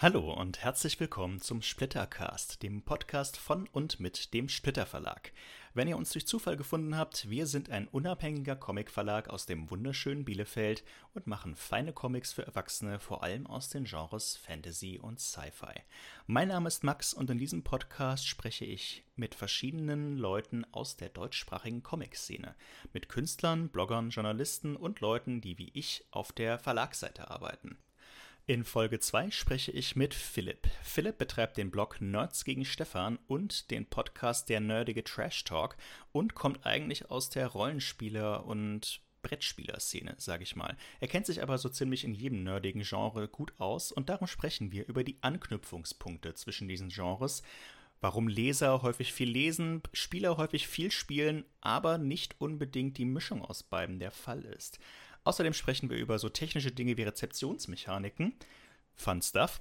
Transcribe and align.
Hallo 0.00 0.32
und 0.32 0.60
herzlich 0.60 1.00
willkommen 1.00 1.40
zum 1.40 1.60
Splittercast, 1.60 2.62
dem 2.62 2.82
Podcast 2.82 3.36
von 3.36 3.66
und 3.72 3.98
mit 3.98 4.32
dem 4.32 4.48
Splitter 4.48 4.86
Verlag. 4.86 5.32
Wenn 5.74 5.88
ihr 5.88 5.96
uns 5.96 6.12
durch 6.12 6.24
Zufall 6.24 6.56
gefunden 6.56 6.96
habt, 6.96 7.28
wir 7.28 7.48
sind 7.48 7.68
ein 7.70 7.88
unabhängiger 7.88 8.54
Comicverlag 8.54 9.28
aus 9.28 9.46
dem 9.46 9.68
wunderschönen 9.72 10.24
Bielefeld 10.24 10.84
und 11.14 11.26
machen 11.26 11.56
feine 11.56 11.92
Comics 11.92 12.32
für 12.32 12.46
Erwachsene, 12.46 13.00
vor 13.00 13.24
allem 13.24 13.48
aus 13.48 13.70
den 13.70 13.86
Genres 13.86 14.36
Fantasy 14.36 15.00
und 15.02 15.18
Sci-Fi. 15.18 15.82
Mein 16.28 16.46
Name 16.46 16.68
ist 16.68 16.84
Max 16.84 17.12
und 17.12 17.28
in 17.28 17.38
diesem 17.38 17.64
Podcast 17.64 18.28
spreche 18.28 18.66
ich 18.66 19.02
mit 19.16 19.34
verschiedenen 19.34 20.16
Leuten 20.16 20.64
aus 20.70 20.96
der 20.96 21.08
deutschsprachigen 21.08 21.82
Comic-Szene, 21.82 22.54
mit 22.92 23.08
Künstlern, 23.08 23.68
Bloggern, 23.68 24.10
Journalisten 24.10 24.76
und 24.76 25.00
Leuten, 25.00 25.40
die 25.40 25.58
wie 25.58 25.72
ich 25.74 26.04
auf 26.12 26.30
der 26.30 26.60
Verlagsseite 26.60 27.28
arbeiten. 27.32 27.78
In 28.48 28.64
Folge 28.64 28.98
2 28.98 29.30
spreche 29.30 29.72
ich 29.72 29.94
mit 29.94 30.14
Philipp. 30.14 30.68
Philipp 30.82 31.18
betreibt 31.18 31.58
den 31.58 31.70
Blog 31.70 32.00
Nerds 32.00 32.46
gegen 32.46 32.64
Stefan 32.64 33.18
und 33.26 33.70
den 33.70 33.84
Podcast 33.84 34.48
Der 34.48 34.60
Nerdige 34.60 35.04
Trash 35.04 35.44
Talk 35.44 35.76
und 36.12 36.34
kommt 36.34 36.64
eigentlich 36.64 37.10
aus 37.10 37.28
der 37.28 37.48
Rollenspieler- 37.48 38.46
und 38.46 39.02
Brettspieler-Szene, 39.20 40.14
sage 40.16 40.44
ich 40.44 40.56
mal. 40.56 40.78
Er 40.98 41.08
kennt 41.08 41.26
sich 41.26 41.42
aber 41.42 41.58
so 41.58 41.68
ziemlich 41.68 42.04
in 42.04 42.14
jedem 42.14 42.42
nerdigen 42.42 42.84
Genre 42.84 43.28
gut 43.28 43.52
aus 43.58 43.92
und 43.92 44.08
darum 44.08 44.26
sprechen 44.26 44.72
wir 44.72 44.88
über 44.88 45.04
die 45.04 45.18
Anknüpfungspunkte 45.20 46.32
zwischen 46.32 46.68
diesen 46.68 46.88
Genres, 46.88 47.42
warum 48.00 48.28
Leser 48.28 48.80
häufig 48.80 49.12
viel 49.12 49.28
lesen, 49.28 49.82
Spieler 49.92 50.38
häufig 50.38 50.68
viel 50.68 50.90
spielen, 50.90 51.44
aber 51.60 51.98
nicht 51.98 52.40
unbedingt 52.40 52.96
die 52.96 53.04
Mischung 53.04 53.44
aus 53.44 53.62
beiden 53.62 53.98
der 53.98 54.10
Fall 54.10 54.46
ist. 54.46 54.78
Außerdem 55.28 55.52
sprechen 55.52 55.90
wir 55.90 55.98
über 55.98 56.18
so 56.18 56.30
technische 56.30 56.72
Dinge 56.72 56.96
wie 56.96 57.02
Rezeptionsmechaniken, 57.02 58.32
Fun 58.94 59.20
Stuff, 59.20 59.60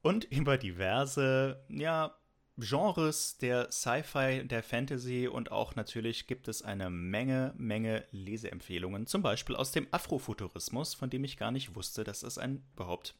und 0.00 0.24
über 0.24 0.56
diverse, 0.56 1.62
ja, 1.68 2.16
Genres 2.56 3.36
der 3.36 3.70
Sci-Fi, 3.70 4.48
der 4.48 4.62
Fantasy 4.62 5.28
und 5.28 5.52
auch 5.52 5.74
natürlich 5.74 6.26
gibt 6.26 6.48
es 6.48 6.62
eine 6.62 6.88
Menge, 6.88 7.52
Menge 7.58 8.06
Leseempfehlungen, 8.12 9.06
zum 9.06 9.20
Beispiel 9.20 9.56
aus 9.56 9.72
dem 9.72 9.88
Afrofuturismus, 9.90 10.94
von 10.94 11.10
dem 11.10 11.22
ich 11.24 11.36
gar 11.36 11.50
nicht 11.50 11.74
wusste, 11.74 12.02
dass 12.02 12.22
es 12.22 12.38
ein 12.38 12.64
überhaupt, 12.72 13.14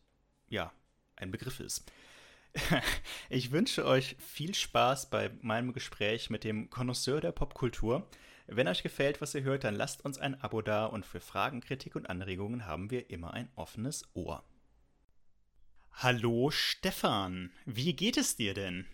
ja, 0.48 0.72
ein 1.16 1.30
Begriff 1.30 1.60
ist. 1.60 1.84
Ich 3.28 3.52
wünsche 3.52 3.84
euch 3.84 4.16
viel 4.18 4.54
Spaß 4.54 5.10
bei 5.10 5.32
meinem 5.42 5.74
Gespräch 5.74 6.30
mit 6.30 6.44
dem 6.44 6.70
Connoisseur 6.70 7.20
der 7.20 7.32
Popkultur. 7.32 8.08
Wenn 8.46 8.68
euch 8.68 8.82
gefällt, 8.82 9.22
was 9.22 9.34
ihr 9.34 9.42
hört, 9.42 9.64
dann 9.64 9.74
lasst 9.74 10.04
uns 10.04 10.18
ein 10.18 10.40
Abo 10.42 10.60
da 10.60 10.84
und 10.84 11.06
für 11.06 11.20
Fragen, 11.20 11.60
Kritik 11.62 11.96
und 11.96 12.10
Anregungen 12.10 12.66
haben 12.66 12.90
wir 12.90 13.08
immer 13.08 13.32
ein 13.32 13.48
offenes 13.56 14.04
Ohr. 14.12 14.44
Hallo 15.92 16.50
Stefan, 16.50 17.52
wie 17.64 17.94
geht 17.94 18.18
es 18.18 18.36
dir 18.36 18.52
denn? 18.52 18.86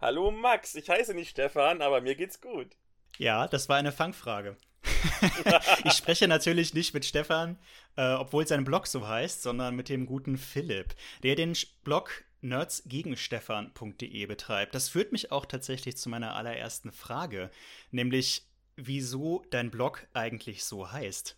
Hallo 0.00 0.30
Max, 0.30 0.76
ich 0.76 0.88
heiße 0.88 1.14
nicht 1.14 1.30
Stefan, 1.30 1.82
aber 1.82 2.00
mir 2.00 2.14
geht's 2.14 2.40
gut. 2.40 2.76
Ja, 3.18 3.48
das 3.48 3.68
war 3.68 3.76
eine 3.76 3.90
Fangfrage. 3.92 4.56
ich 5.84 5.92
spreche 5.92 6.28
natürlich 6.28 6.74
nicht 6.74 6.94
mit 6.94 7.04
Stefan, 7.04 7.58
äh, 7.96 8.12
obwohl 8.12 8.46
sein 8.46 8.64
Blog 8.64 8.86
so 8.86 9.06
heißt, 9.06 9.42
sondern 9.42 9.74
mit 9.74 9.88
dem 9.88 10.06
guten 10.06 10.38
Philipp, 10.38 10.94
der 11.22 11.34
den 11.34 11.56
Blog 11.82 12.24
nerdsgegenstefan.de 12.40 14.26
betreibt. 14.26 14.74
Das 14.74 14.88
führt 14.88 15.12
mich 15.12 15.32
auch 15.32 15.46
tatsächlich 15.46 15.96
zu 15.96 16.08
meiner 16.08 16.34
allerersten 16.36 16.92
Frage, 16.92 17.50
nämlich 17.90 18.46
wieso 18.86 19.42
dein 19.50 19.70
Blog 19.70 20.06
eigentlich 20.12 20.64
so 20.64 20.90
heißt. 20.90 21.36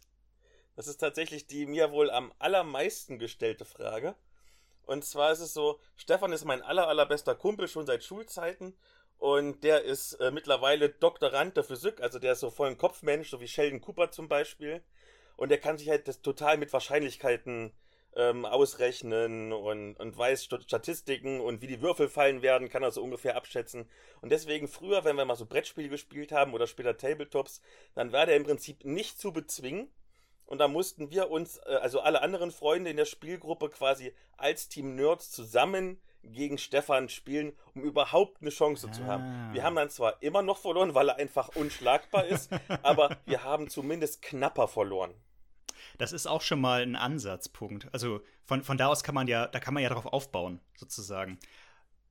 Das 0.76 0.88
ist 0.88 0.98
tatsächlich 0.98 1.46
die 1.46 1.66
mir 1.66 1.92
wohl 1.92 2.10
am 2.10 2.32
allermeisten 2.38 3.18
gestellte 3.18 3.64
Frage. 3.64 4.14
Und 4.86 5.04
zwar 5.04 5.32
ist 5.32 5.40
es 5.40 5.54
so, 5.54 5.80
Stefan 5.96 6.32
ist 6.32 6.44
mein 6.44 6.62
aller, 6.62 6.88
allerbester 6.88 7.34
Kumpel 7.34 7.68
schon 7.68 7.86
seit 7.86 8.04
Schulzeiten 8.04 8.76
und 9.18 9.64
der 9.64 9.82
ist 9.84 10.14
äh, 10.14 10.30
mittlerweile 10.30 10.90
Doktorand 10.90 11.56
der 11.56 11.64
Physik, 11.64 12.00
also 12.02 12.18
der 12.18 12.32
ist 12.32 12.40
so 12.40 12.50
voll 12.50 12.68
ein 12.68 12.78
Kopfmensch, 12.78 13.30
so 13.30 13.40
wie 13.40 13.48
Sheldon 13.48 13.80
Cooper 13.80 14.10
zum 14.10 14.28
Beispiel. 14.28 14.82
Und 15.36 15.48
der 15.48 15.58
kann 15.58 15.78
sich 15.78 15.88
halt 15.88 16.06
das 16.06 16.20
total 16.22 16.58
mit 16.58 16.72
Wahrscheinlichkeiten 16.72 17.72
ähm, 18.16 18.44
ausrechnen 18.44 19.52
und, 19.52 19.94
und 19.94 20.16
weiß 20.16 20.44
Statistiken 20.44 21.40
und 21.40 21.62
wie 21.62 21.66
die 21.66 21.82
Würfel 21.82 22.08
fallen 22.08 22.42
werden, 22.42 22.68
kann 22.68 22.82
er 22.82 22.90
so 22.90 23.02
ungefähr 23.02 23.36
abschätzen. 23.36 23.88
Und 24.20 24.30
deswegen 24.30 24.68
früher, 24.68 25.04
wenn 25.04 25.16
wir 25.16 25.24
mal 25.24 25.36
so 25.36 25.46
Brettspiele 25.46 25.88
gespielt 25.88 26.32
haben 26.32 26.54
oder 26.54 26.66
später 26.66 26.96
Tabletops, 26.96 27.60
dann 27.94 28.12
war 28.12 28.26
der 28.26 28.36
im 28.36 28.44
Prinzip 28.44 28.84
nicht 28.84 29.18
zu 29.18 29.32
bezwingen. 29.32 29.88
Und 30.46 30.58
da 30.58 30.68
mussten 30.68 31.10
wir 31.10 31.30
uns, 31.30 31.58
äh, 31.58 31.78
also 31.80 32.00
alle 32.00 32.22
anderen 32.22 32.50
Freunde 32.50 32.90
in 32.90 32.96
der 32.96 33.06
Spielgruppe 33.06 33.70
quasi 33.70 34.12
als 34.36 34.68
Team 34.68 34.94
Nerds 34.94 35.30
zusammen 35.30 36.00
gegen 36.22 36.58
Stefan 36.58 37.08
spielen, 37.08 37.52
um 37.74 37.82
überhaupt 37.82 38.40
eine 38.40 38.50
Chance 38.50 38.88
ah. 38.88 38.92
zu 38.92 39.06
haben. 39.06 39.52
Wir 39.52 39.62
ah. 39.62 39.66
haben 39.66 39.76
dann 39.76 39.90
zwar 39.90 40.22
immer 40.22 40.42
noch 40.42 40.58
verloren, 40.58 40.94
weil 40.94 41.08
er 41.08 41.16
einfach 41.16 41.54
unschlagbar 41.56 42.26
ist, 42.26 42.50
aber 42.82 43.16
wir 43.26 43.44
haben 43.44 43.68
zumindest 43.68 44.22
knapper 44.22 44.68
verloren. 44.68 45.14
Das 45.98 46.12
ist 46.12 46.26
auch 46.26 46.42
schon 46.42 46.60
mal 46.60 46.82
ein 46.82 46.96
Ansatzpunkt. 46.96 47.88
Also 47.92 48.20
von, 48.44 48.62
von 48.62 48.78
da 48.78 48.88
aus 48.88 49.02
kann 49.02 49.14
man 49.14 49.26
ja, 49.26 49.46
da 49.46 49.60
kann 49.60 49.74
man 49.74 49.82
ja 49.82 49.88
darauf 49.88 50.06
aufbauen, 50.06 50.60
sozusagen. 50.76 51.38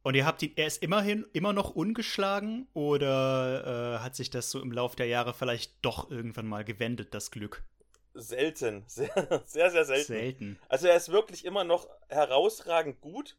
Und 0.04 0.16
ihr 0.16 0.26
habt 0.26 0.42
ihn, 0.42 0.52
er 0.58 0.68
ist 0.68 0.84
immerhin 0.84 1.26
immer 1.32 1.54
noch 1.54 1.72
ungeschlagen 1.72 2.68
oder 2.74 3.96
äh, 3.96 4.04
hat 4.04 4.16
sich 4.16 4.30
das 4.30 4.52
so 4.52 4.62
im 4.62 4.72
Laufe 4.72 4.98
der 4.98 5.08
Jahre 5.08 5.34
vielleicht 5.34 5.74
doch 5.82 6.12
irgendwann 6.12 6.46
mal 6.46 6.66
gewendet, 6.66 7.14
das 7.14 7.32
Glück? 7.32 7.64
Selten, 8.14 8.84
sehr, 8.88 9.44
sehr, 9.46 9.72
sehr 9.72 9.86
selten. 9.86 10.04
Selten. 10.04 10.60
Also 10.68 10.88
er 10.88 10.98
ist 10.98 11.10
wirklich 11.10 11.46
immer 11.46 11.64
noch 11.64 11.88
herausragend 12.10 13.00
gut, 13.00 13.38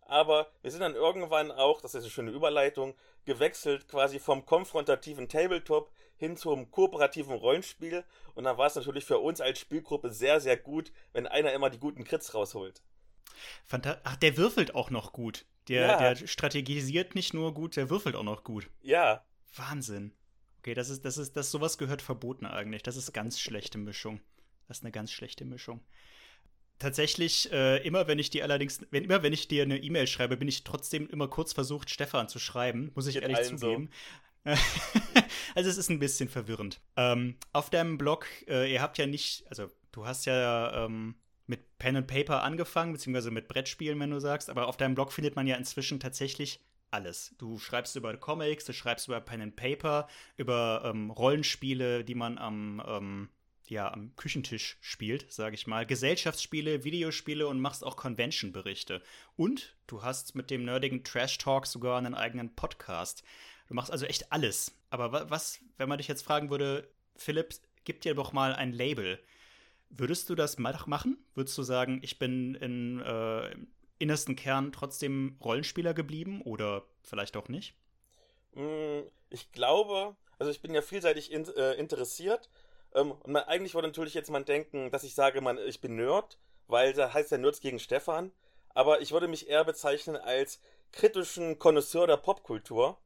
aber 0.00 0.50
wir 0.60 0.72
sind 0.72 0.80
dann 0.80 0.96
irgendwann 0.96 1.52
auch, 1.52 1.80
das 1.80 1.94
ist 1.94 2.02
eine 2.02 2.10
schöne 2.10 2.30
Überleitung, 2.32 2.94
gewechselt 3.24 3.88
quasi 3.88 4.18
vom 4.18 4.44
konfrontativen 4.44 5.28
Tabletop 5.28 5.92
hin 6.22 6.36
zum 6.36 6.70
kooperativen 6.70 7.34
Rollenspiel. 7.34 8.04
Und 8.34 8.44
dann 8.44 8.56
war 8.56 8.66
es 8.66 8.74
natürlich 8.74 9.04
für 9.04 9.18
uns 9.18 9.40
als 9.40 9.58
Spielgruppe 9.58 10.10
sehr, 10.10 10.40
sehr 10.40 10.56
gut, 10.56 10.92
wenn 11.12 11.26
einer 11.26 11.52
immer 11.52 11.70
die 11.70 11.78
guten 11.78 12.04
Crits 12.04 12.34
rausholt. 12.34 12.82
Ach, 14.04 14.16
der 14.16 14.36
würfelt 14.36 14.74
auch 14.74 14.90
noch 14.90 15.12
gut. 15.12 15.46
Der, 15.68 15.86
ja. 15.86 16.14
der 16.14 16.26
strategisiert 16.26 17.14
nicht 17.14 17.34
nur 17.34 17.54
gut, 17.54 17.76
der 17.76 17.90
würfelt 17.90 18.16
auch 18.16 18.24
noch 18.24 18.44
gut. 18.44 18.68
Ja. 18.82 19.24
Wahnsinn. 19.56 20.12
Okay, 20.58 20.74
das 20.74 20.90
ist, 20.90 21.04
das 21.04 21.18
ist, 21.18 21.36
das 21.36 21.50
sowas 21.50 21.78
gehört 21.78 22.02
verboten 22.02 22.46
eigentlich. 22.46 22.82
Das 22.82 22.96
ist 22.96 23.12
ganz 23.12 23.40
schlechte 23.40 23.78
Mischung. 23.78 24.20
Das 24.68 24.78
ist 24.78 24.84
eine 24.84 24.92
ganz 24.92 25.12
schlechte 25.12 25.44
Mischung 25.44 25.80
tatsächlich, 26.82 27.50
äh, 27.52 27.78
immer 27.86 28.08
wenn 28.08 28.18
ich 28.18 28.30
dir 28.30 28.42
allerdings, 28.42 28.80
wenn, 28.90 29.04
immer 29.04 29.22
wenn 29.22 29.32
ich 29.32 29.48
dir 29.48 29.62
eine 29.62 29.78
E-Mail 29.78 30.06
schreibe, 30.06 30.36
bin 30.36 30.48
ich 30.48 30.64
trotzdem 30.64 31.08
immer 31.08 31.28
kurz 31.28 31.52
versucht, 31.52 31.90
Stefan 31.90 32.28
zu 32.28 32.38
schreiben, 32.38 32.90
muss 32.94 33.06
ich 33.06 33.14
Geht 33.14 33.22
ehrlich 33.22 33.42
zugeben. 33.46 33.90
So. 34.44 34.50
also 35.54 35.70
es 35.70 35.78
ist 35.78 35.90
ein 35.90 35.98
bisschen 35.98 36.28
verwirrend. 36.28 36.80
Ähm, 36.96 37.36
auf 37.52 37.70
deinem 37.70 37.98
Blog, 37.98 38.26
äh, 38.48 38.72
ihr 38.72 38.82
habt 38.82 38.98
ja 38.98 39.06
nicht, 39.06 39.44
also 39.48 39.70
du 39.92 40.06
hast 40.06 40.26
ja 40.26 40.84
ähm, 40.84 41.14
mit 41.46 41.78
Pen 41.78 41.96
and 41.96 42.06
Paper 42.06 42.42
angefangen, 42.42 42.92
beziehungsweise 42.92 43.30
mit 43.30 43.48
Brettspielen, 43.48 43.98
wenn 44.00 44.10
du 44.10 44.20
sagst, 44.20 44.50
aber 44.50 44.68
auf 44.68 44.76
deinem 44.76 44.94
Blog 44.94 45.12
findet 45.12 45.36
man 45.36 45.46
ja 45.46 45.56
inzwischen 45.56 46.00
tatsächlich 46.00 46.60
alles. 46.90 47.34
Du 47.38 47.58
schreibst 47.58 47.96
über 47.96 48.16
Comics, 48.16 48.64
du 48.64 48.72
schreibst 48.72 49.08
über 49.08 49.20
Pen 49.20 49.40
and 49.40 49.56
Paper, 49.56 50.08
über 50.36 50.82
ähm, 50.84 51.10
Rollenspiele, 51.10 52.04
die 52.04 52.14
man 52.14 52.38
am 52.38 52.82
ähm, 52.86 53.28
ja, 53.68 53.90
am 53.90 54.14
Küchentisch 54.16 54.76
spielt, 54.80 55.32
sage 55.32 55.54
ich 55.54 55.66
mal, 55.66 55.86
Gesellschaftsspiele, 55.86 56.84
Videospiele 56.84 57.46
und 57.46 57.60
machst 57.60 57.84
auch 57.84 57.96
Convention-Berichte. 57.96 59.02
Und 59.36 59.76
du 59.86 60.02
hast 60.02 60.34
mit 60.34 60.50
dem 60.50 60.64
nerdigen 60.64 61.04
Trash 61.04 61.38
Talk 61.38 61.66
sogar 61.66 61.98
einen 61.98 62.14
eigenen 62.14 62.54
Podcast. 62.54 63.22
Du 63.68 63.74
machst 63.74 63.90
also 63.90 64.04
echt 64.04 64.30
alles. 64.30 64.76
Aber 64.92 65.30
was, 65.30 65.58
wenn 65.78 65.88
man 65.88 65.96
dich 65.96 66.06
jetzt 66.06 66.22
fragen 66.22 66.50
würde, 66.50 66.86
Philipp, 67.16 67.54
gib 67.84 68.02
dir 68.02 68.14
doch 68.14 68.34
mal 68.34 68.54
ein 68.54 68.72
Label. 68.72 69.18
Würdest 69.88 70.28
du 70.28 70.34
das 70.34 70.58
mal 70.58 70.78
machen? 70.84 71.16
Würdest 71.34 71.56
du 71.56 71.62
sagen, 71.62 72.00
ich 72.02 72.18
bin 72.18 72.54
in, 72.56 73.00
äh, 73.00 73.52
im 73.52 73.72
innersten 73.98 74.36
Kern 74.36 74.70
trotzdem 74.70 75.38
Rollenspieler 75.42 75.94
geblieben 75.94 76.42
oder 76.42 76.84
vielleicht 77.00 77.38
auch 77.38 77.48
nicht? 77.48 77.74
Mm, 78.54 79.00
ich 79.30 79.50
glaube, 79.52 80.14
also 80.38 80.52
ich 80.52 80.60
bin 80.60 80.74
ja 80.74 80.82
vielseitig 80.82 81.32
in, 81.32 81.46
äh, 81.56 81.72
interessiert 81.76 82.50
ähm, 82.94 83.12
und 83.12 83.28
man, 83.28 83.44
eigentlich 83.44 83.72
würde 83.72 83.88
natürlich 83.88 84.12
jetzt 84.12 84.30
man 84.30 84.44
denken, 84.44 84.90
dass 84.90 85.04
ich 85.04 85.14
sage, 85.14 85.40
man, 85.40 85.56
ich 85.56 85.80
bin 85.80 85.96
Nerd, 85.96 86.38
weil 86.66 86.92
da 86.92 87.14
heißt 87.14 87.30
ja 87.30 87.38
Nerds 87.38 87.60
gegen 87.60 87.78
Stefan. 87.78 88.30
Aber 88.74 89.00
ich 89.00 89.12
würde 89.12 89.26
mich 89.26 89.48
eher 89.48 89.64
bezeichnen 89.64 90.16
als 90.16 90.60
kritischen 90.92 91.58
Connoisseur 91.58 92.06
der 92.06 92.18
Popkultur. 92.18 92.98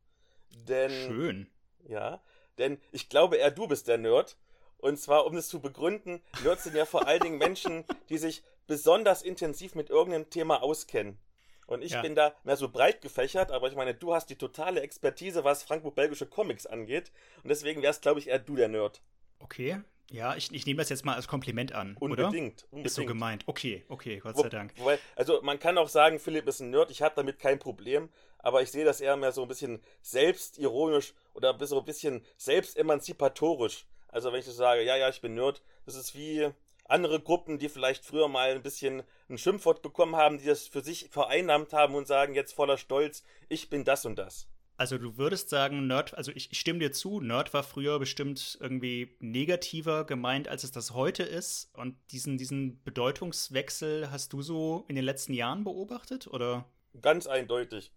Denn. 0.50 0.90
Schön. 0.90 1.50
Ja. 1.88 2.20
Denn 2.58 2.80
ich 2.92 3.08
glaube 3.08 3.36
eher, 3.36 3.50
du 3.50 3.66
bist 3.66 3.88
der 3.88 3.98
Nerd. 3.98 4.36
Und 4.78 4.98
zwar, 4.98 5.26
um 5.26 5.36
es 5.36 5.48
zu 5.48 5.60
begründen, 5.60 6.22
Nerds 6.44 6.64
sind 6.64 6.76
ja 6.76 6.84
vor 6.84 7.06
allen 7.06 7.20
Dingen 7.20 7.38
Menschen, 7.38 7.84
die 8.08 8.18
sich 8.18 8.42
besonders 8.66 9.22
intensiv 9.22 9.74
mit 9.74 9.90
irgendeinem 9.90 10.28
Thema 10.28 10.62
auskennen. 10.62 11.18
Und 11.66 11.82
ich 11.82 11.92
ja. 11.92 12.02
bin 12.02 12.14
da 12.14 12.34
mehr 12.44 12.56
so 12.56 12.68
breit 12.68 13.00
gefächert, 13.00 13.50
aber 13.50 13.68
ich 13.68 13.74
meine, 13.74 13.94
du 13.94 14.14
hast 14.14 14.30
die 14.30 14.36
totale 14.36 14.82
Expertise, 14.82 15.44
was 15.44 15.62
franco-belgische 15.62 16.26
Comics 16.26 16.66
angeht. 16.66 17.10
Und 17.42 17.48
deswegen 17.48 17.82
wärst, 17.82 18.02
glaube 18.02 18.20
ich, 18.20 18.28
eher 18.28 18.38
du 18.38 18.54
der 18.54 18.68
Nerd. 18.68 19.00
Okay, 19.40 19.80
Ja, 20.10 20.36
ich, 20.36 20.52
ich 20.52 20.66
nehme 20.66 20.78
das 20.78 20.88
jetzt 20.88 21.04
mal 21.04 21.14
als 21.14 21.26
Kompliment 21.26 21.72
an. 21.72 21.96
Unbedingt, 21.98 22.18
oder? 22.18 22.26
unbedingt. 22.70 22.86
Ist 22.86 22.94
so 22.94 23.04
gemeint. 23.04 23.42
Okay, 23.46 23.84
okay, 23.88 24.18
Gott 24.18 24.36
sei 24.36 24.48
Dank. 24.48 24.72
Wobei, 24.76 24.98
also 25.16 25.40
man 25.42 25.58
kann 25.58 25.78
auch 25.78 25.88
sagen, 25.88 26.20
Philipp 26.20 26.46
ist 26.46 26.60
ein 26.60 26.70
Nerd, 26.70 26.90
ich 26.90 27.02
habe 27.02 27.14
damit 27.16 27.38
kein 27.38 27.58
Problem, 27.58 28.08
aber 28.38 28.62
ich 28.62 28.70
sehe 28.70 28.84
das 28.84 29.00
eher 29.00 29.16
mehr 29.16 29.32
so 29.32 29.42
ein 29.42 29.48
bisschen 29.48 29.82
selbstironisch 30.02 31.14
oder 31.34 31.56
so 31.66 31.78
ein 31.78 31.84
bisschen 31.84 32.24
selbstemanzipatorisch. 32.36 33.86
Also 34.08 34.32
wenn 34.32 34.38
ich 34.38 34.46
so 34.46 34.52
sage, 34.52 34.82
ja, 34.82 34.96
ja, 34.96 35.08
ich 35.08 35.20
bin 35.20 35.34
Nerd, 35.34 35.62
das 35.84 35.96
ist 35.96 36.14
wie 36.14 36.50
andere 36.84 37.20
Gruppen, 37.20 37.58
die 37.58 37.68
vielleicht 37.68 38.04
früher 38.04 38.28
mal 38.28 38.50
ein 38.50 38.62
bisschen 38.62 39.02
ein 39.28 39.38
Schimpfwort 39.38 39.82
bekommen 39.82 40.14
haben, 40.14 40.38
die 40.38 40.46
das 40.46 40.68
für 40.68 40.82
sich 40.82 41.08
vereinnahmt 41.10 41.72
haben 41.72 41.96
und 41.96 42.06
sagen 42.06 42.34
jetzt 42.34 42.54
voller 42.54 42.78
Stolz, 42.78 43.24
ich 43.48 43.68
bin 43.68 43.84
das 43.84 44.06
und 44.06 44.16
das. 44.16 44.46
Also 44.78 44.98
du 44.98 45.16
würdest 45.16 45.48
sagen, 45.48 45.86
Nerd, 45.86 46.14
also 46.14 46.32
ich, 46.32 46.52
ich, 46.52 46.60
stimme 46.60 46.80
dir 46.80 46.92
zu, 46.92 47.20
Nerd 47.20 47.54
war 47.54 47.62
früher 47.62 47.98
bestimmt 47.98 48.58
irgendwie 48.60 49.16
negativer 49.20 50.04
gemeint, 50.04 50.48
als 50.48 50.64
es 50.64 50.72
das 50.72 50.92
heute 50.92 51.22
ist. 51.22 51.70
Und 51.74 51.96
diesen, 52.10 52.36
diesen 52.36 52.82
Bedeutungswechsel 52.84 54.10
hast 54.10 54.34
du 54.34 54.42
so 54.42 54.84
in 54.88 54.94
den 54.94 55.04
letzten 55.04 55.32
Jahren 55.32 55.64
beobachtet, 55.64 56.26
oder? 56.26 56.66
Ganz 57.00 57.26
eindeutig. 57.26 57.90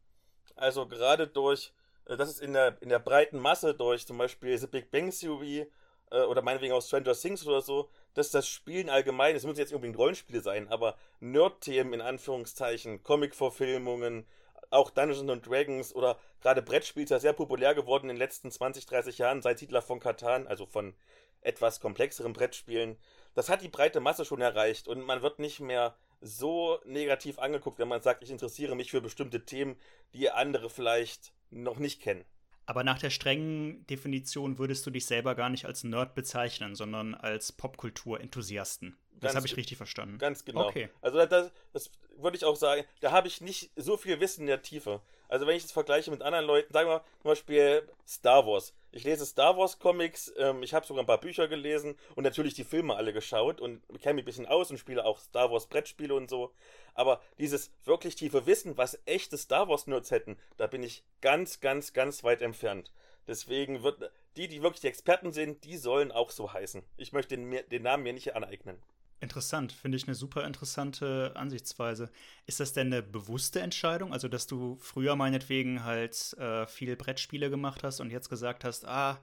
Also 0.55 0.87
gerade 0.87 1.27
durch, 1.27 1.73
äh, 2.05 2.15
das 2.15 2.29
ist 2.29 2.41
in 2.41 2.53
der, 2.53 2.81
in 2.81 2.89
der 2.89 2.99
breiten 2.99 3.39
Masse 3.39 3.73
durch 3.73 4.07
zum 4.07 4.17
Beispiel 4.17 4.57
The 4.57 4.67
Big 4.67 4.89
Bang 4.89 5.11
Theory 5.11 5.67
äh, 6.11 6.21
oder 6.21 6.41
meinetwegen 6.41 6.73
auch 6.73 6.81
Stranger 6.81 7.13
Things 7.13 7.45
oder 7.45 7.61
so, 7.61 7.89
dass 8.13 8.31
das 8.31 8.47
Spielen 8.47 8.89
allgemein, 8.89 9.35
es 9.35 9.45
müssen 9.45 9.59
jetzt 9.59 9.73
unbedingt 9.73 9.97
Rollenspiele 9.97 10.41
sein, 10.41 10.69
aber 10.69 10.95
Nerd-Themen 11.19 11.93
in 11.93 12.01
Anführungszeichen, 12.01 13.03
Comic-Verfilmungen, 13.03 14.25
auch 14.69 14.89
Dungeons 14.92 15.30
and 15.30 15.45
Dragons 15.45 15.94
oder 15.95 16.19
gerade 16.42 16.62
Brettspiel 16.62 17.04
ist 17.04 17.10
ja 17.10 17.19
sehr 17.19 17.33
populär 17.33 17.75
geworden 17.75 18.10
in 18.10 18.16
den 18.16 18.18
letzten 18.18 18.51
20, 18.51 18.86
30 18.86 19.18
Jahren 19.18 19.42
seit 19.42 19.60
Hitler 19.60 19.81
von 19.81 20.00
Katan, 20.00 20.48
also 20.48 20.66
von 20.66 20.94
etwas 21.42 21.80
komplexeren 21.80 22.33
Brettspielen. 22.33 22.98
Das 23.33 23.50
hat 23.50 23.62
die 23.62 23.69
breite 23.69 24.00
Masse 24.00 24.25
schon 24.25 24.42
erreicht 24.42 24.88
und 24.88 25.06
man 25.06 25.21
wird 25.21 25.39
nicht 25.39 25.60
mehr 25.60 25.95
so 26.21 26.80
negativ 26.86 27.39
angeguckt, 27.39 27.80
wenn 27.80 27.88
man 27.88 28.01
sagt, 28.01 28.24
ich 28.24 28.31
interessiere 28.31 28.75
mich 28.75 28.92
für 28.92 29.01
bestimmte 29.01 29.45
Themen, 29.45 29.77
die 30.13 30.30
andere 30.30 30.69
vielleicht 30.69 31.33
noch 31.50 31.77
nicht 31.77 32.01
kennen. 32.01 32.25
Aber 32.66 32.83
nach 32.83 33.00
der 33.00 33.10
strengen 33.10 33.88
Definition 33.88 34.60
würdest 34.60 34.86
du 34.86 34.92
dich 34.92 35.07
selber 35.07 35.33
gar 35.33 35.50
nicht 35.50 35.66
als 35.66 35.83
Nerd 35.83 36.13
bezeichnen, 36.13 36.75
sondern 36.75 37.16
als 37.16 37.51
Popkultur-Enthusiasten. 37.51 38.95
Das 39.21 39.36
habe 39.36 39.48
ich 39.48 39.57
richtig 39.57 39.77
verstanden. 39.77 40.18
Ganz 40.18 40.45
genau. 40.45 40.68
Okay. 40.68 40.89
Also 41.01 41.25
das, 41.25 41.51
das 41.74 41.92
würde 42.18 42.38
ich 42.38 42.45
auch 42.45 42.56
sagen, 42.56 42.83
da 43.01 43.12
habe 43.12 43.27
ich 43.27 43.42
nicht 43.42 43.71
so 43.75 43.98
viel 43.98 44.19
Wissen 44.19 44.42
in 44.42 44.48
der 44.48 44.62
Tiefe. 44.62 45.01
Also 45.27 45.45
wenn 45.45 45.56
ich 45.56 45.63
das 45.63 45.71
vergleiche 45.71 46.10
mit 46.10 46.21
anderen 46.21 46.45
Leuten, 46.45 46.74
sagen 46.74 46.89
wir 46.89 47.04
zum 47.21 47.30
Beispiel 47.30 47.88
Star 48.07 48.45
Wars. 48.48 48.74
Ich 48.92 49.04
lese 49.04 49.25
Star 49.25 49.56
Wars 49.56 49.77
Comics, 49.77 50.33
ähm, 50.38 50.63
ich 50.63 50.74
habe 50.74 50.86
sogar 50.86 51.04
ein 51.04 51.07
paar 51.07 51.19
Bücher 51.19 51.48
gelesen 51.48 51.95
und 52.16 52.24
natürlich 52.24 52.56
die 52.56 52.63
Filme 52.63 52.95
alle 52.95 53.13
geschaut 53.13 53.62
und 53.62 53.83
kenne 54.01 54.16
mich 54.16 54.24
ein 54.24 54.25
bisschen 54.25 54.45
aus 54.48 54.71
und 54.71 54.80
spiele 54.80 55.06
auch 55.06 55.19
Star 55.19 55.51
Wars 55.51 55.68
Brettspiele 55.68 56.16
und 56.16 56.30
so. 56.30 56.51
Aber 56.95 57.21
dieses 57.38 57.71
wirklich 57.86 58.16
tiefe 58.16 58.48
Wissen, 58.48 58.77
was 58.77 59.00
echte 59.06 59.38
Star 59.38 59.69
Wars 59.69 59.86
Nerds 59.86 60.10
hätten, 60.10 60.38
da 60.57 60.66
bin 60.66 60.81
ich 60.81 61.04
ganz, 61.21 61.60
ganz, 61.60 61.94
ganz 61.94 62.24
weit 62.24 62.42
entfernt. 62.42 62.92
Deswegen 63.27 63.83
wird 63.83 64.12
die, 64.36 64.48
die 64.48 64.63
wirklich 64.63 64.81
die 64.81 64.88
Experten 64.88 65.31
sind, 65.31 65.63
die 65.63 65.77
sollen 65.77 66.12
auch 66.12 66.31
so 66.31 66.51
heißen. 66.51 66.81
Ich 66.98 67.13
möchte 67.13 67.38
den, 67.38 67.60
den 67.69 67.83
Namen 67.83 68.01
mir 68.01 68.13
nicht 68.13 68.36
aneignen. 68.36 68.81
Interessant, 69.21 69.74
finde 69.74 69.98
ich 69.98 70.07
eine 70.07 70.16
super 70.16 70.45
interessante 70.45 71.33
Ansichtsweise. 71.36 72.10
Ist 72.45 72.62
das 72.62 72.71
denn 72.71 72.88
eine 72.88 73.04
bewusste 73.04 73.60
Entscheidung? 73.60 74.13
Also, 74.13 74.30
dass 74.30 74.48
du 74.48 74.77
früher 74.77 75.18
meinetwegen 75.18 75.83
halt 75.83 76.33
äh, 76.38 76.66
viel 76.68 76.95
Brettspiele 76.95 77.50
gemacht 77.50 77.83
hast 77.83 78.00
und 78.00 78.12
jetzt 78.12 78.30
gesagt 78.30 78.63
hast, 78.63 78.86
ah, 78.86 79.19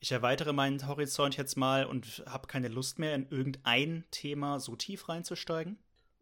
ich 0.00 0.10
erweitere 0.10 0.52
meinen 0.52 0.86
Horizont 0.86 1.36
jetzt 1.36 1.56
mal 1.56 1.84
und 1.86 2.24
habe 2.26 2.48
keine 2.48 2.68
Lust 2.68 2.98
mehr, 2.98 3.14
in 3.14 3.28
irgendein 3.30 4.04
Thema 4.10 4.58
so 4.58 4.74
tief 4.74 5.08
reinzusteigen? 5.08 5.78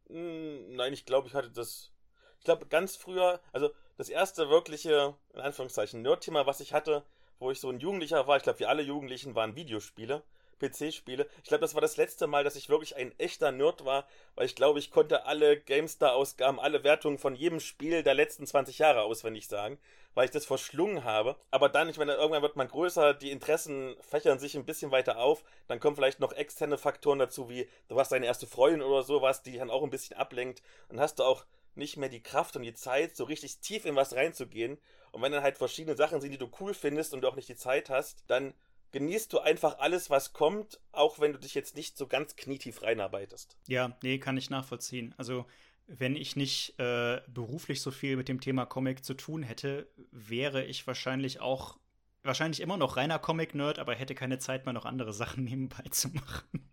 Hm, 0.09 0.75
nein, 0.77 0.93
ich 0.93 1.07
glaube, 1.07 1.29
ich 1.29 1.35
hatte 1.35 1.51
das. 1.51 1.93
Ich 2.39 2.45
glaube, 2.45 2.67
ganz 2.67 2.97
früher, 2.97 3.41
also 3.53 3.71
das 3.97 4.09
erste 4.09 4.51
wirkliche, 4.51 5.15
in 5.33 5.41
Anführungszeichen, 5.41 6.03
Nerd-Thema, 6.03 6.47
was 6.47 6.61
ich 6.61 6.75
hatte, 6.75 7.03
wo 7.39 7.51
ich 7.51 7.61
so 7.61 7.71
ein 7.71 7.81
Jugendlicher 7.81 8.27
war, 8.27 8.37
ich 8.37 8.43
glaube, 8.43 8.61
wir 8.61 8.69
alle 8.69 8.83
Jugendlichen 8.83 9.35
waren 9.35 9.57
Videospiele. 9.57 10.23
PC-Spiele. 10.59 11.27
Ich 11.43 11.49
glaube, 11.49 11.63
das 11.63 11.75
war 11.75 11.81
das 11.81 11.97
letzte 11.97 12.27
Mal, 12.27 12.45
dass 12.45 12.57
ich 12.57 12.69
wirklich 12.69 12.97
ein 12.97 13.13
echter 13.19 13.53
Nerd 13.53 13.85
war, 13.85 14.07
weil 14.35 14.47
ich 14.47 14.55
glaube, 14.55 14.79
ich 14.79 14.91
konnte 14.91 15.27
alle 15.27 15.59
GameStar-Ausgaben, 15.61 16.61
alle 16.61 16.85
Wertungen 16.85 17.19
von 17.19 17.35
jedem 17.35 17.61
Spiel 17.61 18.03
der 18.03 18.15
letzten 18.15 18.47
20 18.47 18.79
Jahre 18.79 19.03
auswendig 19.03 19.49
sagen, 19.49 19.79
weil 20.15 20.25
ich 20.25 20.31
das 20.31 20.47
verschlungen 20.47 21.05
habe. 21.05 21.37
Aber 21.51 21.69
dann, 21.69 21.89
ich 21.89 21.99
meine, 21.99 22.15
irgendwann 22.15 22.43
wird 22.43 22.57
man 22.57 22.69
größer, 22.69 23.15
die 23.15 23.31
Interessen 23.31 23.97
fächern 24.01 24.39
sich 24.39 24.57
ein 24.57 24.65
bisschen 24.65 24.91
weiter 24.91 25.19
auf, 25.19 25.45
dann 25.69 25.81
kommen 25.81 25.97
vielleicht 25.97 26.21
noch 26.21 26.33
externe 26.33 26.79
Faktoren 26.79 27.19
dazu, 27.19 27.49
wie 27.49 27.69
du 27.89 27.99
hast 27.99 28.13
deine 28.13 28.27
erste 28.27 28.47
Freundin 28.47 28.83
oder 28.83 29.03
sowas, 29.03 29.43
die 29.43 29.51
dich 29.51 29.61
dann 29.61 29.71
auch 29.71 29.83
ein 29.83 29.91
bisschen 29.91 30.17
ablenkt. 30.17 30.63
Dann 30.89 31.01
hast 31.01 31.19
du 31.19 31.25
auch 31.25 31.45
nicht 31.77 31.97
mehr 31.97 32.09
die 32.09 32.23
Kraft 32.23 32.57
und 32.57 32.63
die 32.63 32.75
Zeit, 32.75 33.17
so 33.17 33.25
richtig 33.25 33.59
tief 33.59 33.85
in 33.85 33.97
was 33.97 34.15
reinzugehen. 34.15 34.79
Und 35.13 35.23
wenn 35.23 35.33
dann 35.33 35.43
halt 35.43 35.59
verschiedene 35.59 35.97
Sachen 35.97 36.21
sind, 36.21 36.31
die 36.33 36.39
du 36.39 36.51
cool 36.61 36.75
findest 36.75 37.15
und 37.15 37.21
du 37.21 37.29
auch 37.29 37.37
nicht 37.37 37.49
die 37.49 37.57
Zeit 37.57 37.91
hast, 37.91 38.25
dann 38.27 38.55
genießt 38.97 39.31
du 39.31 39.41
einfach 39.41 39.79
alles, 39.79 40.09
was 40.09 40.33
kommt, 40.33 40.81
auch 40.91 41.21
wenn 41.21 41.35
du 41.35 41.39
dich 41.39 41.55
jetzt 41.55 41.77
nicht 41.77 41.99
so 41.99 42.07
ganz 42.07 42.35
knietief 42.35 42.81
reinarbeitest. 42.81 43.59
Ja, 43.69 43.95
nee, 44.03 44.17
kann 44.17 44.39
ich 44.39 44.49
nachvollziehen. 44.49 45.15
Also, 45.19 45.45
wenn 45.87 46.17
ich 46.17 46.35
nicht 46.35 46.81
äh, 46.81 47.21
beruflich 47.29 47.83
so 47.83 47.91
viel 47.91 48.17
mit 48.17 48.29
dem 48.29 48.41
Thema 48.41 48.65
Comic 48.65 49.05
zu 49.05 49.13
tun 49.13 49.43
hätte, 49.43 49.87
wäre 50.13 50.65
ich 50.65 50.87
wahrscheinlich 50.87 51.41
auch, 51.41 51.79
wahrscheinlich 52.23 52.61
immer 52.61 52.79
noch 52.79 52.97
reiner 52.97 53.19
Comic-Nerd, 53.19 53.79
aber 53.79 53.95
hätte 53.95 54.15
keine 54.15 54.39
Zeit 54.39 54.65
mehr, 54.65 54.73
noch 54.73 54.87
andere 54.87 55.13
Sachen 55.13 55.45
nebenbei 55.45 55.85
zu 55.91 56.09
machen. 56.09 56.73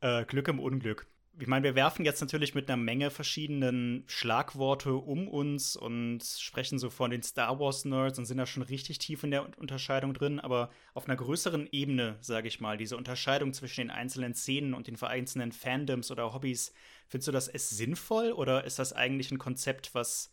äh, 0.00 0.24
Glück 0.24 0.48
im 0.48 0.58
Unglück 0.58 1.06
ich 1.40 1.46
meine, 1.46 1.64
wir 1.64 1.74
werfen 1.74 2.04
jetzt 2.04 2.20
natürlich 2.20 2.54
mit 2.54 2.68
einer 2.68 2.76
Menge 2.76 3.10
verschiedenen 3.10 4.02
Schlagworte 4.08 4.94
um 4.94 5.28
uns 5.28 5.76
und 5.76 6.20
sprechen 6.22 6.78
so 6.78 6.90
von 6.90 7.10
den 7.10 7.22
Star 7.22 7.60
Wars 7.60 7.84
Nerds 7.84 8.18
und 8.18 8.24
sind 8.24 8.38
da 8.38 8.46
schon 8.46 8.64
richtig 8.64 8.98
tief 8.98 9.22
in 9.22 9.30
der 9.30 9.46
Unterscheidung 9.58 10.14
drin, 10.14 10.40
aber 10.40 10.70
auf 10.94 11.06
einer 11.06 11.16
größeren 11.16 11.68
Ebene, 11.70 12.16
sage 12.20 12.48
ich 12.48 12.60
mal, 12.60 12.76
diese 12.76 12.96
Unterscheidung 12.96 13.52
zwischen 13.52 13.82
den 13.82 13.90
einzelnen 13.90 14.34
Szenen 14.34 14.74
und 14.74 14.88
den 14.88 14.96
vereinzelten 14.96 15.52
Fandoms 15.52 16.10
oder 16.10 16.34
Hobbys, 16.34 16.72
findest 17.06 17.28
du 17.28 17.32
das 17.32 17.46
ist 17.46 17.70
sinnvoll 17.70 18.32
oder 18.32 18.64
ist 18.64 18.80
das 18.80 18.92
eigentlich 18.92 19.30
ein 19.30 19.38
Konzept, 19.38 19.94
was 19.94 20.32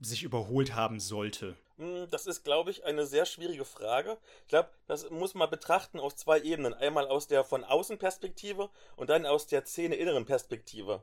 sich 0.00 0.22
überholt 0.22 0.74
haben 0.74 0.98
sollte? 0.98 1.56
Hm, 1.78 2.08
das 2.10 2.26
ist, 2.26 2.44
glaube 2.44 2.70
ich, 2.70 2.84
eine 2.84 3.06
sehr 3.06 3.24
schwierige 3.24 3.64
Frage. 3.64 4.18
Ich 4.42 4.48
glaube, 4.48 4.70
das 4.86 5.08
muss 5.10 5.34
man 5.34 5.48
betrachten 5.48 6.00
auf 6.00 6.14
zwei 6.14 6.40
Ebenen. 6.40 6.74
Einmal 6.74 7.06
aus 7.06 7.28
der 7.28 7.44
von 7.44 7.64
außen 7.64 7.98
Perspektive 7.98 8.68
und 8.96 9.10
dann 9.10 9.26
aus 9.26 9.46
der 9.46 9.64
Szene-inneren 9.64 10.26
Perspektive. 10.26 11.02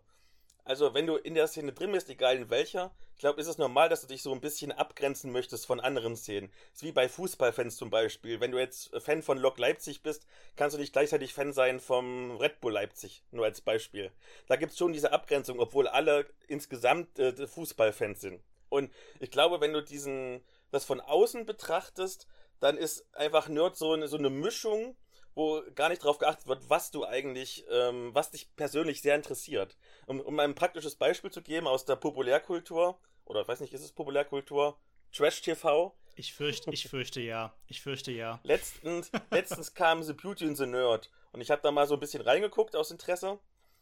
Also, 0.66 0.94
wenn 0.96 1.06
du 1.06 1.16
in 1.16 1.36
der 1.36 1.48
Szene 1.48 1.74
drin 1.74 1.92
bist, 1.92 2.10
egal 2.10 2.38
in 2.38 2.50
welcher, 2.50 2.92
ich 3.14 3.20
glaube, 3.20 3.40
ist 3.40 3.48
es 3.48 3.60
normal, 3.60 3.88
dass 3.88 4.02
du 4.02 4.08
dich 4.08 4.24
so 4.24 4.34
ein 4.34 4.42
bisschen 4.42 4.72
abgrenzen 4.72 5.32
möchtest 5.32 5.68
von 5.68 5.80
anderen 5.80 6.18
Szenen. 6.18 6.52
Das 6.72 6.82
ist 6.82 6.84
wie 6.84 6.92
bei 6.92 7.08
Fußballfans 7.08 7.78
zum 7.78 7.92
Beispiel. 7.92 8.42
Wenn 8.42 8.52
du 8.52 8.58
jetzt 8.58 8.90
Fan 9.00 9.22
von 9.22 9.38
Lok 9.38 9.60
Leipzig 9.60 10.02
bist, 10.02 10.26
kannst 10.56 10.76
du 10.76 10.80
nicht 10.80 10.92
gleichzeitig 10.92 11.34
Fan 11.34 11.54
sein 11.54 11.80
vom 11.80 12.36
Red 12.38 12.60
Bull 12.62 12.74
Leipzig, 12.74 13.24
nur 13.32 13.46
als 13.46 13.62
Beispiel. 13.62 14.12
Da 14.48 14.56
gibt 14.56 14.72
es 14.72 14.78
schon 14.78 14.92
diese 14.92 15.14
Abgrenzung, 15.14 15.60
obwohl 15.60 15.88
alle 15.88 16.26
insgesamt 16.48 17.20
äh, 17.20 17.48
Fußballfans 17.48 18.20
sind. 18.20 18.42
Und 18.70 18.92
ich 19.20 19.32
glaube, 19.32 19.62
wenn 19.62 19.72
du 19.72 19.82
diesen, 19.82 20.44
das 20.72 20.86
von 20.86 21.02
außen 21.02 21.46
betrachtest, 21.46 22.28
dann 22.60 22.78
ist 22.78 23.06
einfach 23.14 23.48
Nerd 23.48 23.78
so 23.78 23.94
eine, 23.94 24.08
so 24.08 24.18
eine 24.18 24.30
Mischung, 24.30 24.96
wo 25.36 25.62
gar 25.76 25.90
nicht 25.90 26.02
darauf 26.04 26.18
geachtet 26.18 26.48
wird, 26.48 26.70
was 26.70 26.92
du 26.92 27.06
eigentlich, 27.06 27.66
ähm, 27.70 28.14
was 28.14 28.32
dich 28.32 28.56
persönlich 28.56 29.02
sehr 29.02 29.16
interessiert. 29.16 29.78
Um, 30.08 30.22
um 30.22 30.40
ein 30.40 30.56
praktisches 30.56 30.96
Beispiel 30.96 31.32
zu 31.32 31.42
geben 31.42 31.68
aus 31.68 31.86
der 31.86 31.98
Populärkultur, 31.98 33.00
oder 33.26 33.42
ich 33.42 33.48
weiß 33.48 33.60
nicht, 33.60 33.74
ist 33.74 33.84
es 33.84 33.92
Populärkultur? 33.92 34.80
Trash 35.12 35.42
TV? 35.42 35.96
Ich 36.16 36.34
fürchte, 36.34 36.72
ich 36.72 36.88
fürchte 36.90 37.20
ja. 37.20 37.54
Ich 37.68 37.82
fürchte 37.82 38.12
ja. 38.12 38.40
Letztens, 38.44 39.12
letztens 39.32 39.74
kam 39.74 40.04
The 40.04 40.14
Beauty 40.14 40.46
and 40.46 40.58
the 40.58 40.66
Nerd 40.66 41.12
und 41.32 41.42
ich 41.42 41.52
habe 41.52 41.62
da 41.62 41.72
mal 41.72 41.88
so 41.88 41.96
ein 41.96 42.00
bisschen 42.00 42.22
reingeguckt 42.22 42.76
aus 42.76 42.92
Interesse, 42.92 43.40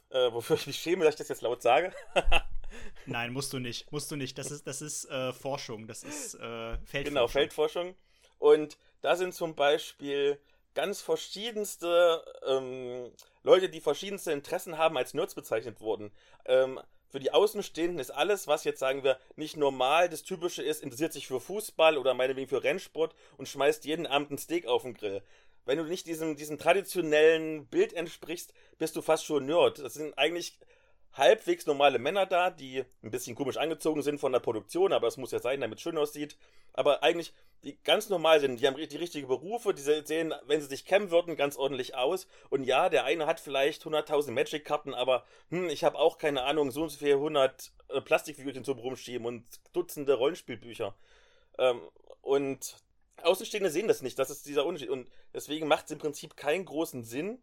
äh, 0.09 0.31
wofür 0.31 0.55
ich 0.55 0.65
mich 0.65 0.77
schäme, 0.77 1.05
dass 1.05 1.13
ich 1.13 1.19
das 1.19 1.29
jetzt 1.29 1.41
laut 1.41 1.61
sage. 1.61 1.93
Nein, 3.05 3.33
musst 3.33 3.53
du 3.53 3.59
nicht. 3.59 3.91
Musst 3.91 4.11
du 4.11 4.15
nicht. 4.15 4.37
Das 4.37 4.51
ist, 4.51 4.65
das 4.67 4.81
ist 4.81 5.05
äh, 5.05 5.33
Forschung. 5.33 5.87
Das 5.87 6.03
ist 6.03 6.35
äh, 6.35 6.39
Feldforschung. 6.39 7.03
Genau, 7.03 7.27
Feldforschung. 7.27 7.95
Und 8.39 8.77
da 9.01 9.15
sind 9.15 9.33
zum 9.33 9.55
Beispiel 9.55 10.39
ganz 10.73 11.01
verschiedenste 11.01 12.23
ähm, 12.45 13.11
Leute, 13.43 13.69
die 13.69 13.81
verschiedenste 13.81 14.31
Interessen 14.31 14.77
haben, 14.77 14.97
als 14.97 15.13
Nerds 15.13 15.35
bezeichnet 15.35 15.81
wurden. 15.81 16.11
Ähm, 16.45 16.79
für 17.13 17.19
die 17.19 17.31
Außenstehenden 17.31 17.99
ist 17.99 18.09
alles, 18.09 18.47
was 18.47 18.63
jetzt 18.63 18.79
sagen 18.79 19.03
wir 19.03 19.19
nicht 19.35 19.55
normal, 19.55 20.09
das 20.09 20.23
Typische 20.23 20.63
ist, 20.63 20.81
interessiert 20.81 21.13
sich 21.13 21.27
für 21.27 21.39
Fußball 21.39 21.97
oder 21.97 22.15
meinetwegen 22.15 22.49
für 22.49 22.63
Rennsport 22.63 23.13
und 23.37 23.47
schmeißt 23.47 23.85
jeden 23.85 24.07
Abend 24.07 24.31
ein 24.31 24.37
Steak 24.39 24.65
auf 24.65 24.81
den 24.81 24.95
Grill. 24.95 25.21
Wenn 25.65 25.77
du 25.77 25.83
nicht 25.83 26.07
diesem, 26.07 26.35
diesem 26.35 26.57
traditionellen 26.57 27.67
Bild 27.67 27.93
entsprichst, 27.93 28.51
bist 28.79 28.95
du 28.95 29.01
fast 29.01 29.25
schon 29.25 29.45
Nerd. 29.45 29.79
Das 29.79 29.93
sind 29.93 30.17
eigentlich 30.17 30.57
halbwegs 31.13 31.65
normale 31.65 31.99
Männer 31.99 32.25
da, 32.25 32.49
die 32.49 32.83
ein 33.03 33.11
bisschen 33.11 33.35
komisch 33.35 33.57
angezogen 33.57 34.01
sind 34.01 34.19
von 34.19 34.31
der 34.31 34.39
Produktion, 34.39 34.93
aber 34.93 35.07
es 35.07 35.17
muss 35.17 35.31
ja 35.31 35.39
sein, 35.39 35.61
damit 35.61 35.77
es 35.77 35.83
schön 35.83 35.97
aussieht. 35.97 36.37
Aber 36.73 37.03
eigentlich 37.03 37.33
die 37.63 37.77
ganz 37.83 38.09
normal 38.09 38.41
sind, 38.41 38.59
die 38.59 38.67
haben 38.67 38.75
die 38.75 38.97
richtigen 38.97 39.27
Berufe, 39.27 39.73
die 39.73 39.81
sehen, 39.81 40.33
wenn 40.47 40.59
sie 40.59 40.67
sich 40.67 40.85
kämmen 40.85 41.11
würden, 41.11 41.37
ganz 41.37 41.55
ordentlich 41.55 41.95
aus. 41.95 42.27
Und 42.49 42.65
ja, 42.65 42.89
der 42.89 43.05
eine 43.05 43.25
hat 43.25 43.39
vielleicht 43.39 43.83
100.000 43.83 44.31
Magic-Karten, 44.31 44.93
aber 44.93 45.23
hm, 45.49 45.69
ich 45.69 45.83
habe 45.83 45.97
auch 45.97 46.17
keine 46.17 46.43
Ahnung, 46.43 46.71
so 46.71 46.83
und 46.83 46.89
so 46.89 46.97
viele 46.97 47.15
100 47.15 47.71
äh, 47.89 48.01
Plastikfigürchen 48.01 48.65
zum 48.65 48.79
rumschieben 48.79 49.25
und 49.25 49.45
Dutzende 49.71 50.15
Rollenspielbücher. 50.15 50.93
Ähm, 51.57 51.79
und 52.21 52.75
Außenstehende 53.21 53.69
sehen 53.69 53.87
das 53.87 54.01
nicht, 54.01 54.19
das 54.19 54.29
ist 54.29 54.45
dieser 54.45 54.65
Unterschied. 54.65 54.89
Und 54.89 55.07
deswegen 55.33 55.67
macht 55.67 55.85
es 55.85 55.91
im 55.91 55.99
Prinzip 55.99 56.35
keinen 56.35 56.65
großen 56.65 57.03
Sinn, 57.03 57.41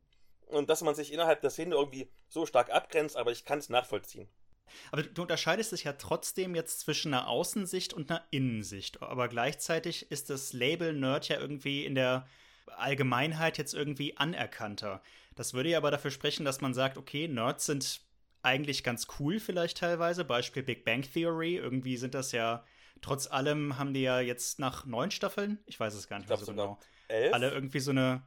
und 0.50 0.70
dass 0.70 0.82
man 0.82 0.94
sich 0.94 1.12
innerhalb 1.12 1.40
der 1.40 1.50
Szene 1.50 1.74
irgendwie 1.74 2.10
so 2.28 2.46
stark 2.46 2.70
abgrenzt, 2.70 3.16
aber 3.16 3.32
ich 3.32 3.44
kann 3.44 3.58
es 3.58 3.68
nachvollziehen. 3.68 4.28
Aber 4.92 5.02
du 5.02 5.22
unterscheidest 5.22 5.72
dich 5.72 5.84
ja 5.84 5.94
trotzdem 5.94 6.54
jetzt 6.54 6.80
zwischen 6.80 7.12
einer 7.12 7.28
Außensicht 7.28 7.92
und 7.92 8.10
einer 8.10 8.24
Innensicht. 8.30 9.02
Aber 9.02 9.28
gleichzeitig 9.28 10.10
ist 10.10 10.30
das 10.30 10.52
Label 10.52 10.92
Nerd 10.92 11.28
ja 11.28 11.40
irgendwie 11.40 11.84
in 11.84 11.94
der 11.94 12.26
Allgemeinheit 12.66 13.58
jetzt 13.58 13.74
irgendwie 13.74 14.16
anerkannter. 14.16 15.02
Das 15.34 15.54
würde 15.54 15.70
ja 15.70 15.78
aber 15.78 15.90
dafür 15.90 16.10
sprechen, 16.10 16.44
dass 16.44 16.60
man 16.60 16.74
sagt, 16.74 16.98
okay, 16.98 17.28
Nerds 17.28 17.66
sind 17.66 18.00
eigentlich 18.42 18.84
ganz 18.84 19.06
cool 19.18 19.40
vielleicht 19.40 19.78
teilweise. 19.78 20.24
Beispiel 20.24 20.62
Big 20.62 20.84
Bang 20.84 21.02
Theory. 21.02 21.56
Irgendwie 21.56 21.96
sind 21.96 22.14
das 22.14 22.32
ja, 22.32 22.64
trotz 23.00 23.26
allem 23.26 23.78
haben 23.78 23.94
die 23.94 24.02
ja 24.02 24.20
jetzt 24.20 24.58
nach 24.58 24.86
neun 24.86 25.10
Staffeln, 25.10 25.58
ich 25.66 25.78
weiß 25.78 25.94
es 25.94 26.08
gar 26.08 26.18
nicht 26.18 26.28
mehr 26.28 26.38
so 26.38 26.46
genau, 26.46 26.78
elf? 27.08 27.34
alle 27.34 27.50
irgendwie 27.50 27.80
so 27.80 27.90
eine. 27.90 28.22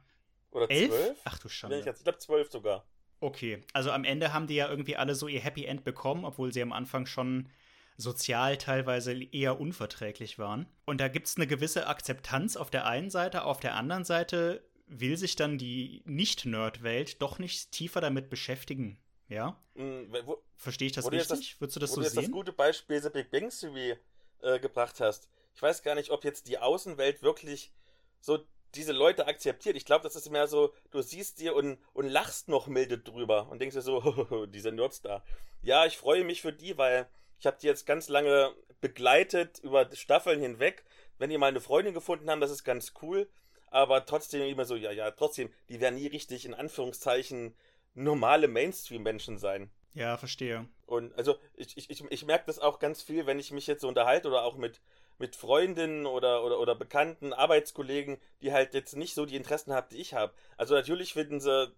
Oder 0.54 0.70
elf? 0.70 0.90
zwölf? 0.90 1.18
Ach 1.24 1.38
du 1.38 1.48
Schande. 1.48 1.80
Ich, 1.80 1.86
ich 1.86 2.02
glaube 2.02 2.18
zwölf 2.18 2.50
sogar. 2.50 2.86
Okay, 3.20 3.60
also 3.72 3.90
am 3.90 4.04
Ende 4.04 4.32
haben 4.32 4.46
die 4.46 4.54
ja 4.54 4.68
irgendwie 4.68 4.96
alle 4.96 5.14
so 5.14 5.28
ihr 5.28 5.40
Happy 5.40 5.64
End 5.64 5.84
bekommen, 5.84 6.24
obwohl 6.24 6.52
sie 6.52 6.62
am 6.62 6.72
Anfang 6.72 7.06
schon 7.06 7.48
sozial 7.96 8.58
teilweise 8.58 9.12
eher 9.12 9.60
unverträglich 9.60 10.38
waren. 10.38 10.66
Und 10.84 11.00
da 11.00 11.08
gibt 11.08 11.26
es 11.28 11.36
eine 11.36 11.46
gewisse 11.46 11.86
Akzeptanz 11.86 12.56
auf 12.56 12.70
der 12.70 12.86
einen 12.86 13.10
Seite, 13.10 13.44
auf 13.44 13.60
der 13.60 13.76
anderen 13.76 14.04
Seite 14.04 14.64
will 14.86 15.16
sich 15.16 15.36
dann 15.36 15.58
die 15.58 16.02
Nicht-Nerd-Welt 16.04 17.22
doch 17.22 17.38
nicht 17.38 17.72
tiefer 17.72 18.00
damit 18.00 18.28
beschäftigen. 18.28 18.98
Ja? 19.28 19.58
Mhm, 19.74 20.12
Verstehe 20.56 20.86
ich 20.86 20.92
das 20.92 21.10
richtig? 21.10 21.28
Das, 21.52 21.60
Würdest 21.60 21.76
du 21.76 21.80
das 21.80 21.90
so 21.90 21.96
du 21.96 22.02
jetzt 22.02 22.14
sehen? 22.14 22.24
das 22.24 22.30
gute 22.30 22.52
Beispiel 22.52 23.00
The 23.00 23.10
Big 23.10 23.30
Bang 23.30 23.48
Theory 23.48 23.96
äh, 24.42 24.58
gebracht 24.58 25.00
hast. 25.00 25.28
Ich 25.54 25.62
weiß 25.62 25.82
gar 25.82 25.94
nicht, 25.94 26.10
ob 26.10 26.24
jetzt 26.24 26.48
die 26.48 26.58
Außenwelt 26.58 27.22
wirklich 27.22 27.72
so 28.20 28.44
diese 28.76 28.92
Leute 28.92 29.26
akzeptiert. 29.26 29.76
Ich 29.76 29.84
glaube, 29.84 30.02
das 30.02 30.16
ist 30.16 30.30
mehr 30.30 30.46
so, 30.46 30.72
du 30.90 31.02
siehst 31.02 31.40
dir 31.40 31.54
und, 31.54 31.78
und 31.92 32.08
lachst 32.08 32.48
noch 32.48 32.66
milde 32.66 32.98
drüber 32.98 33.48
und 33.50 33.60
denkst 33.60 33.74
dir 33.74 33.82
so, 33.82 34.46
diese 34.48 34.72
Nerds 34.72 35.02
da. 35.02 35.22
Ja, 35.62 35.86
ich 35.86 35.96
freue 35.96 36.24
mich 36.24 36.42
für 36.42 36.52
die, 36.52 36.76
weil 36.78 37.08
ich 37.38 37.46
habe 37.46 37.56
die 37.60 37.66
jetzt 37.66 37.86
ganz 37.86 38.08
lange 38.08 38.54
begleitet 38.80 39.60
über 39.60 39.88
Staffeln 39.94 40.40
hinweg. 40.40 40.84
Wenn 41.18 41.30
die 41.30 41.38
mal 41.38 41.46
eine 41.46 41.60
Freundin 41.60 41.94
gefunden 41.94 42.30
haben, 42.30 42.40
das 42.40 42.50
ist 42.50 42.64
ganz 42.64 42.94
cool. 43.02 43.28
Aber 43.70 44.06
trotzdem 44.06 44.42
immer 44.42 44.64
so, 44.64 44.76
ja, 44.76 44.92
ja, 44.92 45.10
trotzdem, 45.10 45.50
die 45.68 45.80
werden 45.80 45.96
nie 45.96 46.06
richtig 46.06 46.44
in 46.44 46.54
Anführungszeichen 46.54 47.54
normale 47.94 48.48
Mainstream-Menschen 48.48 49.38
sein. 49.38 49.70
Ja, 49.94 50.16
verstehe. 50.16 50.68
Und 50.86 51.16
also 51.16 51.36
ich, 51.54 51.76
ich, 51.76 51.88
ich, 51.88 52.04
ich 52.10 52.26
merke 52.26 52.46
das 52.46 52.58
auch 52.58 52.78
ganz 52.78 53.02
viel, 53.02 53.26
wenn 53.26 53.38
ich 53.38 53.52
mich 53.52 53.66
jetzt 53.66 53.82
so 53.82 53.88
unterhalte 53.88 54.28
oder 54.28 54.42
auch 54.42 54.56
mit, 54.56 54.80
mit 55.18 55.36
Freundinnen 55.36 56.06
oder, 56.06 56.44
oder, 56.44 56.58
oder 56.60 56.74
bekannten 56.74 57.32
Arbeitskollegen, 57.32 58.18
die 58.42 58.52
halt 58.52 58.74
jetzt 58.74 58.96
nicht 58.96 59.14
so 59.14 59.26
die 59.26 59.36
Interessen 59.36 59.72
haben, 59.72 59.88
die 59.90 60.00
ich 60.00 60.14
habe. 60.14 60.32
Also 60.56 60.74
natürlich 60.74 61.14
finden 61.14 61.40
sie 61.40 61.72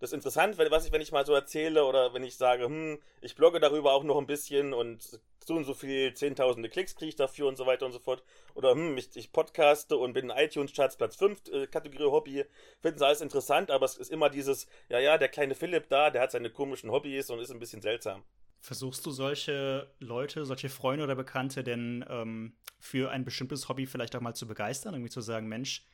das 0.00 0.12
interessant, 0.12 0.56
wenn, 0.56 0.70
was 0.70 0.86
ich, 0.86 0.92
wenn 0.92 1.02
ich 1.02 1.12
mal 1.12 1.26
so 1.26 1.34
erzähle 1.34 1.84
oder 1.84 2.14
wenn 2.14 2.24
ich 2.24 2.36
sage, 2.36 2.64
hm, 2.64 2.98
ich 3.20 3.36
blogge 3.36 3.60
darüber 3.60 3.92
auch 3.92 4.02
noch 4.02 4.16
ein 4.16 4.26
bisschen 4.26 4.72
und 4.72 5.20
so 5.44 5.54
und 5.54 5.64
so 5.64 5.74
viel 5.74 6.14
zehntausende 6.14 6.68
Klicks 6.68 6.94
kriege 6.96 7.10
ich 7.10 7.16
dafür 7.16 7.48
und 7.48 7.56
so 7.56 7.66
weiter 7.66 7.84
und 7.84 7.92
so 7.92 7.98
fort. 7.98 8.22
Oder 8.54 8.72
hm, 8.72 8.96
ich, 8.96 9.14
ich 9.14 9.30
podcaste 9.30 9.96
und 9.96 10.14
bin 10.14 10.30
in 10.30 10.36
iTunes-Charts 10.36 10.96
Platz 10.96 11.16
5, 11.16 11.48
äh, 11.52 11.66
Kategorie 11.66 12.10
Hobby. 12.10 12.44
Finden 12.80 12.98
sie 12.98 13.06
alles 13.06 13.20
interessant, 13.20 13.70
aber 13.70 13.84
es 13.84 13.96
ist 13.96 14.10
immer 14.10 14.30
dieses, 14.30 14.66
ja, 14.88 14.98
ja, 14.98 15.18
der 15.18 15.28
kleine 15.28 15.54
Philipp 15.54 15.88
da, 15.90 16.10
der 16.10 16.22
hat 16.22 16.32
seine 16.32 16.50
komischen 16.50 16.90
Hobbys 16.90 17.28
und 17.30 17.38
ist 17.38 17.50
ein 17.50 17.58
bisschen 17.58 17.82
seltsam. 17.82 18.24
Versuchst 18.60 19.06
du 19.06 19.10
solche 19.10 19.90
Leute, 20.00 20.44
solche 20.44 20.68
Freunde 20.68 21.04
oder 21.04 21.14
Bekannte 21.14 21.64
denn 21.64 22.04
ähm, 22.08 22.52
für 22.78 23.10
ein 23.10 23.24
bestimmtes 23.24 23.68
Hobby 23.68 23.86
vielleicht 23.86 24.14
auch 24.14 24.20
mal 24.20 24.34
zu 24.34 24.46
begeistern? 24.46 24.92
Irgendwie 24.94 25.10
zu 25.10 25.22
sagen, 25.22 25.48
Mensch, 25.48 25.86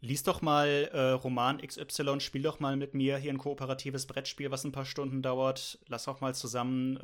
lies 0.00 0.24
doch 0.24 0.42
mal 0.42 0.90
äh, 0.92 1.10
Roman 1.12 1.58
XY, 1.64 2.18
spiel 2.18 2.42
doch 2.42 2.58
mal 2.58 2.76
mit 2.76 2.94
mir 2.94 3.16
hier 3.16 3.32
ein 3.32 3.38
kooperatives 3.38 4.06
Brettspiel, 4.06 4.50
was 4.50 4.64
ein 4.64 4.72
paar 4.72 4.86
Stunden 4.86 5.22
dauert. 5.22 5.78
Lass 5.86 6.08
auch 6.08 6.20
mal 6.20 6.34
zusammen 6.34 6.96
äh, 6.96 7.00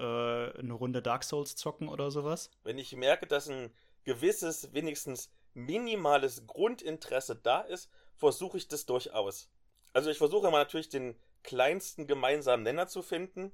eine 0.58 0.72
Runde 0.72 1.02
Dark 1.02 1.22
Souls 1.22 1.54
zocken 1.54 1.88
oder 1.88 2.10
sowas. 2.10 2.50
Wenn 2.64 2.78
ich 2.78 2.96
merke, 2.96 3.26
dass 3.28 3.48
ein 3.48 3.70
gewisses, 4.04 4.72
wenigstens 4.74 5.30
minimales 5.54 6.48
Grundinteresse 6.48 7.36
da 7.36 7.60
ist, 7.60 7.90
versuche 8.16 8.58
ich 8.58 8.66
das 8.66 8.86
durchaus. 8.86 9.50
Also 9.92 10.10
ich 10.10 10.18
versuche 10.18 10.50
mal 10.50 10.58
natürlich 10.58 10.88
den 10.88 11.14
kleinsten 11.44 12.08
gemeinsamen 12.08 12.64
Nenner 12.64 12.88
zu 12.88 13.02
finden 13.02 13.52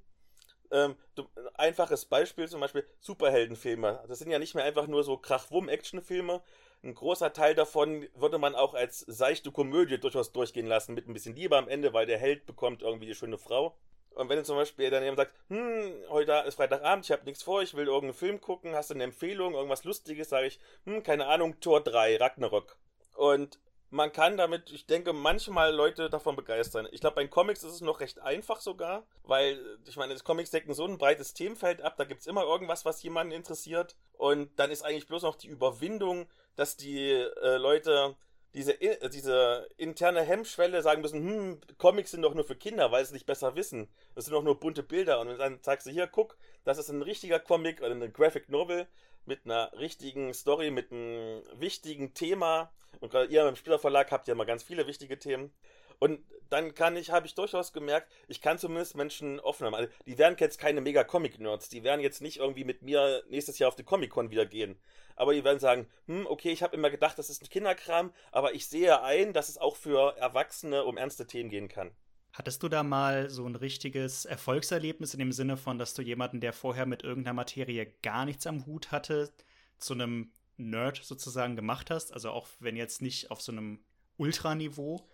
ähm, 0.72 0.96
ein 1.16 1.26
einfaches 1.54 2.06
Beispiel 2.06 2.48
zum 2.48 2.60
Beispiel 2.60 2.86
Superheldenfilme. 3.00 4.04
Das 4.08 4.18
sind 4.18 4.30
ja 4.30 4.38
nicht 4.38 4.54
mehr 4.54 4.64
einfach 4.64 4.86
nur 4.86 5.04
so 5.04 5.16
Krach-Wumm-Actionfilme. 5.16 6.42
Ein 6.82 6.94
großer 6.94 7.32
Teil 7.32 7.54
davon 7.54 8.08
würde 8.14 8.38
man 8.38 8.54
auch 8.54 8.74
als 8.74 9.00
seichte 9.00 9.52
Komödie 9.52 9.98
durchaus 9.98 10.32
durchgehen 10.32 10.66
lassen, 10.66 10.94
mit 10.94 11.06
ein 11.06 11.12
bisschen 11.12 11.36
Liebe 11.36 11.56
am 11.56 11.68
Ende, 11.68 11.92
weil 11.92 12.06
der 12.06 12.18
Held 12.18 12.46
bekommt 12.46 12.82
irgendwie 12.82 13.06
die 13.06 13.14
schöne 13.14 13.38
Frau. 13.38 13.76
Und 14.14 14.28
wenn 14.28 14.36
du 14.36 14.44
zum 14.44 14.56
Beispiel 14.56 14.90
dann 14.90 15.02
jemand 15.02 15.18
sagt, 15.18 15.32
hm, 15.48 15.92
heute 16.08 16.32
ist 16.46 16.56
Freitagabend, 16.56 17.04
ich 17.04 17.12
habe 17.12 17.24
nichts 17.24 17.42
vor, 17.42 17.62
ich 17.62 17.74
will 17.74 17.86
irgendeinen 17.86 18.14
Film 18.14 18.40
gucken, 18.40 18.74
hast 18.74 18.90
du 18.90 18.94
eine 18.94 19.04
Empfehlung, 19.04 19.54
irgendwas 19.54 19.84
Lustiges, 19.84 20.28
sage 20.28 20.48
ich, 20.48 20.58
hm, 20.84 21.02
keine 21.02 21.26
Ahnung, 21.26 21.60
Tor 21.60 21.82
3, 21.82 22.16
Ragnarok. 22.16 22.76
Und 23.14 23.58
man 23.92 24.10
kann 24.10 24.38
damit, 24.38 24.70
ich 24.70 24.86
denke, 24.86 25.12
manchmal 25.12 25.74
Leute 25.74 26.08
davon 26.08 26.34
begeistern. 26.34 26.88
Ich 26.92 27.00
glaube, 27.02 27.16
bei 27.16 27.26
Comics 27.28 27.62
ist 27.62 27.74
es 27.74 27.80
noch 27.82 28.00
recht 28.00 28.20
einfach 28.20 28.60
sogar, 28.62 29.06
weil, 29.22 29.60
ich 29.86 29.96
meine, 29.96 30.16
Comics 30.16 30.50
decken 30.50 30.72
so 30.72 30.86
ein 30.86 30.96
breites 30.96 31.34
Themenfeld 31.34 31.82
ab, 31.82 31.96
da 31.98 32.04
gibt 32.04 32.22
es 32.22 32.26
immer 32.26 32.42
irgendwas, 32.42 32.86
was 32.86 33.02
jemanden 33.02 33.34
interessiert. 33.34 33.94
Und 34.14 34.58
dann 34.58 34.70
ist 34.70 34.82
eigentlich 34.82 35.08
bloß 35.08 35.24
noch 35.24 35.36
die 35.36 35.48
Überwindung, 35.48 36.26
dass 36.56 36.78
die 36.78 37.10
äh, 37.10 37.58
Leute 37.58 38.16
diese, 38.54 38.80
äh, 38.80 39.10
diese 39.10 39.68
interne 39.76 40.22
Hemmschwelle 40.22 40.80
sagen 40.80 41.02
müssen, 41.02 41.20
hm, 41.20 41.60
Comics 41.76 42.12
sind 42.12 42.22
doch 42.22 42.34
nur 42.34 42.44
für 42.44 42.56
Kinder, 42.56 42.92
weil 42.92 43.04
sie 43.04 43.08
es 43.08 43.12
nicht 43.12 43.26
besser 43.26 43.56
wissen. 43.56 43.88
Das 44.14 44.24
sind 44.24 44.32
doch 44.32 44.42
nur 44.42 44.58
bunte 44.58 44.82
Bilder. 44.82 45.20
Und 45.20 45.36
dann 45.38 45.58
sagst 45.62 45.86
du, 45.86 45.90
hier, 45.90 46.06
guck, 46.06 46.38
das 46.64 46.78
ist 46.78 46.88
ein 46.88 47.02
richtiger 47.02 47.38
Comic 47.38 47.80
oder 47.82 47.90
eine 47.90 48.10
Graphic 48.10 48.48
Novel 48.48 48.86
mit 49.26 49.44
einer 49.44 49.72
richtigen 49.78 50.34
Story, 50.34 50.70
mit 50.70 50.92
einem 50.92 51.42
wichtigen 51.54 52.14
Thema. 52.14 52.72
Und 53.00 53.10
gerade 53.10 53.32
ihr 53.32 53.46
im 53.46 53.56
Spielerverlag 53.56 54.10
habt 54.10 54.28
ja 54.28 54.34
mal 54.34 54.44
ganz 54.44 54.62
viele 54.62 54.86
wichtige 54.86 55.18
Themen. 55.18 55.52
Und 55.98 56.20
dann 56.50 56.74
kann 56.74 56.96
ich, 56.96 57.10
habe 57.12 57.26
ich 57.26 57.34
durchaus 57.36 57.72
gemerkt, 57.72 58.10
ich 58.26 58.40
kann 58.40 58.58
zumindest 58.58 58.96
Menschen 58.96 59.38
offen 59.38 59.66
haben. 59.66 59.74
Also, 59.74 59.88
die 60.04 60.18
werden 60.18 60.36
jetzt 60.38 60.58
keine 60.58 60.80
mega 60.80 61.04
Comic-Nerds. 61.04 61.68
Die 61.68 61.84
werden 61.84 62.00
jetzt 62.00 62.20
nicht 62.20 62.38
irgendwie 62.38 62.64
mit 62.64 62.82
mir 62.82 63.22
nächstes 63.28 63.58
Jahr 63.60 63.68
auf 63.68 63.76
die 63.76 63.84
Comic-Con 63.84 64.30
wieder 64.30 64.44
gehen. 64.44 64.80
Aber 65.14 65.32
die 65.32 65.44
werden 65.44 65.60
sagen, 65.60 65.88
hm, 66.06 66.26
okay, 66.26 66.50
ich 66.50 66.62
habe 66.64 66.74
immer 66.74 66.90
gedacht, 66.90 67.18
das 67.18 67.30
ist 67.30 67.42
ein 67.42 67.48
Kinderkram, 67.48 68.12
aber 68.32 68.52
ich 68.54 68.66
sehe 68.66 69.00
ein, 69.02 69.32
dass 69.32 69.48
es 69.48 69.58
auch 69.58 69.76
für 69.76 70.16
Erwachsene 70.16 70.84
um 70.84 70.96
ernste 70.96 71.26
Themen 71.26 71.50
gehen 71.50 71.68
kann. 71.68 71.94
Hattest 72.32 72.62
du 72.62 72.68
da 72.68 72.82
mal 72.82 73.28
so 73.28 73.46
ein 73.46 73.56
richtiges 73.56 74.24
Erfolgserlebnis 74.24 75.12
in 75.12 75.18
dem 75.18 75.32
Sinne 75.32 75.58
von, 75.58 75.78
dass 75.78 75.92
du 75.92 76.00
jemanden, 76.00 76.40
der 76.40 76.54
vorher 76.54 76.86
mit 76.86 77.02
irgendeiner 77.02 77.34
Materie 77.34 77.86
gar 78.02 78.24
nichts 78.24 78.46
am 78.46 78.64
Hut 78.64 78.90
hatte, 78.90 79.30
zu 79.76 79.92
einem 79.92 80.32
Nerd 80.56 81.00
sozusagen 81.02 81.56
gemacht 81.56 81.90
hast? 81.90 82.12
Also 82.12 82.30
auch 82.30 82.48
wenn 82.58 82.76
jetzt 82.76 83.02
nicht 83.02 83.30
auf 83.30 83.42
so 83.42 83.52
einem 83.52 83.84
Ultraniveau, 84.16 85.06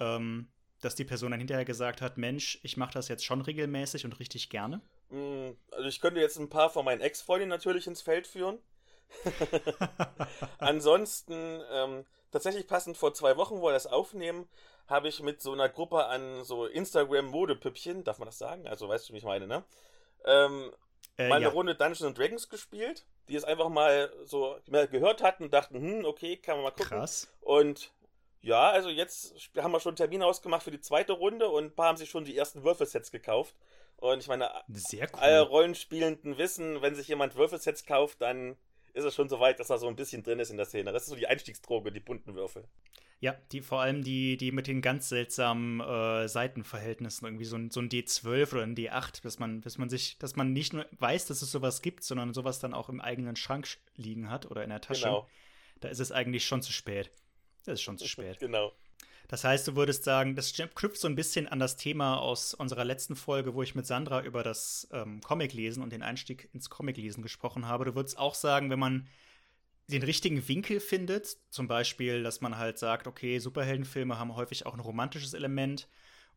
ähm, 0.00 0.48
dass 0.80 0.94
die 0.94 1.04
Person 1.04 1.30
dann 1.30 1.40
hinterher 1.40 1.66
gesagt 1.66 2.00
hat, 2.00 2.16
Mensch, 2.16 2.58
ich 2.62 2.78
mache 2.78 2.94
das 2.94 3.08
jetzt 3.08 3.24
schon 3.24 3.42
regelmäßig 3.42 4.06
und 4.06 4.18
richtig 4.18 4.48
gerne? 4.48 4.80
Mm, 5.10 5.50
also 5.72 5.88
ich 5.88 6.00
könnte 6.00 6.20
jetzt 6.20 6.38
ein 6.38 6.48
paar 6.48 6.70
von 6.70 6.86
meinen 6.86 7.02
Ex-Freundinnen 7.02 7.50
natürlich 7.50 7.86
ins 7.86 8.00
Feld 8.00 8.26
führen. 8.26 8.58
Ansonsten, 10.58 11.60
ähm, 11.70 12.06
tatsächlich 12.30 12.66
passend 12.66 12.96
vor 12.96 13.12
zwei 13.14 13.36
Wochen, 13.36 13.60
wo 13.60 13.66
wir 13.66 13.72
das 13.72 13.86
aufnehmen, 13.86 14.48
habe 14.86 15.08
ich 15.08 15.22
mit 15.22 15.40
so 15.40 15.52
einer 15.52 15.68
Gruppe 15.68 16.06
an 16.06 16.44
so 16.44 16.66
Instagram-Modepüppchen, 16.66 18.04
darf 18.04 18.18
man 18.18 18.26
das 18.26 18.38
sagen? 18.38 18.66
Also 18.66 18.88
weißt 18.88 19.08
du, 19.08 19.12
wie 19.14 19.18
ich 19.18 19.24
meine, 19.24 19.46
ne? 19.46 19.64
Ähm, 20.24 20.72
äh, 21.18 21.28
mal 21.28 21.36
eine 21.36 21.46
ja. 21.46 21.50
Runde 21.50 21.74
Dungeons 21.74 22.14
Dragons 22.14 22.48
gespielt, 22.48 23.06
die 23.28 23.36
es 23.36 23.44
einfach 23.44 23.68
mal 23.68 24.12
so 24.24 24.56
gehört 24.66 25.22
hatten 25.22 25.44
und 25.44 25.52
dachten, 25.52 25.80
hm, 25.80 26.04
okay, 26.04 26.36
kann 26.36 26.56
man 26.56 26.64
mal 26.64 26.70
gucken. 26.70 26.98
Krass. 26.98 27.32
Und 27.40 27.92
ja, 28.40 28.70
also 28.70 28.88
jetzt 28.88 29.34
haben 29.56 29.72
wir 29.72 29.80
schon 29.80 29.90
einen 29.90 29.96
Termin 29.96 30.22
ausgemacht 30.22 30.64
für 30.64 30.70
die 30.70 30.80
zweite 30.80 31.12
Runde 31.12 31.48
und 31.48 31.64
ein 31.64 31.74
paar 31.74 31.88
haben 31.88 31.96
sich 31.96 32.10
schon 32.10 32.24
die 32.24 32.36
ersten 32.36 32.64
Würfelsets 32.64 33.10
gekauft. 33.10 33.54
Und 33.96 34.18
ich 34.18 34.26
meine, 34.26 34.50
Sehr 34.68 35.08
cool. 35.12 35.20
alle 35.20 35.40
Rollenspielenden 35.42 36.36
wissen, 36.36 36.82
wenn 36.82 36.96
sich 36.96 37.06
jemand 37.06 37.36
Würfelsets 37.36 37.86
kauft, 37.86 38.20
dann 38.20 38.56
ist 38.94 39.04
es 39.04 39.14
schon 39.14 39.28
so 39.28 39.38
weit, 39.38 39.60
dass 39.60 39.70
er 39.70 39.78
so 39.78 39.86
ein 39.86 39.94
bisschen 39.94 40.24
drin 40.24 40.40
ist 40.40 40.50
in 40.50 40.56
der 40.56 40.66
Szene. 40.66 40.92
Das 40.92 41.04
ist 41.04 41.10
so 41.10 41.16
die 41.16 41.28
Einstiegsdroge, 41.28 41.92
die 41.92 42.00
bunten 42.00 42.34
Würfel. 42.34 42.64
Ja, 43.22 43.36
die 43.52 43.60
vor 43.60 43.80
allem 43.80 44.02
die, 44.02 44.36
die 44.36 44.50
mit 44.50 44.66
den 44.66 44.82
ganz 44.82 45.08
seltsamen 45.08 45.78
äh, 45.78 46.26
Seitenverhältnissen, 46.26 47.24
irgendwie 47.24 47.44
so 47.44 47.54
ein, 47.54 47.70
so 47.70 47.78
ein 47.78 47.88
D12 47.88 48.52
oder 48.52 48.64
ein 48.64 48.74
D8, 48.74 49.22
dass 49.22 49.38
man, 49.38 49.60
dass 49.60 49.78
man 49.78 49.88
sich, 49.88 50.18
dass 50.18 50.34
man 50.34 50.52
nicht 50.52 50.72
nur 50.72 50.86
weiß, 50.98 51.26
dass 51.26 51.40
es 51.40 51.52
sowas 51.52 51.82
gibt, 51.82 52.02
sondern 52.02 52.34
sowas 52.34 52.58
dann 52.58 52.74
auch 52.74 52.88
im 52.88 53.00
eigenen 53.00 53.36
Schrank 53.36 53.68
liegen 53.94 54.28
hat 54.28 54.50
oder 54.50 54.64
in 54.64 54.70
der 54.70 54.80
Tasche. 54.80 55.04
Genau. 55.04 55.28
Da 55.78 55.88
ist 55.88 56.00
es 56.00 56.10
eigentlich 56.10 56.44
schon 56.44 56.62
zu 56.62 56.72
spät. 56.72 57.12
Das 57.64 57.74
ist 57.74 57.82
schon 57.82 57.96
zu 57.96 58.08
spät. 58.08 58.40
genau. 58.40 58.72
Das 59.28 59.44
heißt, 59.44 59.68
du 59.68 59.76
würdest 59.76 60.02
sagen, 60.02 60.34
das 60.34 60.52
knüpft 60.52 60.98
so 60.98 61.06
ein 61.06 61.14
bisschen 61.14 61.46
an 61.46 61.60
das 61.60 61.76
Thema 61.76 62.18
aus 62.18 62.54
unserer 62.54 62.84
letzten 62.84 63.14
Folge, 63.14 63.54
wo 63.54 63.62
ich 63.62 63.76
mit 63.76 63.86
Sandra 63.86 64.20
über 64.24 64.42
das 64.42 64.88
ähm, 64.92 65.20
Comiclesen 65.20 65.80
und 65.80 65.92
den 65.92 66.02
Einstieg 66.02 66.50
ins 66.52 66.70
Comiclesen 66.70 67.22
gesprochen 67.22 67.68
habe. 67.68 67.84
Du 67.84 67.94
würdest 67.94 68.18
auch 68.18 68.34
sagen, 68.34 68.68
wenn 68.68 68.80
man 68.80 69.06
den 69.92 70.02
richtigen 70.02 70.48
Winkel 70.48 70.80
findet, 70.80 71.38
zum 71.50 71.68
Beispiel, 71.68 72.22
dass 72.22 72.40
man 72.40 72.58
halt 72.58 72.78
sagt, 72.78 73.06
okay, 73.06 73.38
Superheldenfilme 73.38 74.18
haben 74.18 74.34
häufig 74.36 74.66
auch 74.66 74.74
ein 74.74 74.80
romantisches 74.80 75.34
Element 75.34 75.88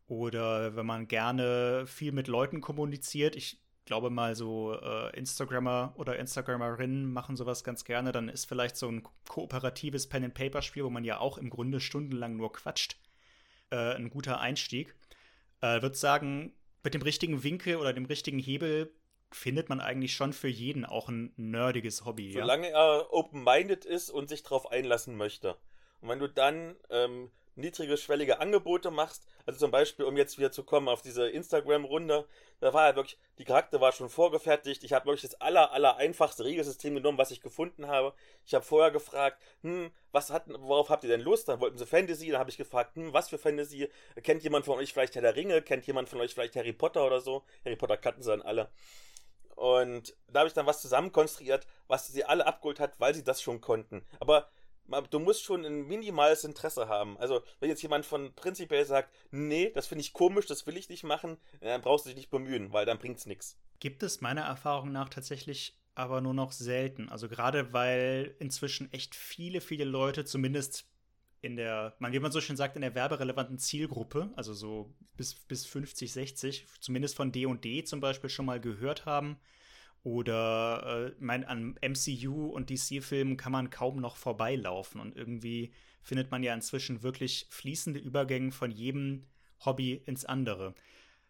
oder 0.06 0.76
wenn 0.76 0.86
man 0.86 1.08
gerne 1.08 1.84
viel 1.86 2.12
mit 2.12 2.28
Leuten 2.28 2.60
kommuniziert. 2.60 3.34
Ich 3.36 3.60
glaube 3.84 4.10
mal 4.10 4.34
so 4.34 4.74
äh, 4.74 5.16
Instagrammer 5.16 5.94
oder 5.96 6.18
Instagrammerinnen 6.18 7.12
machen 7.12 7.36
sowas 7.36 7.64
ganz 7.64 7.84
gerne, 7.84 8.12
dann 8.12 8.28
ist 8.28 8.46
vielleicht 8.46 8.76
so 8.76 8.88
ein 8.88 9.02
kooperatives 9.28 10.08
Pen-and-Paper-Spiel, 10.08 10.84
wo 10.84 10.90
man 10.90 11.04
ja 11.04 11.18
auch 11.18 11.38
im 11.38 11.50
Grunde 11.50 11.80
stundenlang 11.80 12.36
nur 12.36 12.52
quatscht, 12.52 12.96
äh, 13.70 13.94
ein 13.94 14.10
guter 14.10 14.40
Einstieg. 14.40 14.94
Äh, 15.60 15.82
würde 15.82 15.96
sagen, 15.96 16.52
mit 16.82 16.94
dem 16.94 17.02
richtigen 17.02 17.42
Winkel 17.42 17.76
oder 17.76 17.92
dem 17.92 18.04
richtigen 18.04 18.38
Hebel 18.38 18.92
findet 19.32 19.68
man 19.68 19.80
eigentlich 19.80 20.14
schon 20.14 20.32
für 20.32 20.48
jeden 20.48 20.84
auch 20.84 21.08
ein 21.08 21.32
nerdiges 21.36 22.04
Hobby. 22.04 22.32
Solange 22.32 22.70
ja? 22.70 22.96
er 22.96 23.12
open-minded 23.12 23.84
ist 23.84 24.10
und 24.10 24.28
sich 24.28 24.42
darauf 24.42 24.70
einlassen 24.70 25.16
möchte. 25.16 25.56
Und 26.00 26.08
wenn 26.08 26.18
du 26.18 26.28
dann 26.28 26.76
ähm, 26.90 27.30
niedrige, 27.56 27.96
schwellige 27.96 28.38
Angebote 28.38 28.90
machst, 28.90 29.26
also 29.46 29.58
zum 29.58 29.70
Beispiel, 29.70 30.04
um 30.04 30.16
jetzt 30.16 30.38
wieder 30.38 30.52
zu 30.52 30.62
kommen 30.62 30.88
auf 30.88 31.02
diese 31.02 31.28
Instagram-Runde, 31.28 32.26
da 32.60 32.72
war 32.72 32.88
ja 32.88 32.96
wirklich, 32.96 33.18
die 33.38 33.44
Charakter 33.44 33.80
war 33.80 33.92
schon 33.92 34.08
vorgefertigt, 34.08 34.84
ich 34.84 34.92
habe 34.92 35.06
wirklich 35.06 35.22
das 35.22 35.40
aller, 35.40 35.72
aller 35.72 35.96
einfachste 35.96 36.44
Regelsystem 36.44 36.94
genommen, 36.94 37.18
was 37.18 37.30
ich 37.30 37.40
gefunden 37.40 37.86
habe. 37.86 38.14
Ich 38.44 38.54
habe 38.54 38.64
vorher 38.64 38.90
gefragt, 38.90 39.42
hm, 39.62 39.90
was 40.12 40.30
hat, 40.30 40.44
worauf 40.48 40.90
habt 40.90 41.04
ihr 41.04 41.10
denn 41.10 41.22
Lust? 41.22 41.48
Dann 41.48 41.60
wollten 41.60 41.78
sie 41.78 41.86
Fantasy, 41.86 42.30
dann 42.30 42.40
habe 42.40 42.50
ich 42.50 42.58
gefragt, 42.58 42.94
hm, 42.94 43.12
was 43.12 43.30
für 43.30 43.38
Fantasy? 43.38 43.88
Kennt 44.22 44.42
jemand 44.42 44.66
von 44.66 44.78
euch 44.78 44.92
vielleicht 44.92 45.14
Herr 45.14 45.22
der 45.22 45.36
Ringe? 45.36 45.62
Kennt 45.62 45.86
jemand 45.86 46.08
von 46.08 46.20
euch 46.20 46.34
vielleicht 46.34 46.56
Harry 46.56 46.72
Potter 46.72 47.06
oder 47.06 47.20
so? 47.20 47.42
Harry 47.64 47.76
Potter 47.76 47.96
kannten 47.96 48.22
sie 48.22 48.30
dann 48.30 48.42
alle. 48.42 48.70
Und 49.56 50.14
da 50.28 50.40
habe 50.40 50.48
ich 50.48 50.54
dann 50.54 50.66
was 50.66 50.80
zusammenkonstruiert, 50.80 51.66
was 51.88 52.06
sie 52.06 52.24
alle 52.24 52.46
abgeholt 52.46 52.78
hat, 52.78 53.00
weil 53.00 53.14
sie 53.14 53.24
das 53.24 53.42
schon 53.42 53.60
konnten. 53.60 54.06
Aber 54.20 54.48
du 55.10 55.18
musst 55.18 55.42
schon 55.42 55.64
ein 55.64 55.86
minimales 55.86 56.44
Interesse 56.44 56.88
haben. 56.88 57.18
Also, 57.18 57.42
wenn 57.58 57.68
jetzt 57.68 57.82
jemand 57.82 58.06
von 58.06 58.34
prinzipiell 58.34 58.84
sagt, 58.84 59.12
nee, 59.30 59.70
das 59.74 59.86
finde 59.86 60.02
ich 60.02 60.12
komisch, 60.12 60.46
das 60.46 60.66
will 60.66 60.76
ich 60.76 60.88
nicht 60.88 61.04
machen, 61.04 61.38
dann 61.60 61.80
brauchst 61.80 62.04
du 62.04 62.10
dich 62.10 62.16
nicht 62.16 62.30
bemühen, 62.30 62.72
weil 62.72 62.86
dann 62.86 62.98
bringt 62.98 63.18
es 63.18 63.26
nichts. 63.26 63.58
Gibt 63.80 64.02
es 64.02 64.20
meiner 64.20 64.42
Erfahrung 64.42 64.92
nach 64.92 65.08
tatsächlich 65.08 65.76
aber 65.96 66.20
nur 66.20 66.34
noch 66.34 66.52
selten. 66.52 67.08
Also 67.08 67.28
gerade 67.28 67.72
weil 67.72 68.36
inzwischen 68.38 68.92
echt 68.92 69.14
viele, 69.14 69.60
viele 69.60 69.84
Leute 69.84 70.24
zumindest 70.24 70.84
in 71.42 71.56
der, 71.56 71.94
man, 71.98 72.12
wie 72.12 72.18
man 72.18 72.32
so 72.32 72.40
schön 72.40 72.56
sagt, 72.56 72.76
in 72.76 72.82
der 72.82 72.94
werberelevanten 72.94 73.58
Zielgruppe, 73.58 74.30
also 74.36 74.54
so 74.54 74.94
bis, 75.16 75.34
bis 75.34 75.66
50, 75.66 76.12
60, 76.12 76.66
zumindest 76.80 77.16
von 77.16 77.32
D&D 77.32 77.54
&D 77.54 77.84
zum 77.84 78.00
Beispiel 78.00 78.30
schon 78.30 78.46
mal 78.46 78.60
gehört 78.60 79.06
haben. 79.06 79.38
Oder 80.02 81.08
äh, 81.08 81.16
mein, 81.18 81.44
an 81.44 81.76
MCU 81.82 82.46
und 82.46 82.70
DC-Filmen 82.70 83.36
kann 83.36 83.50
man 83.50 83.70
kaum 83.70 83.96
noch 84.00 84.16
vorbeilaufen. 84.16 85.00
Und 85.00 85.16
irgendwie 85.16 85.72
findet 86.00 86.30
man 86.30 86.44
ja 86.44 86.54
inzwischen 86.54 87.02
wirklich 87.02 87.48
fließende 87.50 87.98
Übergänge 87.98 88.52
von 88.52 88.70
jedem 88.70 89.26
Hobby 89.64 89.94
ins 90.06 90.24
andere. 90.24 90.74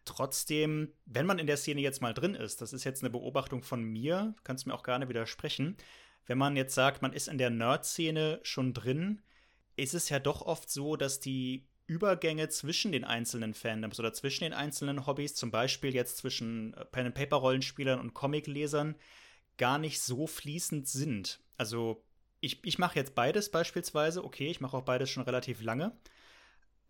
Trotzdem, 0.05 0.93
wenn 1.05 1.25
man 1.25 1.39
in 1.39 1.47
der 1.47 1.57
Szene 1.57 1.81
jetzt 1.81 2.01
mal 2.01 2.13
drin 2.13 2.35
ist, 2.35 2.61
das 2.61 2.71
ist 2.71 2.83
jetzt 2.83 3.03
eine 3.03 3.09
Beobachtung 3.09 3.63
von 3.63 3.83
mir, 3.83 4.35
kannst 4.43 4.67
mir 4.67 4.73
auch 4.73 4.83
gerne 4.83 5.09
widersprechen, 5.09 5.75
wenn 6.27 6.37
man 6.37 6.55
jetzt 6.55 6.75
sagt, 6.75 7.01
man 7.01 7.13
ist 7.13 7.27
in 7.27 7.37
der 7.37 7.49
Nerd-Szene 7.49 8.39
schon 8.43 8.73
drin, 8.73 9.21
ist 9.77 9.93
es 9.93 10.09
ja 10.09 10.19
doch 10.19 10.41
oft 10.41 10.69
so, 10.69 10.95
dass 10.97 11.19
die 11.19 11.67
Übergänge 11.85 12.49
zwischen 12.49 12.91
den 12.91 13.05
einzelnen 13.05 13.53
Fandoms 13.53 13.99
oder 13.99 14.11
zwischen 14.11 14.43
den 14.43 14.53
einzelnen 14.53 15.07
Hobbys, 15.07 15.35
zum 15.35 15.51
Beispiel 15.51 15.95
jetzt 15.95 16.17
zwischen 16.17 16.73
äh, 16.73 16.83
Pen-and-Paper-Rollenspielern 16.83 17.99
und 17.99 18.13
Comiclesern, 18.13 18.95
gar 19.57 19.77
nicht 19.77 20.01
so 20.01 20.27
fließend 20.27 20.87
sind. 20.87 21.39
Also 21.55 22.03
ich, 22.41 22.63
ich 22.65 22.77
mache 22.77 22.99
jetzt 22.99 23.15
beides 23.15 23.49
beispielsweise, 23.49 24.23
okay, 24.23 24.49
ich 24.49 24.59
mache 24.59 24.75
auch 24.75 24.83
beides 24.83 25.09
schon 25.09 25.23
relativ 25.23 25.61
lange, 25.61 25.97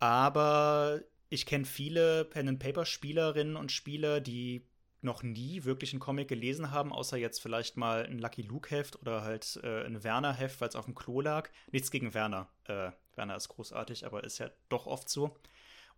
aber 0.00 1.00
ich 1.30 1.46
kenne 1.46 1.64
viele 1.64 2.24
Pen-and-Paper-Spielerinnen 2.24 3.56
und 3.56 3.70
Spieler, 3.70 4.20
die 4.20 4.66
noch 5.00 5.22
nie 5.22 5.64
wirklich 5.64 5.92
einen 5.92 6.00
Comic 6.00 6.28
gelesen 6.28 6.70
haben, 6.70 6.92
außer 6.92 7.16
jetzt 7.16 7.40
vielleicht 7.40 7.76
mal 7.76 8.04
ein 8.04 8.18
Lucky 8.18 8.42
Luke-Heft 8.42 9.00
oder 9.00 9.22
halt 9.22 9.60
äh, 9.62 9.84
ein 9.84 10.02
Werner-Heft, 10.02 10.60
weil 10.60 10.68
es 10.68 10.76
auf 10.76 10.86
dem 10.86 10.94
Klo 10.94 11.20
lag. 11.20 11.48
Nichts 11.70 11.90
gegen 11.90 12.14
Werner. 12.14 12.48
Äh, 12.64 12.90
Werner 13.14 13.36
ist 13.36 13.48
großartig, 13.48 14.06
aber 14.06 14.24
ist 14.24 14.38
ja 14.38 14.50
doch 14.68 14.86
oft 14.86 15.08
so. 15.08 15.36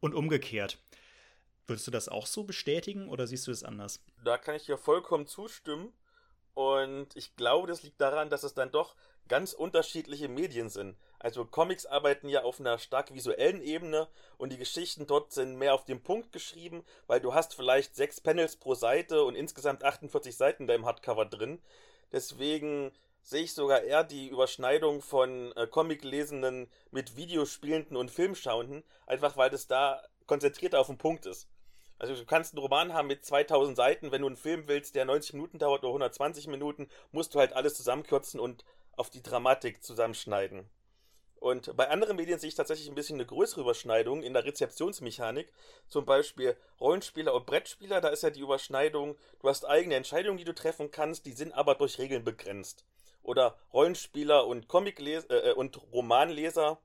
Und 0.00 0.14
umgekehrt. 0.14 0.78
Würdest 1.66 1.86
du 1.86 1.90
das 1.90 2.08
auch 2.08 2.26
so 2.26 2.44
bestätigen 2.44 3.08
oder 3.08 3.26
siehst 3.26 3.46
du 3.46 3.50
es 3.50 3.62
anders? 3.62 4.02
Da 4.24 4.38
kann 4.38 4.56
ich 4.56 4.66
dir 4.66 4.76
vollkommen 4.76 5.26
zustimmen. 5.26 5.92
Und 6.54 7.14
ich 7.16 7.36
glaube, 7.36 7.68
das 7.68 7.82
liegt 7.82 8.00
daran, 8.00 8.28
dass 8.28 8.42
es 8.42 8.54
dann 8.54 8.70
doch 8.70 8.96
ganz 9.30 9.52
unterschiedliche 9.52 10.28
Medien 10.28 10.68
sind. 10.68 10.96
Also 11.20 11.44
Comics 11.44 11.86
arbeiten 11.86 12.28
ja 12.28 12.42
auf 12.42 12.58
einer 12.58 12.78
stark 12.78 13.14
visuellen 13.14 13.62
Ebene 13.62 14.08
und 14.36 14.52
die 14.52 14.58
Geschichten 14.58 15.06
dort 15.06 15.32
sind 15.32 15.56
mehr 15.56 15.72
auf 15.72 15.84
den 15.84 16.02
Punkt 16.02 16.32
geschrieben, 16.32 16.84
weil 17.06 17.20
du 17.20 17.32
hast 17.32 17.54
vielleicht 17.54 17.94
sechs 17.94 18.20
Panels 18.20 18.56
pro 18.56 18.74
Seite 18.74 19.22
und 19.22 19.36
insgesamt 19.36 19.84
48 19.84 20.36
Seiten 20.36 20.66
da 20.66 20.74
im 20.74 20.84
Hardcover 20.84 21.26
drin. 21.26 21.62
Deswegen 22.10 22.90
sehe 23.22 23.44
ich 23.44 23.54
sogar 23.54 23.82
eher 23.82 24.02
die 24.02 24.26
Überschneidung 24.26 25.00
von 25.00 25.52
äh, 25.52 25.68
Comic-Lesenden 25.68 26.68
mit 26.90 27.16
Videospielenden 27.16 27.96
und 27.96 28.10
Filmschauenden, 28.10 28.82
einfach 29.06 29.36
weil 29.36 29.50
das 29.50 29.68
da 29.68 30.02
konzentrierter 30.26 30.80
auf 30.80 30.88
den 30.88 30.98
Punkt 30.98 31.26
ist. 31.26 31.46
Also 32.00 32.14
du 32.14 32.24
kannst 32.24 32.54
einen 32.54 32.62
Roman 32.62 32.94
haben 32.94 33.08
mit 33.08 33.26
2000 33.26 33.76
Seiten, 33.76 34.10
wenn 34.10 34.22
du 34.22 34.26
einen 34.26 34.38
Film 34.38 34.66
willst, 34.66 34.94
der 34.94 35.04
90 35.04 35.34
Minuten 35.34 35.58
dauert 35.58 35.82
oder 35.82 35.90
120 35.90 36.46
Minuten, 36.46 36.88
musst 37.12 37.34
du 37.34 37.38
halt 37.38 37.52
alles 37.52 37.74
zusammenkürzen 37.74 38.40
und 38.40 38.64
auf 39.00 39.08
die 39.08 39.22
Dramatik 39.22 39.82
zusammenschneiden. 39.82 40.68
Und 41.36 41.74
bei 41.74 41.88
anderen 41.88 42.16
Medien 42.16 42.38
sehe 42.38 42.48
ich 42.48 42.54
tatsächlich 42.54 42.86
ein 42.86 42.94
bisschen 42.94 43.16
eine 43.16 43.24
größere 43.24 43.62
Überschneidung 43.62 44.22
in 44.22 44.34
der 44.34 44.44
Rezeptionsmechanik. 44.44 45.50
Zum 45.88 46.04
Beispiel 46.04 46.54
Rollenspieler 46.78 47.32
und 47.32 47.46
Brettspieler, 47.46 48.02
da 48.02 48.08
ist 48.10 48.22
ja 48.22 48.28
die 48.28 48.42
Überschneidung, 48.42 49.16
du 49.40 49.48
hast 49.48 49.66
eigene 49.66 49.94
Entscheidungen, 49.94 50.36
die 50.36 50.44
du 50.44 50.54
treffen 50.54 50.90
kannst, 50.90 51.24
die 51.24 51.32
sind 51.32 51.54
aber 51.54 51.76
durch 51.76 51.98
Regeln 51.98 52.24
begrenzt. 52.24 52.84
Oder 53.22 53.56
Rollenspieler 53.72 54.46
und 54.46 54.68
Comicleser 54.68 55.46
äh, 55.46 55.52
und 55.54 55.80
Romanleser, 55.94 56.78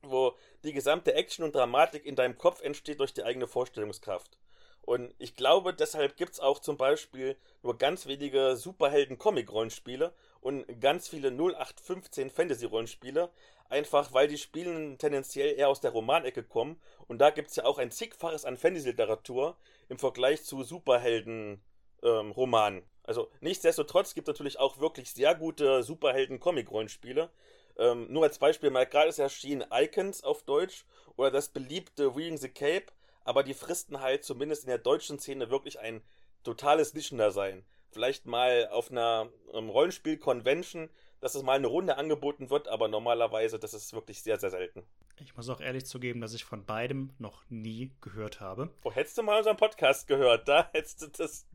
wo 0.00 0.34
die 0.64 0.72
gesamte 0.72 1.12
Action 1.12 1.44
und 1.44 1.54
Dramatik 1.54 2.06
in 2.06 2.16
deinem 2.16 2.38
Kopf 2.38 2.62
entsteht 2.62 3.00
durch 3.00 3.12
die 3.12 3.24
eigene 3.24 3.46
Vorstellungskraft. 3.46 4.38
Und 4.80 5.14
ich 5.18 5.36
glaube, 5.36 5.72
deshalb 5.74 6.16
gibt 6.16 6.32
es 6.32 6.40
auch 6.40 6.58
zum 6.58 6.76
Beispiel 6.76 7.36
nur 7.62 7.78
ganz 7.78 8.06
wenige 8.06 8.56
Superhelden-Comic-Rollenspiele 8.56 10.12
und 10.42 10.66
ganz 10.80 11.08
viele 11.08 11.28
0815 11.28 12.28
Fantasy-Rollenspiele, 12.28 13.30
einfach 13.70 14.12
weil 14.12 14.28
die 14.28 14.36
Spiele 14.36 14.98
tendenziell 14.98 15.58
eher 15.58 15.70
aus 15.70 15.80
der 15.80 15.92
Romanecke 15.92 16.42
kommen. 16.42 16.78
Und 17.08 17.16
da 17.18 17.30
gibt 17.30 17.48
es 17.48 17.56
ja 17.56 17.64
auch 17.64 17.78
ein 17.78 17.90
zigfaches 17.90 18.44
an 18.44 18.58
Fantasy-Literatur 18.58 19.56
im 19.88 19.98
Vergleich 19.98 20.44
zu 20.44 20.62
Superhelden-Romanen. 20.62 22.78
Ähm, 22.80 22.86
also 23.04 23.30
nichtsdestotrotz 23.40 24.12
gibt 24.14 24.28
es 24.28 24.34
natürlich 24.34 24.58
auch 24.58 24.78
wirklich 24.78 25.12
sehr 25.12 25.34
gute 25.34 25.82
Superhelden-Comic-Rollenspiele. 25.82 27.30
Ähm, 27.78 28.12
nur 28.12 28.24
als 28.24 28.38
Beispiel 28.38 28.68
mal 28.68 28.84
gerade 28.84 29.08
ist 29.08 29.18
erschienen 29.18 29.64
Icons 29.72 30.22
auf 30.22 30.42
Deutsch 30.42 30.84
oder 31.16 31.30
das 31.30 31.48
beliebte 31.48 32.14
Reading 32.14 32.36
the 32.36 32.50
Cape 32.50 32.92
aber 33.24 33.42
die 33.42 33.54
fristen 33.54 34.00
halt 34.00 34.24
zumindest 34.24 34.64
in 34.64 34.68
der 34.68 34.78
deutschen 34.78 35.18
Szene 35.18 35.50
wirklich 35.50 35.78
ein 35.78 36.02
totales 36.44 36.94
Nischendasein. 36.94 37.64
Vielleicht 37.92 38.26
mal 38.26 38.68
auf 38.68 38.90
einer 38.90 39.28
ähm, 39.52 39.68
Rollenspiel-Convention, 39.68 40.88
dass 41.20 41.34
es 41.34 41.42
mal 41.42 41.56
eine 41.56 41.68
Runde 41.68 41.96
angeboten 41.96 42.50
wird, 42.50 42.68
aber 42.68 42.88
normalerweise, 42.88 43.58
das 43.58 43.74
ist 43.74 43.92
wirklich 43.92 44.22
sehr, 44.22 44.38
sehr 44.38 44.50
selten. 44.50 44.82
Ich 45.20 45.36
muss 45.36 45.48
auch 45.48 45.60
ehrlich 45.60 45.86
zugeben, 45.86 46.20
dass 46.20 46.34
ich 46.34 46.44
von 46.44 46.64
beidem 46.64 47.10
noch 47.18 47.44
nie 47.48 47.92
gehört 48.00 48.40
habe. 48.40 48.70
Oh, 48.82 48.92
hättest 48.92 49.18
du 49.18 49.22
mal 49.22 49.38
unseren 49.38 49.56
Podcast 49.56 50.08
gehört, 50.08 50.48
da 50.48 50.68
hättest 50.72 51.02
du 51.02 51.06
das 51.08 51.46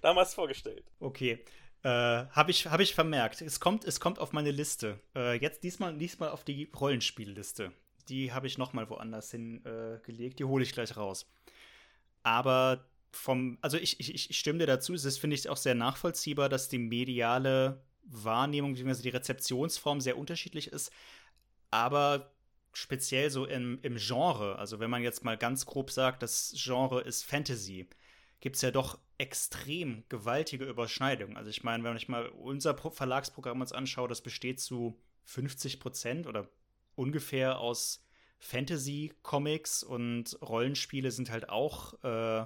damals 0.00 0.34
vorgestellt. 0.34 0.84
Okay. 0.98 1.44
Äh, 1.84 1.88
habe 1.88 2.50
ich, 2.50 2.66
hab 2.66 2.80
ich 2.80 2.94
vermerkt. 2.94 3.42
Es 3.42 3.60
kommt, 3.60 3.84
es 3.84 4.00
kommt 4.00 4.18
auf 4.18 4.32
meine 4.32 4.52
Liste. 4.52 5.00
Äh, 5.16 5.38
jetzt 5.38 5.64
diesmal, 5.64 5.96
diesmal 5.96 6.30
auf 6.30 6.44
die 6.44 6.70
Rollenspielliste 6.78 7.72
die 8.08 8.32
habe 8.32 8.46
ich 8.46 8.58
noch 8.58 8.72
mal 8.72 8.88
woanders 8.90 9.30
hingelegt. 9.30 10.34
Äh, 10.34 10.36
die 10.36 10.44
hole 10.44 10.62
ich 10.62 10.72
gleich 10.72 10.96
raus. 10.96 11.26
Aber 12.22 12.84
vom, 13.12 13.58
also 13.60 13.76
ich, 13.76 14.00
ich, 14.00 14.30
ich 14.30 14.38
stimme 14.38 14.58
dir 14.58 14.66
dazu, 14.66 14.94
es 14.94 15.04
ist, 15.04 15.18
finde 15.18 15.36
ich, 15.36 15.48
auch 15.48 15.56
sehr 15.56 15.74
nachvollziehbar, 15.74 16.48
dass 16.48 16.68
die 16.68 16.78
mediale 16.78 17.82
Wahrnehmung, 18.04 18.74
bzw. 18.74 19.02
die 19.02 19.08
Rezeptionsform 19.10 20.00
sehr 20.00 20.18
unterschiedlich 20.18 20.68
ist. 20.68 20.90
Aber 21.70 22.32
speziell 22.72 23.30
so 23.30 23.44
im, 23.44 23.78
im 23.82 23.96
Genre, 23.96 24.58
also 24.58 24.80
wenn 24.80 24.90
man 24.90 25.02
jetzt 25.02 25.24
mal 25.24 25.36
ganz 25.36 25.66
grob 25.66 25.90
sagt, 25.90 26.22
das 26.22 26.54
Genre 26.56 27.02
ist 27.02 27.22
Fantasy, 27.22 27.86
gibt 28.40 28.56
es 28.56 28.62
ja 28.62 28.70
doch 28.70 28.98
extrem 29.18 30.04
gewaltige 30.08 30.64
Überschneidungen. 30.64 31.36
Also 31.36 31.50
ich 31.50 31.62
meine, 31.62 31.84
wenn 31.84 31.96
ich 31.96 32.08
mal 32.08 32.28
unser 32.28 32.76
Verlagsprogramm 32.76 33.60
uns 33.60 33.72
anschaue, 33.72 34.08
das 34.08 34.20
besteht 34.20 34.58
zu 34.58 34.98
50 35.24 35.78
Prozent 35.78 36.26
oder 36.26 36.48
ungefähr 36.96 37.58
aus 37.58 38.04
Fantasy-Comics 38.40 39.84
und 39.84 40.36
Rollenspiele 40.42 41.12
sind 41.12 41.30
halt 41.30 41.48
auch 41.48 41.94
äh, 42.02 42.44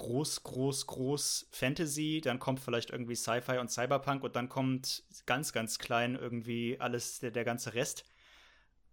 groß, 0.00 0.42
groß, 0.44 0.86
groß 0.86 1.48
Fantasy, 1.50 2.22
dann 2.24 2.38
kommt 2.38 2.60
vielleicht 2.60 2.90
irgendwie 2.90 3.14
Sci-Fi 3.14 3.58
und 3.58 3.70
Cyberpunk 3.70 4.24
und 4.24 4.34
dann 4.34 4.48
kommt 4.48 5.04
ganz, 5.26 5.52
ganz 5.52 5.78
klein 5.78 6.16
irgendwie 6.16 6.78
alles, 6.80 7.20
der, 7.20 7.30
der 7.30 7.44
ganze 7.44 7.74
Rest. 7.74 8.04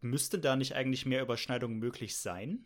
Müsste 0.02 0.38
da 0.38 0.56
nicht 0.56 0.76
eigentlich 0.76 1.06
mehr 1.06 1.22
Überschneidung 1.22 1.76
möglich 1.76 2.18
sein? 2.18 2.66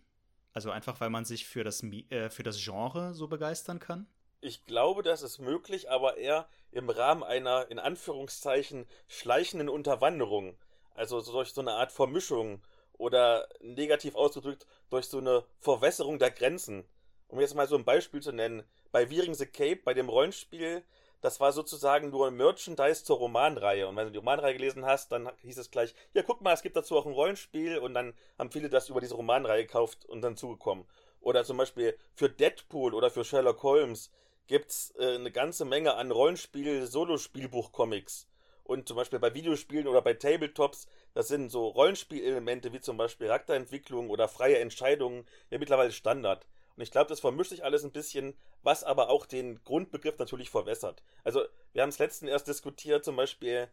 Also 0.54 0.71
einfach, 0.71 0.99
weil 0.99 1.12
man 1.12 1.23
sich 1.23 1.45
für 1.45 1.63
das, 1.63 1.84
äh, 1.84 2.30
für 2.30 2.43
das 2.43 2.62
Genre 2.62 3.13
so 3.13 3.27
begeistern 3.27 3.80
kann? 3.80 4.08
Ich 4.41 4.65
glaube, 4.65 5.04
das 5.04 5.21
ist 5.21 5.38
möglich, 5.38 5.91
aber 5.91 6.17
eher 6.17 6.47
im 6.71 6.89
Rahmen 6.89 7.23
einer, 7.23 7.69
in 7.69 7.77
Anführungszeichen, 7.77 8.88
schleichenden 9.08 9.69
Unterwanderung. 9.69 10.58
Also 10.95 11.21
durch 11.21 11.54
so 11.54 11.62
eine 11.62 11.73
Art 11.73 11.91
Vermischung 11.91 12.62
oder 12.93 13.47
negativ 13.62 14.15
ausgedrückt 14.15 14.65
durch 14.89 15.06
so 15.06 15.19
eine 15.19 15.45
Verwässerung 15.60 16.17
der 16.17 16.32
Grenzen 16.32 16.86
um 17.32 17.39
jetzt 17.39 17.56
mal 17.56 17.67
so 17.67 17.76
ein 17.76 17.86
Beispiel 17.86 18.22
zu 18.22 18.32
nennen, 18.32 18.63
bei 18.91 19.10
Viring 19.10 19.34
the 19.34 19.46
Cape, 19.46 19.80
bei 19.84 19.94
dem 19.94 20.10
Rollenspiel, 20.10 20.84
das 21.22 21.39
war 21.39 21.54
sozusagen 21.54 22.10
nur 22.10 22.28
ein 22.28 22.36
Merchandise 22.36 23.04
zur 23.04 23.17
Romanreihe. 23.17 23.88
Und 23.88 23.96
wenn 23.96 24.08
du 24.08 24.12
die 24.12 24.17
Romanreihe 24.17 24.54
gelesen 24.54 24.86
hast, 24.86 25.12
dann 25.12 25.30
hieß 25.41 25.58
es 25.58 25.72
gleich, 25.72 25.94
ja, 26.13 26.24
guck 26.24 26.41
mal, 26.41 26.54
es 26.54 26.62
gibt 26.62 26.76
dazu 26.76 26.98
auch 26.98 27.06
ein 27.06 27.13
Rollenspiel 27.13 27.78
und 27.78 27.94
dann 27.94 28.13
haben 28.38 28.52
viele 28.52 28.70
das 28.70 28.89
über 28.89 29.00
diese 29.00 29.15
Romanreihe 29.15 29.65
gekauft 29.65 30.06
und 30.06 30.22
dann 30.22 30.36
zugekommen. 30.36 30.86
Oder 31.22 31.46
zum 31.46 31.58
Beispiel 31.58 31.98
für 32.15 32.30
Deadpool 32.30 32.94
oder 32.94 33.12
für 33.12 33.24
Sherlock 33.24 33.63
Holmes 33.63 34.12
gibt's 34.48 34.94
äh, 34.98 35.15
eine 35.15 35.32
ganze 35.32 35.63
Menge 35.63 35.96
an 35.96 36.12
Rollenspiel-Solospielbuch-Comics. 36.12 38.28
Und 38.63 38.88
zum 38.88 38.98
Beispiel 38.98 39.20
bei 39.20 39.34
Videospielen 39.34 39.88
oder 39.88 40.02
bei 40.02 40.15
Tabletops, 40.15 40.88
das 41.13 41.28
sind 41.28 41.50
so 41.50 41.67
Rollenspielelemente 41.67 42.74
wie 42.74 42.80
zum 42.80 42.98
Beispiel 42.98 43.28
Charakterentwicklung 43.28 44.10
oder 44.10 44.28
freie 44.28 44.58
Entscheidungen 44.60 45.26
ja 45.50 45.60
mittlerweile 45.60 45.91
Standard. 45.91 46.46
Und 46.76 46.84
ich 46.84 46.92
glaube, 46.92 47.10
das 47.10 47.20
vermischt 47.20 47.50
sich 47.50 47.64
alles 47.64 47.84
ein 47.84 47.92
bisschen, 47.92 48.34
was 48.64 48.84
aber 48.84 49.10
auch 49.10 49.26
den 49.26 49.64
Grundbegriff 49.64 50.18
natürlich 50.18 50.50
verwässert. 50.50 51.04
Also, 51.24 51.44
wir 51.74 51.82
haben 51.82 51.90
es 51.90 52.00
letzten 52.00 52.28
erst 52.28 52.48
diskutiert, 52.48 53.04
zum 53.04 53.16
Beispiel, 53.16 53.68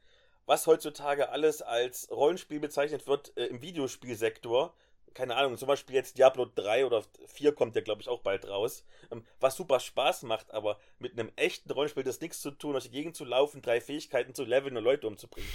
was 0.46 0.66
heutzutage 0.66 1.28
alles 1.28 1.62
als 1.62 2.10
Rollenspiel 2.10 2.58
bezeichnet 2.58 3.06
wird 3.06 3.36
äh, 3.36 3.46
im 3.46 3.60
Videospielsektor. 3.60 4.74
Keine 5.14 5.36
Ahnung, 5.36 5.56
zum 5.58 5.68
Beispiel 5.68 5.94
jetzt 5.94 6.16
Diablo 6.16 6.46
3 6.54 6.86
oder 6.86 7.04
4 7.26 7.54
kommt 7.54 7.76
ja, 7.76 7.82
glaube 7.82 8.02
ich, 8.02 8.08
auch 8.08 8.20
bald 8.20 8.48
raus. 8.48 8.84
Ähm, 9.10 9.24
was 9.40 9.56
super 9.56 9.78
Spaß 9.78 10.22
macht, 10.22 10.50
aber 10.50 10.78
mit 10.98 11.12
einem 11.12 11.30
echten 11.36 11.70
Rollenspiel 11.70 12.02
das 12.02 12.20
nichts 12.20 12.40
zu 12.40 12.50
tun, 12.50 12.72
durch 12.72 12.84
die 12.84 12.90
Gegend 12.90 13.16
zu 13.16 13.24
laufen, 13.24 13.62
drei 13.62 13.80
Fähigkeiten 13.80 14.34
zu 14.34 14.44
leveln 14.44 14.76
und 14.76 14.84
Leute 14.84 15.06
umzubringen. 15.06 15.50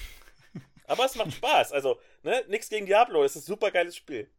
aber 0.87 1.05
es 1.05 1.15
macht 1.15 1.33
Spaß. 1.33 1.71
Also, 1.71 1.99
ne, 2.21 2.43
nichts 2.47 2.69
gegen 2.69 2.85
Diablo, 2.85 3.23
es 3.23 3.35
ist 3.35 3.43
ein 3.43 3.47
super 3.47 3.71
geiles 3.71 3.95
Spiel. 3.95 4.29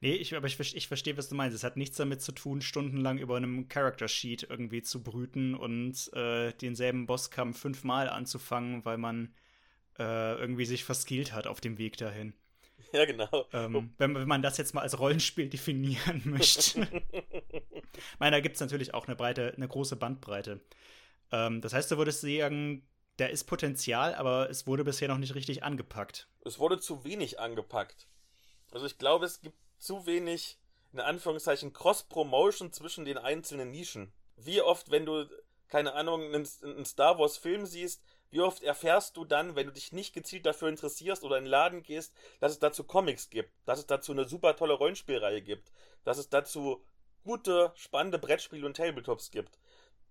Nee, 0.00 0.14
ich, 0.14 0.34
aber 0.34 0.46
ich, 0.46 0.58
ich 0.76 0.88
verstehe, 0.88 1.16
was 1.16 1.28
du 1.28 1.34
meinst. 1.34 1.56
Es 1.56 1.64
hat 1.64 1.76
nichts 1.76 1.96
damit 1.96 2.22
zu 2.22 2.32
tun, 2.32 2.60
stundenlang 2.60 3.18
über 3.18 3.36
einem 3.36 3.68
Character 3.68 4.08
Sheet 4.08 4.46
irgendwie 4.48 4.82
zu 4.82 5.02
brüten 5.02 5.54
und 5.54 6.12
äh, 6.12 6.52
denselben 6.52 7.06
Bosskampf 7.06 7.58
fünfmal 7.58 8.08
anzufangen, 8.08 8.84
weil 8.84 8.98
man 8.98 9.34
äh, 9.98 10.34
irgendwie 10.34 10.66
sich 10.66 10.84
verskillt 10.84 11.32
hat 11.32 11.46
auf 11.46 11.60
dem 11.60 11.78
Weg 11.78 11.96
dahin. 11.96 12.34
Ja, 12.92 13.06
genau. 13.06 13.48
Ähm, 13.52 13.92
wenn, 13.98 14.14
wenn, 14.14 14.28
man 14.28 14.42
das 14.42 14.56
jetzt 14.56 14.72
mal 14.72 14.82
als 14.82 15.00
Rollenspiel 15.00 15.48
definieren 15.50 16.22
möchte. 16.24 16.86
ich 17.12 18.18
meine, 18.20 18.36
da 18.36 18.40
gibt 18.40 18.54
es 18.54 18.60
natürlich 18.60 18.94
auch 18.94 19.08
eine 19.08 19.16
breite, 19.16 19.52
eine 19.56 19.66
große 19.66 19.96
Bandbreite. 19.96 20.60
Ähm, 21.32 21.60
das 21.60 21.72
heißt, 21.72 21.90
du 21.90 21.98
würdest 21.98 22.20
sagen, 22.20 22.86
da 23.16 23.26
ist 23.26 23.44
Potenzial, 23.44 24.14
aber 24.14 24.48
es 24.48 24.68
wurde 24.68 24.84
bisher 24.84 25.08
noch 25.08 25.18
nicht 25.18 25.34
richtig 25.34 25.64
angepackt. 25.64 26.28
Es 26.44 26.60
wurde 26.60 26.78
zu 26.78 27.04
wenig 27.04 27.40
angepackt. 27.40 28.06
Also 28.70 28.86
ich 28.86 28.98
glaube, 28.98 29.26
es 29.26 29.40
gibt 29.40 29.56
zu 29.84 30.06
wenig, 30.06 30.58
in 30.92 31.00
Anführungszeichen, 31.00 31.72
Cross-Promotion 31.72 32.72
zwischen 32.72 33.04
den 33.04 33.18
einzelnen 33.18 33.70
Nischen. 33.70 34.12
Wie 34.36 34.62
oft, 34.62 34.90
wenn 34.90 35.06
du, 35.06 35.28
keine 35.68 35.94
Ahnung, 35.94 36.22
einen, 36.34 36.84
Star 36.84 37.18
Wars-Film 37.18 37.66
siehst, 37.66 38.02
wie 38.30 38.40
oft 38.40 38.62
erfährst 38.62 39.16
du 39.16 39.24
dann, 39.24 39.54
wenn 39.54 39.66
du 39.66 39.72
dich 39.72 39.92
nicht 39.92 40.12
gezielt 40.14 40.46
dafür 40.46 40.68
interessierst 40.68 41.22
oder 41.22 41.38
in 41.38 41.44
den 41.44 41.50
Laden 41.50 41.82
gehst, 41.82 42.14
dass 42.40 42.52
es 42.52 42.58
dazu 42.58 42.82
Comics 42.82 43.30
gibt, 43.30 43.52
dass 43.64 43.78
es 43.78 43.86
dazu 43.86 44.12
eine 44.12 44.26
super 44.26 44.56
tolle 44.56 44.74
Rollenspielreihe 44.74 45.42
gibt, 45.42 45.70
dass 46.02 46.18
es 46.18 46.30
dazu 46.30 46.84
gute, 47.22 47.72
spannende 47.76 48.18
Brettspiele 48.18 48.66
und 48.66 48.76
Tabletops 48.76 49.30
gibt. 49.30 49.58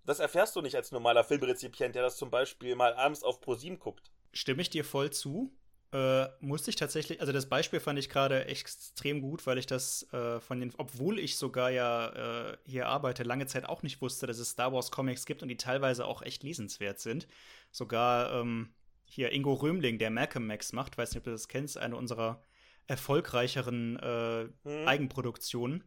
Das 0.06 0.20
erfährst 0.20 0.56
du 0.56 0.62
nicht 0.62 0.76
als 0.76 0.92
normaler 0.92 1.24
Filmrezipient, 1.24 1.94
der 1.94 2.02
das 2.02 2.16
zum 2.16 2.30
Beispiel 2.30 2.76
mal 2.76 2.94
abends 2.94 3.22
auf 3.22 3.40
ProSieben 3.40 3.78
guckt. 3.78 4.10
Stimme 4.32 4.62
ich 4.62 4.70
dir 4.70 4.84
voll 4.84 5.10
zu 5.10 5.52
äh, 5.94 6.28
musste 6.40 6.70
ich 6.70 6.76
tatsächlich, 6.76 7.20
also 7.20 7.32
das 7.32 7.48
Beispiel 7.48 7.78
fand 7.78 8.00
ich 8.00 8.10
gerade 8.10 8.46
extrem 8.46 9.20
gut, 9.20 9.46
weil 9.46 9.58
ich 9.58 9.66
das 9.66 10.12
äh, 10.12 10.40
von 10.40 10.58
den, 10.58 10.72
obwohl 10.76 11.20
ich 11.20 11.36
sogar 11.36 11.70
ja 11.70 12.48
äh, 12.50 12.56
hier 12.66 12.88
arbeite, 12.88 13.22
lange 13.22 13.46
Zeit 13.46 13.64
auch 13.64 13.84
nicht 13.84 14.02
wusste, 14.02 14.26
dass 14.26 14.38
es 14.38 14.50
Star 14.50 14.72
Wars 14.72 14.90
Comics 14.90 15.24
gibt 15.24 15.42
und 15.42 15.48
die 15.48 15.56
teilweise 15.56 16.04
auch 16.04 16.22
echt 16.22 16.42
lesenswert 16.42 16.98
sind. 16.98 17.28
Sogar 17.70 18.32
ähm, 18.32 18.74
hier 19.04 19.30
Ingo 19.30 19.52
Römling, 19.52 19.98
der 19.98 20.10
Malcolm 20.10 20.48
Max 20.48 20.72
macht, 20.72 20.98
weiß 20.98 21.10
nicht, 21.10 21.18
ob 21.18 21.24
du 21.24 21.30
das 21.30 21.46
kennst, 21.46 21.78
eine 21.78 21.94
unserer 21.94 22.42
erfolgreicheren 22.88 23.98
hm. 24.02 24.88
Eigenproduktionen 24.88 25.84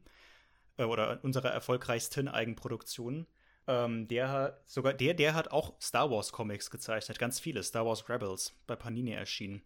äh, 0.78 0.86
oder 0.86 1.20
unserer 1.24 1.50
erfolgreichsten 1.50 2.30
Eigenproduktionen. 2.30 3.28
Ähm, 3.67 4.08
der 4.08 4.62
sogar 4.63 4.93
der, 4.93 5.15
der 5.15 5.34
hat 5.34 5.52
auch 5.52 5.74
Star 5.82 6.10
Wars 6.10 6.32
Comics 6.32 6.72
gezeichnet, 6.72 7.20
ganz 7.20 7.41
viele 7.41 7.62
Star 7.62 7.86
Wars 7.86 8.08
Rebels 8.08 8.56
bei 8.67 8.78
Panini 8.78 9.12
erschienen 9.12 9.62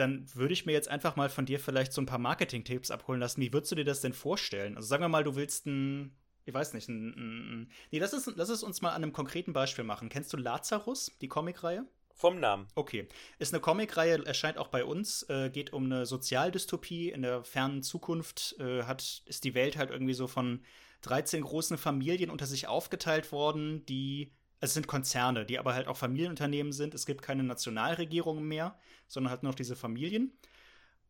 dann 0.00 0.26
würde 0.34 0.52
ich 0.52 0.66
mir 0.66 0.72
jetzt 0.72 0.88
einfach 0.88 1.16
mal 1.16 1.28
von 1.28 1.46
dir 1.46 1.60
vielleicht 1.60 1.92
so 1.92 2.00
ein 2.00 2.06
paar 2.06 2.18
Marketing-Tipps 2.18 2.90
abholen 2.90 3.20
lassen. 3.20 3.40
Wie 3.40 3.52
würdest 3.52 3.70
du 3.70 3.76
dir 3.76 3.84
das 3.84 4.00
denn 4.00 4.14
vorstellen? 4.14 4.76
Also 4.76 4.88
sagen 4.88 5.02
wir 5.02 5.08
mal, 5.08 5.24
du 5.24 5.36
willst 5.36 5.66
ein, 5.66 6.16
ich 6.44 6.54
weiß 6.54 6.74
nicht, 6.74 6.88
ein, 6.88 7.10
ein, 7.10 7.70
nee, 7.90 7.98
lass 7.98 8.12
es, 8.12 8.30
lass 8.34 8.48
es 8.48 8.62
uns 8.62 8.82
mal 8.82 8.90
an 8.90 9.02
einem 9.02 9.12
konkreten 9.12 9.52
Beispiel 9.52 9.84
machen. 9.84 10.08
Kennst 10.08 10.32
du 10.32 10.36
Lazarus, 10.36 11.12
die 11.20 11.28
Comicreihe? 11.28 11.86
Vom 12.14 12.38
Namen. 12.38 12.66
Okay. 12.74 13.08
Ist 13.38 13.54
eine 13.54 13.62
Comicreihe, 13.62 14.26
erscheint 14.26 14.58
auch 14.58 14.68
bei 14.68 14.84
uns, 14.84 15.22
äh, 15.30 15.48
geht 15.48 15.72
um 15.72 15.84
eine 15.84 16.04
Sozialdystopie. 16.04 17.10
In 17.10 17.22
der 17.22 17.44
fernen 17.44 17.82
Zukunft 17.82 18.56
äh, 18.58 18.82
hat, 18.82 19.22
ist 19.24 19.44
die 19.44 19.54
Welt 19.54 19.78
halt 19.78 19.90
irgendwie 19.90 20.12
so 20.12 20.26
von 20.26 20.60
13 21.02 21.42
großen 21.42 21.78
Familien 21.78 22.30
unter 22.30 22.46
sich 22.46 22.66
aufgeteilt 22.68 23.32
worden, 23.32 23.86
die 23.86 24.32
es 24.60 24.74
sind 24.74 24.86
Konzerne, 24.86 25.46
die 25.46 25.58
aber 25.58 25.74
halt 25.74 25.88
auch 25.88 25.96
Familienunternehmen 25.96 26.72
sind. 26.72 26.94
Es 26.94 27.06
gibt 27.06 27.22
keine 27.22 27.42
Nationalregierungen 27.42 28.44
mehr, 28.44 28.78
sondern 29.08 29.30
halt 29.30 29.42
nur 29.42 29.52
noch 29.52 29.56
diese 29.56 29.74
Familien. 29.74 30.32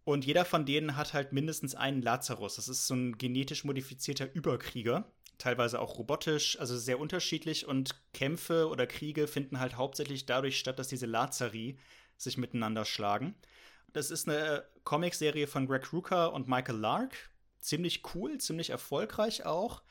Und 0.05 0.25
jeder 0.25 0.45
von 0.45 0.65
denen 0.65 0.97
hat 0.97 1.13
halt 1.13 1.33
mindestens 1.33 1.75
einen 1.75 2.01
Lazarus. 2.01 2.57
Das 2.57 2.69
ist 2.69 2.87
so 2.87 2.95
ein 2.95 3.19
genetisch 3.19 3.65
modifizierter 3.65 4.33
Überkrieger, 4.33 5.05
teilweise 5.39 5.81
auch 5.81 5.99
robotisch, 5.99 6.59
also 6.59 6.79
sehr 6.79 7.01
unterschiedlich. 7.01 7.67
Und 7.67 7.97
Kämpfe 8.13 8.69
oder 8.69 8.87
Kriege 8.87 9.27
finden 9.27 9.59
halt 9.59 9.77
hauptsächlich 9.77 10.27
dadurch 10.27 10.59
statt, 10.59 10.79
dass 10.79 10.89
diese 10.89 11.07
Lazari 11.07 11.77
sich 12.17 12.39
miteinander 12.39 12.85
schlagen. 12.85 13.35
Das 13.93 14.11
ist 14.11 14.29
eine 14.29 14.65
Comicserie 14.85 15.49
von 15.49 15.67
Greg 15.67 15.93
Rucka 15.93 16.27
und 16.27 16.49
Michael 16.49 16.77
Lark. 16.79 17.31
Ziemlich 17.59 18.03
cool, 18.15 18.39
ziemlich 18.39 18.71
erfolgreich 18.71 19.45
auch. 19.45 19.83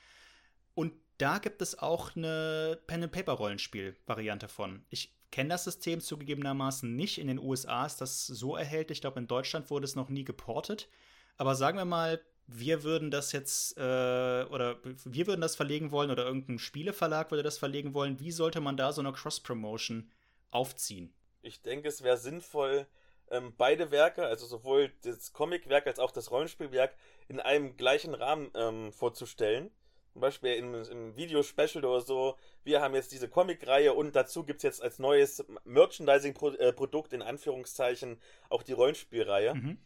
Und 0.73 0.93
da 1.19 1.37
gibt 1.37 1.61
es 1.61 1.77
auch 1.77 2.15
eine 2.15 2.79
Pen-and-Paper-Rollenspiel-Variante 2.87 4.47
von. 4.47 4.83
Ich 4.89 5.13
kenne 5.31 5.49
das 5.49 5.65
System 5.65 5.99
zugegebenermaßen 5.99 6.95
nicht. 6.95 7.19
In 7.19 7.27
den 7.27 7.39
USA 7.39 7.85
ist 7.85 7.97
das 7.97 8.25
so 8.25 8.55
erhältlich. 8.55 8.97
Ich 8.97 9.01
glaube, 9.01 9.19
in 9.19 9.27
Deutschland 9.27 9.69
wurde 9.69 9.85
es 9.85 9.95
noch 9.95 10.09
nie 10.09 10.23
geportet. 10.23 10.89
Aber 11.37 11.55
sagen 11.55 11.77
wir 11.77 11.85
mal, 11.85 12.21
wir 12.47 12.83
würden 12.83 13.11
das 13.11 13.33
jetzt 13.33 13.77
äh, 13.77 13.81
oder 13.81 14.79
wir 14.83 15.27
würden 15.27 15.41
das 15.41 15.55
verlegen 15.55 15.91
wollen 15.91 16.09
oder 16.09 16.25
irgendein 16.25 16.57
Spieleverlag 16.57 17.31
würde 17.31 17.43
das 17.43 17.57
verlegen 17.57 17.93
wollen. 17.93 18.19
Wie 18.19 18.31
sollte 18.31 18.61
man 18.61 18.77
da 18.77 18.91
so 18.93 19.01
eine 19.01 19.11
Cross-Promotion 19.11 20.09
aufziehen? 20.51 21.13
Ich 21.41 21.61
denke, 21.61 21.89
es 21.89 22.01
wäre 22.01 22.17
sinnvoll, 22.17 22.87
ähm, 23.29 23.53
beide 23.57 23.91
Werke, 23.91 24.25
also 24.25 24.47
sowohl 24.47 24.91
das 25.03 25.31
Comicwerk 25.33 25.85
als 25.85 25.99
auch 25.99 26.11
das 26.11 26.31
Rollenspielwerk, 26.31 26.95
in 27.27 27.39
einem 27.39 27.77
gleichen 27.77 28.15
Rahmen 28.15 28.49
ähm, 28.55 28.91
vorzustellen 28.91 29.69
zum 30.11 30.21
Beispiel 30.21 30.53
im, 30.53 30.73
im 30.73 31.15
Video-Special 31.15 31.85
oder 31.85 32.01
so, 32.01 32.35
wir 32.63 32.81
haben 32.81 32.95
jetzt 32.95 33.11
diese 33.11 33.29
Comic-Reihe 33.29 33.93
und 33.93 34.15
dazu 34.15 34.43
gibt 34.43 34.57
es 34.57 34.63
jetzt 34.63 34.83
als 34.83 34.99
neues 34.99 35.45
Merchandising-Produkt 35.63 37.13
in 37.13 37.21
Anführungszeichen 37.21 38.19
auch 38.49 38.63
die 38.63 38.73
Rollenspielreihe. 38.73 39.55
Mhm. 39.55 39.77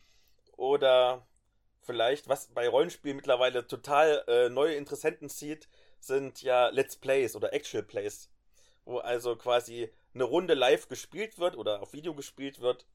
Oder 0.56 1.28
vielleicht, 1.82 2.30
was 2.30 2.48
bei 2.48 2.68
Rollenspielen 2.68 3.18
mittlerweile 3.18 3.68
total 3.68 4.24
äh, 4.28 4.50
neue 4.50 4.76
Interessenten 4.76 5.30
zieht, 5.30 5.68
sind 6.00 6.42
ja 6.42 6.70
Let's 6.70 6.96
Plays 6.96 7.36
oder 7.36 7.54
Actual 7.54 7.84
Plays. 7.84 8.30
Wo 8.86 8.98
also 8.98 9.36
quasi 9.36 9.90
eine 10.14 10.26
Runde 10.26 10.54
live 10.54 10.88
gespielt 10.88 11.40
wird 11.40 11.58
oder 11.58 11.82
auf 11.82 11.94
Video 11.94 12.14
gespielt 12.14 12.60
wird. 12.60 12.86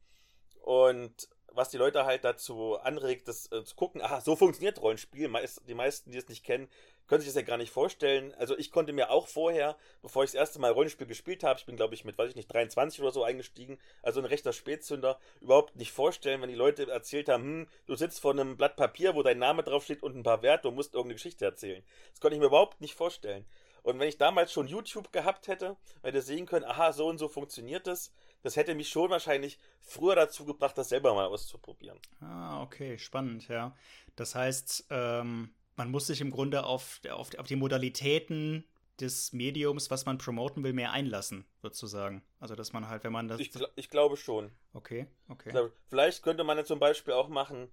Und 0.61 1.29
was 1.51 1.71
die 1.71 1.79
Leute 1.79 2.05
halt 2.05 2.25
dazu 2.25 2.77
anregt, 2.77 3.27
das 3.29 3.51
äh, 3.53 3.65
zu 3.65 3.75
gucken, 3.75 4.03
aha, 4.03 4.21
so 4.21 4.37
funktioniert 4.37 4.81
Rollenspiel. 4.81 5.29
Meist, 5.29 5.63
die 5.67 5.75
meisten, 5.75 6.11
die 6.11 6.19
es 6.19 6.29
nicht 6.29 6.45
kennen, 6.45 6.69
können 7.09 7.21
sich 7.21 7.29
das 7.29 7.37
ja 7.37 7.43
gar 7.43 7.57
nicht 7.57 7.73
vorstellen. 7.73 8.35
Also 8.39 8.57
ich 8.57 8.71
konnte 8.71 8.93
mir 8.93 9.11
auch 9.11 9.27
vorher, 9.27 9.77
bevor 10.03 10.25
ich 10.25 10.31
das 10.31 10.39
erste 10.39 10.61
Mal 10.61 10.73
Rollenspiel 10.73 11.07
gespielt 11.07 11.43
habe, 11.43 11.59
ich 11.59 11.67
bin 11.67 11.77
glaube 11.77 11.95
ich 11.95 12.05
mit, 12.05 12.17
weiß 12.17 12.31
ich 12.31 12.37
nicht, 12.37 12.53
23 12.53 13.01
oder 13.01 13.11
so 13.11 13.25
eingestiegen, 13.25 13.79
also 14.03 14.21
ein 14.21 14.27
rechter 14.27 14.53
Spätzünder, 14.53 15.19
überhaupt 15.41 15.77
nicht 15.77 15.93
vorstellen, 15.93 16.43
wenn 16.43 16.51
die 16.51 16.55
Leute 16.55 16.89
erzählt 16.91 17.29
haben, 17.29 17.43
hm, 17.43 17.69
du 17.87 17.97
sitzt 17.97 18.21
vor 18.21 18.33
einem 18.33 18.57
Blatt 18.57 18.77
Papier, 18.77 19.15
wo 19.15 19.23
dein 19.23 19.39
Name 19.39 19.63
draufsteht 19.63 20.03
und 20.03 20.17
ein 20.17 20.23
paar 20.23 20.43
Werte 20.43 20.69
und 20.69 20.75
musst 20.75 20.95
irgendeine 20.95 21.15
Geschichte 21.15 21.45
erzählen. 21.45 21.83
Das 22.11 22.21
konnte 22.21 22.37
ich 22.37 22.41
mir 22.41 22.47
überhaupt 22.47 22.81
nicht 22.81 22.95
vorstellen. 22.95 23.45
Und 23.83 23.99
wenn 23.99 24.09
ich 24.09 24.19
damals 24.19 24.53
schon 24.53 24.69
YouTube 24.69 25.13
gehabt 25.13 25.49
hätte, 25.49 25.77
hätte 26.03 26.21
sehen 26.21 26.47
können, 26.47 26.65
aha, 26.65 26.93
so 26.93 27.07
und 27.07 27.17
so 27.17 27.29
funktioniert 27.29 27.87
das, 27.87 28.13
das 28.43 28.57
hätte 28.57 28.75
mich 28.75 28.89
schon 28.89 29.11
wahrscheinlich 29.11 29.59
früher 29.81 30.15
dazu 30.15 30.45
gebracht, 30.45 30.77
das 30.77 30.91
selber 30.91 31.15
mal 31.15 31.27
auszuprobieren. 31.27 31.99
Ah, 32.21 32.63
okay, 32.63 32.99
spannend, 32.99 33.49
ja. 33.49 33.75
Das 34.15 34.35
heißt, 34.35 34.87
ähm, 34.91 35.55
man 35.79 35.91
muss 35.91 36.09
sich 36.09 36.21
im 36.21 36.31
Grunde 36.31 36.65
auf, 36.65 37.01
auf, 37.11 37.35
auf 37.39 37.47
die 37.47 37.57
Modalitäten 37.57 38.65
des 39.01 39.33
Mediums, 39.33 39.91
was 39.91 40.07
man 40.07 40.19
promoten 40.19 40.65
will, 40.65 40.73
mehr 40.73 40.93
einlassen, 40.93 41.45
sozusagen. 41.63 42.23
Also, 42.41 42.57
dass 42.57 42.73
man 42.73 42.89
halt, 42.89 43.05
wenn 43.05 43.13
man 43.13 43.29
das. 43.29 43.41
Ich, 43.41 43.53
ich 43.77 43.91
glaube 43.91 44.17
schon. 44.17 44.51
Okay, 44.73 45.07
okay. 45.29 45.51
Glaube, 45.51 45.73
vielleicht 45.89 46.23
könnte 46.23 46.45
man 46.45 46.59
ja 46.59 46.65
zum 46.65 46.81
Beispiel 46.81 47.15
auch 47.15 47.29
machen, 47.29 47.71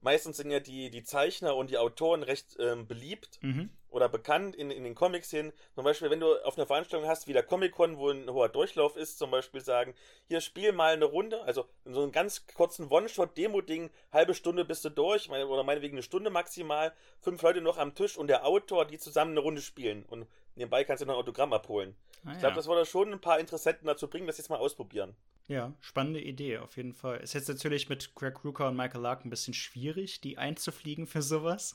meistens 0.00 0.38
sind 0.38 0.50
ja 0.50 0.60
die, 0.60 0.90
die 0.90 1.02
Zeichner 1.02 1.54
und 1.54 1.70
die 1.70 1.78
Autoren 1.78 2.22
recht 2.22 2.56
ähm, 2.58 2.86
beliebt 2.86 3.38
mhm. 3.42 3.70
Oder 3.90 4.08
bekannt 4.08 4.56
in, 4.56 4.70
in 4.70 4.84
den 4.84 4.94
Comics 4.94 5.30
hin. 5.30 5.52
Zum 5.74 5.84
Beispiel, 5.84 6.10
wenn 6.10 6.20
du 6.20 6.34
auf 6.44 6.56
einer 6.56 6.66
Veranstaltung 6.66 7.08
hast 7.08 7.26
wie 7.26 7.32
der 7.32 7.42
Comic-Con, 7.42 7.98
wo 7.98 8.10
ein 8.10 8.30
hoher 8.30 8.48
Durchlauf 8.48 8.96
ist, 8.96 9.18
zum 9.18 9.30
Beispiel 9.30 9.60
sagen, 9.60 9.94
hier 10.26 10.40
spiel 10.40 10.72
mal 10.72 10.92
eine 10.92 11.04
Runde, 11.04 11.42
also 11.42 11.64
in 11.84 11.94
so 11.94 12.02
einem 12.02 12.12
ganz 12.12 12.46
kurzen 12.46 12.88
One-Shot-Demo-Ding, 12.88 13.90
halbe 14.12 14.34
Stunde 14.34 14.64
bist 14.64 14.84
du 14.84 14.90
durch, 14.90 15.30
oder 15.30 15.62
meinetwegen 15.62 15.94
eine 15.94 16.02
Stunde 16.02 16.30
maximal, 16.30 16.92
fünf 17.20 17.42
Leute 17.42 17.60
noch 17.60 17.78
am 17.78 17.94
Tisch 17.94 18.16
und 18.16 18.28
der 18.28 18.46
Autor, 18.46 18.84
die 18.84 18.98
zusammen 18.98 19.32
eine 19.32 19.40
Runde 19.40 19.62
spielen. 19.62 20.04
Und 20.04 20.26
nebenbei 20.54 20.84
kannst 20.84 21.02
du 21.02 21.06
noch 21.06 21.14
ein 21.14 21.20
Autogramm 21.20 21.52
abholen. 21.52 21.96
Ah, 22.24 22.32
ich 22.32 22.38
glaube, 22.38 22.52
ja. 22.52 22.56
das 22.56 22.66
würde 22.66 22.84
schon 22.84 23.12
ein 23.12 23.20
paar 23.20 23.38
Interessenten 23.38 23.86
dazu 23.86 24.08
bringen, 24.08 24.26
das 24.26 24.38
jetzt 24.38 24.50
mal 24.50 24.56
ausprobieren. 24.56 25.14
Ja, 25.48 25.72
spannende 25.80 26.20
Idee, 26.20 26.58
auf 26.58 26.76
jeden 26.76 26.92
Fall. 26.92 27.20
Ist 27.20 27.32
jetzt 27.32 27.48
natürlich 27.48 27.88
mit 27.88 28.14
Greg 28.14 28.44
Rucker 28.44 28.68
und 28.68 28.76
Michael 28.76 29.00
Lark 29.00 29.24
ein 29.24 29.30
bisschen 29.30 29.54
schwierig, 29.54 30.20
die 30.20 30.36
einzufliegen 30.36 31.06
für 31.06 31.22
sowas. 31.22 31.74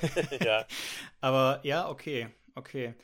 ja. 0.44 0.66
Aber 1.20 1.60
ja, 1.62 1.88
okay, 1.88 2.28
okay. 2.54 2.94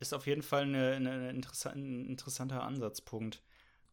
Ist 0.00 0.12
auf 0.12 0.26
jeden 0.26 0.42
Fall 0.42 0.62
eine, 0.62 0.96
eine 0.96 1.30
interessant, 1.30 1.76
ein 1.76 2.06
interessanter 2.08 2.62
Ansatzpunkt. 2.62 3.42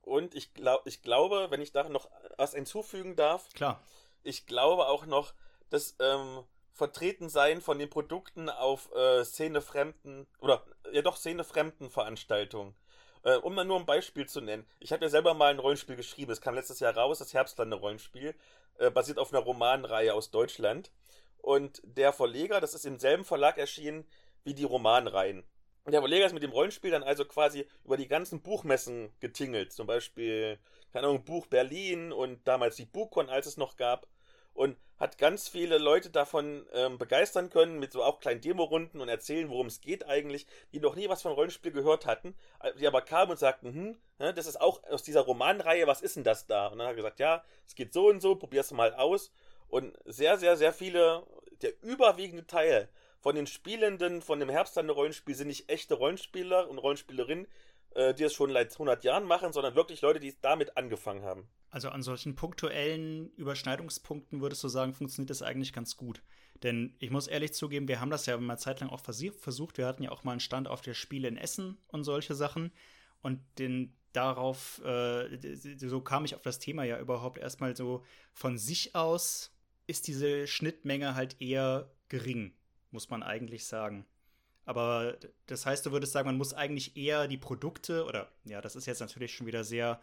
Und 0.02 0.36
ich, 0.36 0.54
glaub, 0.54 0.86
ich 0.88 1.04
glaube, 1.04 1.48
wenn 1.50 1.62
ich 1.62 1.72
da 1.72 1.88
noch 1.88 2.10
was 2.38 2.54
hinzufügen 2.54 3.16
darf. 3.16 3.50
Klar. 3.54 3.82
Ich 4.24 4.46
glaube 4.46 4.88
auch 4.88 5.06
noch, 5.06 5.34
dass 5.70 5.96
ähm, 6.00 6.44
Vertretensein 6.74 7.62
von 7.62 7.80
den 7.80 7.90
Produkten 7.90 8.50
auf 8.50 8.92
äh, 8.96 9.24
szenefremden 9.24 10.28
oder 10.40 10.66
ja 10.92 11.02
doch 11.02 11.18
szenefremden 11.18 11.90
Veranstaltungen. 11.90 12.76
Äh, 13.24 13.36
um 13.36 13.54
mal 13.54 13.66
nur 13.66 13.78
ein 13.80 13.86
Beispiel 13.86 14.28
zu 14.28 14.42
nennen. 14.42 14.66
Ich 14.80 14.92
habe 14.92 15.06
ja 15.06 15.10
selber 15.10 15.34
mal 15.34 15.52
ein 15.52 15.60
Rollenspiel 15.60 15.96
geschrieben. 15.96 16.32
Es 16.32 16.42
kam 16.42 16.56
letztes 16.56 16.80
Jahr 16.80 16.98
raus, 16.98 17.20
das 17.20 17.34
Herbstlande-Rollenspiel. 17.34 18.34
Äh, 18.80 18.90
basiert 18.90 19.20
auf 19.20 19.32
einer 19.32 19.44
Romanreihe 19.44 20.14
aus 20.14 20.32
Deutschland. 20.32 20.92
Und 21.42 21.82
der 21.84 22.14
Verleger, 22.14 22.62
das 22.62 22.74
ist 22.74 22.86
im 22.86 23.00
selben 23.00 23.26
Verlag 23.26 23.58
erschienen 23.58 24.06
wie 24.44 24.54
die 24.54 24.64
Romanreihen. 24.64 25.44
Und 25.84 25.94
der 25.94 26.02
Verleger 26.02 26.26
ist 26.26 26.34
mit 26.34 26.44
dem 26.44 26.52
Rollenspiel 26.52 26.92
dann 26.92 27.04
also 27.04 27.26
quasi 27.26 27.68
über 27.84 27.98
die 27.98 28.08
ganzen 28.08 28.42
Buchmessen 28.42 29.12
getingelt. 29.20 29.74
Zum 29.74 29.88
Beispiel, 29.88 30.60
keine 30.94 31.08
Ahnung, 31.08 31.24
Buch 31.24 31.48
Berlin 31.48 32.12
und 32.12 32.48
damals 32.48 32.76
die 32.76 32.86
BuchCon, 32.86 33.30
als 33.30 33.48
es 33.48 33.58
noch 33.58 33.78
gab 33.78 34.08
und 34.54 34.78
hat 34.98 35.18
ganz 35.18 35.48
viele 35.48 35.80
Leute 35.80 36.12
davon 36.12 36.68
ähm, 36.74 37.00
begeistern 37.00 37.50
können 37.50 37.80
mit 37.80 37.92
so 37.92 38.04
auch 38.04 38.20
kleinen 38.20 38.42
Demorunden 38.42 39.02
und 39.02 39.10
erzählen, 39.10 39.50
worum 39.50 39.66
es 39.68 39.82
geht 39.82 40.06
eigentlich, 40.06 40.46
die 40.74 40.80
noch 40.80 40.96
nie 40.96 41.10
was 41.10 41.24
von 41.24 41.32
Rollenspiel 41.32 41.72
gehört 41.72 42.06
hatten, 42.06 42.36
äh, 42.60 42.72
die 42.76 42.86
aber 42.86 43.02
kamen 43.02 43.32
und 43.32 43.38
sagten, 43.38 43.74
hm, 43.74 43.98
das 44.36 44.46
ist 44.46 44.62
auch 44.62 44.84
aus 44.84 45.02
dieser 45.02 45.22
Romanreihe, 45.22 45.88
was 45.88 46.02
ist 46.02 46.18
denn 46.18 46.24
das 46.24 46.46
da? 46.46 46.68
Und 46.68 46.78
dann 46.78 46.88
hat 46.88 46.94
er 46.94 46.98
gesagt, 46.98 47.20
ja, 47.20 47.44
es 47.66 47.74
geht 47.74 47.94
so 47.94 48.10
und 48.10 48.22
so, 48.22 48.36
probier's 48.36 48.72
mal 48.72 48.94
aus. 48.94 49.32
Und 49.72 49.98
sehr, 50.04 50.38
sehr, 50.38 50.58
sehr 50.58 50.74
viele, 50.74 51.26
der 51.62 51.82
überwiegende 51.82 52.46
Teil 52.46 52.90
von 53.22 53.36
den 53.36 53.48
Spielenden 53.48 54.22
von 54.22 54.38
dem 54.40 54.50
Herbstlande-Rollenspiel 54.50 55.34
sind 55.34 55.48
nicht 55.48 55.70
echte 55.70 55.94
Rollenspieler 55.94 56.70
und 56.70 56.78
Rollenspielerinnen, 56.78 57.48
äh, 57.92 58.14
die 58.14 58.24
es 58.24 58.34
schon 58.34 58.52
seit 58.52 58.74
100 58.74 59.06
Jahren 59.06 59.24
machen, 59.24 59.54
sondern 59.54 59.74
wirklich 59.74 60.02
Leute, 60.02 60.20
die 60.20 60.36
damit 60.42 60.76
angefangen 60.76 61.24
haben. 61.24 61.48
Also 61.70 61.88
an 61.88 62.04
solchen 62.04 62.36
punktuellen 62.36 63.32
Überschneidungspunkten 63.38 64.42
würdest 64.42 64.62
du 64.62 64.68
sagen, 64.68 64.94
funktioniert 64.94 65.30
das 65.30 65.42
eigentlich 65.42 65.72
ganz 65.72 65.96
gut. 65.96 66.22
Denn 66.64 66.98
ich 67.00 67.10
muss 67.10 67.28
ehrlich 67.28 67.54
zugeben, 67.54 67.88
wir 67.88 68.02
haben 68.02 68.12
das 68.12 68.26
ja 68.26 68.38
mal 68.38 68.58
zeitlang 68.58 68.90
auch 68.90 69.00
versucht. 69.00 69.78
Wir 69.78 69.88
hatten 69.88 70.04
ja 70.04 70.12
auch 70.12 70.26
mal 70.26 70.32
einen 70.32 70.42
Stand 70.42 70.68
auf 70.68 70.82
der 70.82 70.96
Spiele 70.96 71.30
in 71.30 71.38
Essen 71.38 71.78
und 71.88 72.04
solche 72.04 72.36
Sachen. 72.36 72.74
Und 73.22 73.40
den 73.58 73.96
darauf, 74.12 74.84
äh, 74.84 75.56
so 75.56 76.02
kam 76.02 76.26
ich 76.26 76.36
auf 76.36 76.42
das 76.42 76.60
Thema 76.60 76.84
ja 76.84 77.00
überhaupt 77.00 77.38
erstmal 77.38 77.74
so 77.76 78.04
von 78.34 78.58
sich 78.58 78.96
aus 78.96 79.51
ist 79.88 80.08
diese 80.08 80.48
Schnittmenge 80.48 81.16
halt 81.16 81.42
eher 81.42 81.92
gering, 82.10 82.54
muss 82.92 83.10
man 83.10 83.24
eigentlich 83.24 83.66
sagen. 83.66 84.06
Aber 84.66 85.18
das 85.48 85.66
heißt, 85.66 85.86
du 85.86 85.92
würdest 85.92 86.14
sagen, 86.14 86.28
man 86.28 86.38
muss 86.38 86.54
eigentlich 86.54 86.96
eher 86.96 87.28
die 87.28 87.38
Produkte, 87.38 88.06
oder 88.06 88.32
ja, 88.46 88.62
das 88.62 88.76
ist 88.76 88.86
jetzt 88.86 89.00
natürlich 89.00 89.34
schon 89.34 89.48
wieder 89.48 89.64
sehr 89.64 90.00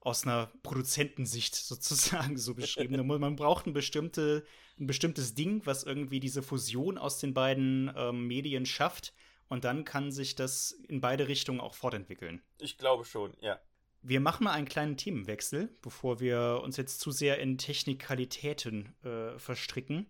aus 0.00 0.24
einer 0.24 0.50
Produzentensicht 0.62 1.54
sozusagen 1.54 2.36
so 2.36 2.54
beschrieben. 2.54 3.06
man 3.06 3.36
braucht 3.36 3.66
ein, 3.66 3.72
bestimmte, 3.72 4.44
ein 4.78 4.86
bestimmtes 4.86 5.34
Ding, 5.34 5.64
was 5.64 5.84
irgendwie 5.84 6.20
diese 6.20 6.42
Fusion 6.42 6.98
aus 6.98 7.18
den 7.18 7.34
beiden 7.34 7.92
ähm, 7.96 8.26
Medien 8.26 8.66
schafft. 8.66 9.12
Und 9.48 9.64
dann 9.64 9.84
kann 9.84 10.10
sich 10.10 10.34
das 10.34 10.72
in 10.88 11.02
beide 11.02 11.28
Richtungen 11.28 11.60
auch 11.60 11.74
fortentwickeln. 11.74 12.42
Ich 12.58 12.78
glaube 12.78 13.04
schon, 13.04 13.36
ja. 13.40 13.60
Wir 14.02 14.20
machen 14.20 14.44
mal 14.44 14.52
einen 14.52 14.68
kleinen 14.68 14.96
Themenwechsel, 14.96 15.68
bevor 15.80 16.18
wir 16.18 16.60
uns 16.64 16.76
jetzt 16.76 17.00
zu 17.00 17.12
sehr 17.12 17.38
in 17.38 17.56
Technikalitäten 17.56 18.94
äh, 19.04 19.38
verstricken. 19.38 20.06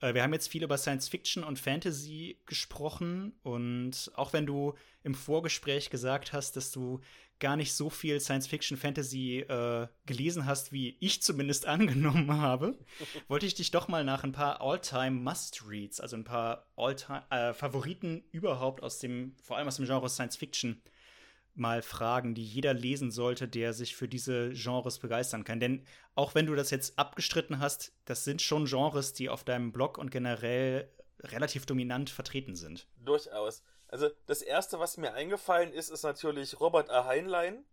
Äh, 0.00 0.14
wir 0.14 0.22
haben 0.22 0.32
jetzt 0.32 0.48
viel 0.48 0.62
über 0.62 0.76
Science 0.76 1.08
Fiction 1.08 1.42
und 1.44 1.58
Fantasy 1.58 2.38
gesprochen 2.46 3.32
und 3.42 4.10
auch 4.14 4.34
wenn 4.34 4.46
du 4.46 4.74
im 5.02 5.14
Vorgespräch 5.14 5.88
gesagt 5.88 6.32
hast, 6.32 6.56
dass 6.56 6.70
du 6.70 7.00
gar 7.38 7.56
nicht 7.56 7.72
so 7.72 7.88
viel 7.88 8.20
Science 8.20 8.46
Fiction 8.46 8.76
Fantasy 8.76 9.40
äh, 9.40 9.88
gelesen 10.04 10.44
hast, 10.44 10.72
wie 10.72 10.98
ich 11.00 11.22
zumindest 11.22 11.64
angenommen 11.66 12.30
habe, 12.32 12.78
wollte 13.28 13.46
ich 13.46 13.54
dich 13.54 13.70
doch 13.70 13.88
mal 13.88 14.04
nach 14.04 14.22
ein 14.22 14.32
paar 14.32 14.60
All-Time 14.60 15.12
Must-Reads, 15.12 16.00
also 16.00 16.16
ein 16.16 16.24
paar 16.24 16.66
All-Time 16.76 17.24
äh, 17.30 17.54
Favoriten 17.54 18.22
überhaupt 18.32 18.82
aus 18.82 18.98
dem, 18.98 19.34
vor 19.42 19.56
allem 19.56 19.68
aus 19.68 19.76
dem 19.76 19.86
Genre 19.86 20.10
Science 20.10 20.36
Fiction 20.36 20.82
mal 21.54 21.82
fragen, 21.82 22.34
die 22.34 22.44
jeder 22.44 22.74
lesen 22.74 23.10
sollte, 23.10 23.48
der 23.48 23.72
sich 23.72 23.96
für 23.96 24.08
diese 24.08 24.50
Genres 24.50 24.98
begeistern 24.98 25.44
kann. 25.44 25.60
Denn 25.60 25.84
auch 26.14 26.34
wenn 26.34 26.46
du 26.46 26.54
das 26.54 26.70
jetzt 26.70 26.98
abgestritten 26.98 27.58
hast, 27.58 27.92
das 28.04 28.24
sind 28.24 28.42
schon 28.42 28.66
Genres, 28.66 29.12
die 29.12 29.28
auf 29.28 29.44
deinem 29.44 29.72
Blog 29.72 29.98
und 29.98 30.10
generell 30.10 30.88
relativ 31.20 31.66
dominant 31.66 32.10
vertreten 32.10 32.56
sind. 32.56 32.86
Durchaus. 33.04 33.62
Also 33.88 34.08
das 34.26 34.42
erste, 34.42 34.78
was 34.78 34.96
mir 34.96 35.14
eingefallen 35.14 35.72
ist, 35.72 35.90
ist 35.90 36.04
natürlich 36.04 36.60
Robert 36.60 36.90
A. 36.90 37.06
Heinlein 37.06 37.64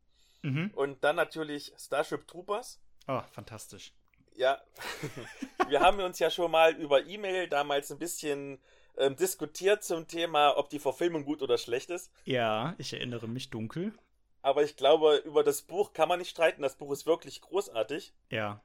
mhm. 0.41 0.71
und 0.73 1.03
dann 1.03 1.15
natürlich 1.15 1.73
Starship 1.77 2.27
Troopers. 2.27 2.81
Oh, 3.07 3.21
fantastisch. 3.31 3.93
Ja, 4.35 4.61
wir 5.67 5.79
haben 5.79 5.99
uns 5.99 6.19
ja 6.19 6.29
schon 6.29 6.51
mal 6.51 6.75
über 6.75 7.05
E-Mail 7.05 7.47
damals 7.47 7.91
ein 7.91 7.99
bisschen 7.99 8.59
ähm, 8.97 9.15
diskutiert 9.15 9.83
zum 9.83 10.07
Thema, 10.07 10.57
ob 10.57 10.69
die 10.69 10.79
Verfilmung 10.79 11.23
gut 11.25 11.41
oder 11.41 11.57
schlecht 11.57 11.89
ist. 11.89 12.11
Ja, 12.25 12.75
ich 12.77 12.93
erinnere 12.93 13.27
mich 13.27 13.49
dunkel. 13.49 13.93
Aber 14.41 14.63
ich 14.63 14.75
glaube, 14.75 15.17
über 15.25 15.43
das 15.43 15.61
Buch 15.61 15.93
kann 15.93 16.07
man 16.07 16.19
nicht 16.19 16.29
streiten. 16.29 16.61
Das 16.61 16.77
Buch 16.77 16.91
ist 16.91 17.05
wirklich 17.05 17.41
großartig. 17.41 18.13
Ja, 18.29 18.61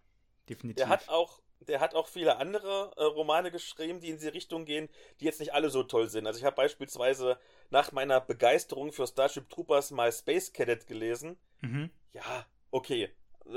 definitiv. 0.48 0.76
Der 0.76 0.88
hat 0.88 1.08
auch, 1.08 1.40
der 1.60 1.80
hat 1.80 1.94
auch 1.94 2.06
viele 2.06 2.36
andere 2.36 2.92
äh, 2.96 3.02
Romane 3.02 3.50
geschrieben, 3.50 4.00
die 4.00 4.10
in 4.10 4.16
diese 4.16 4.34
Richtung 4.34 4.64
gehen, 4.64 4.88
die 5.20 5.24
jetzt 5.24 5.40
nicht 5.40 5.54
alle 5.54 5.70
so 5.70 5.82
toll 5.82 6.08
sind. 6.08 6.26
Also 6.26 6.38
ich 6.38 6.44
habe 6.44 6.56
beispielsweise 6.56 7.38
nach 7.70 7.92
meiner 7.92 8.20
Begeisterung 8.20 8.92
für 8.92 9.06
Starship 9.06 9.48
Troopers 9.50 9.90
mal 9.90 10.12
Space 10.12 10.52
Cadet 10.52 10.86
gelesen. 10.86 11.36
Mhm. 11.60 11.90
Ja, 12.12 12.46
okay. 12.70 13.10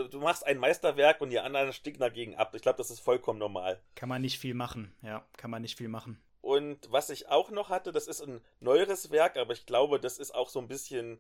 Du 0.10 0.20
machst 0.20 0.46
ein 0.48 0.58
Meisterwerk 0.58 1.22
und 1.22 1.30
die 1.30 1.40
anderen 1.40 1.72
sticken 1.72 2.00
dagegen 2.00 2.36
ab. 2.36 2.56
Ich 2.56 2.64
glaube, 2.64 2.78
das 2.78 2.90
ist 2.90 3.02
vollkommen 3.02 3.38
normal. 3.38 3.80
Kann 3.94 4.10
man 4.10 4.24
nicht 4.24 4.40
viel 4.40 4.56
machen. 4.56 4.96
Ja, 5.04 5.28
kann 5.38 5.52
man 5.52 5.62
nicht 5.62 5.78
viel 5.78 5.90
machen. 5.90 6.20
Und 6.46 6.92
was 6.92 7.10
ich 7.10 7.28
auch 7.28 7.50
noch 7.50 7.70
hatte, 7.70 7.92
das 7.92 8.06
ist 8.06 8.22
ein 8.22 8.40
neueres 8.60 9.10
Werk, 9.10 9.36
aber 9.36 9.54
ich 9.54 9.66
glaube, 9.66 10.00
das 10.00 10.20
ist 10.20 10.36
auch 10.36 10.50
so 10.50 10.60
ein 10.60 10.68
bisschen 10.68 11.20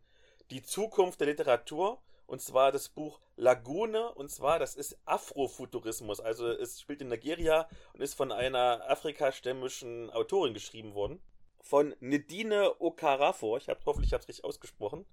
die 0.51 0.61
Zukunft 0.61 1.19
der 1.19 1.25
Literatur. 1.25 1.99
Und 2.27 2.43
zwar 2.43 2.71
das 2.71 2.89
Buch 2.89 3.19
Lagune. 3.35 4.13
Und 4.13 4.29
zwar, 4.29 4.59
das 4.59 4.75
ist 4.75 4.99
Afrofuturismus. 5.05 6.19
Also 6.19 6.47
es 6.49 6.79
spielt 6.79 7.01
in 7.01 7.07
Nigeria 7.07 7.67
und 7.93 8.01
ist 8.01 8.13
von 8.13 8.31
einer 8.31 8.88
afrikastämmischen 8.88 10.11
Autorin 10.11 10.53
geschrieben 10.53 10.93
worden. 10.93 11.19
Von 11.59 11.95
Nedine 12.01 12.79
Okarafor. 12.79 13.57
Ich 13.57 13.67
hab, 13.67 13.83
hoffentlich 13.88 14.13
habe 14.13 14.21
es 14.21 14.27
richtig 14.27 14.45
ausgesprochen. 14.45 15.07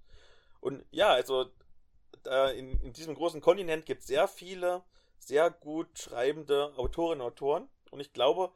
Und 0.61 0.85
ja, 0.91 1.09
also 1.09 1.47
in, 2.55 2.79
in 2.81 2.93
diesem 2.93 3.15
großen 3.15 3.41
Kontinent 3.41 3.87
gibt 3.87 4.01
es 4.01 4.07
sehr 4.07 4.27
viele 4.27 4.83
sehr 5.17 5.49
gut 5.49 5.97
schreibende 5.97 6.71
Autorinnen 6.77 7.21
und 7.21 7.31
Autoren. 7.33 7.67
Und 7.89 7.99
ich 7.99 8.13
glaube, 8.13 8.51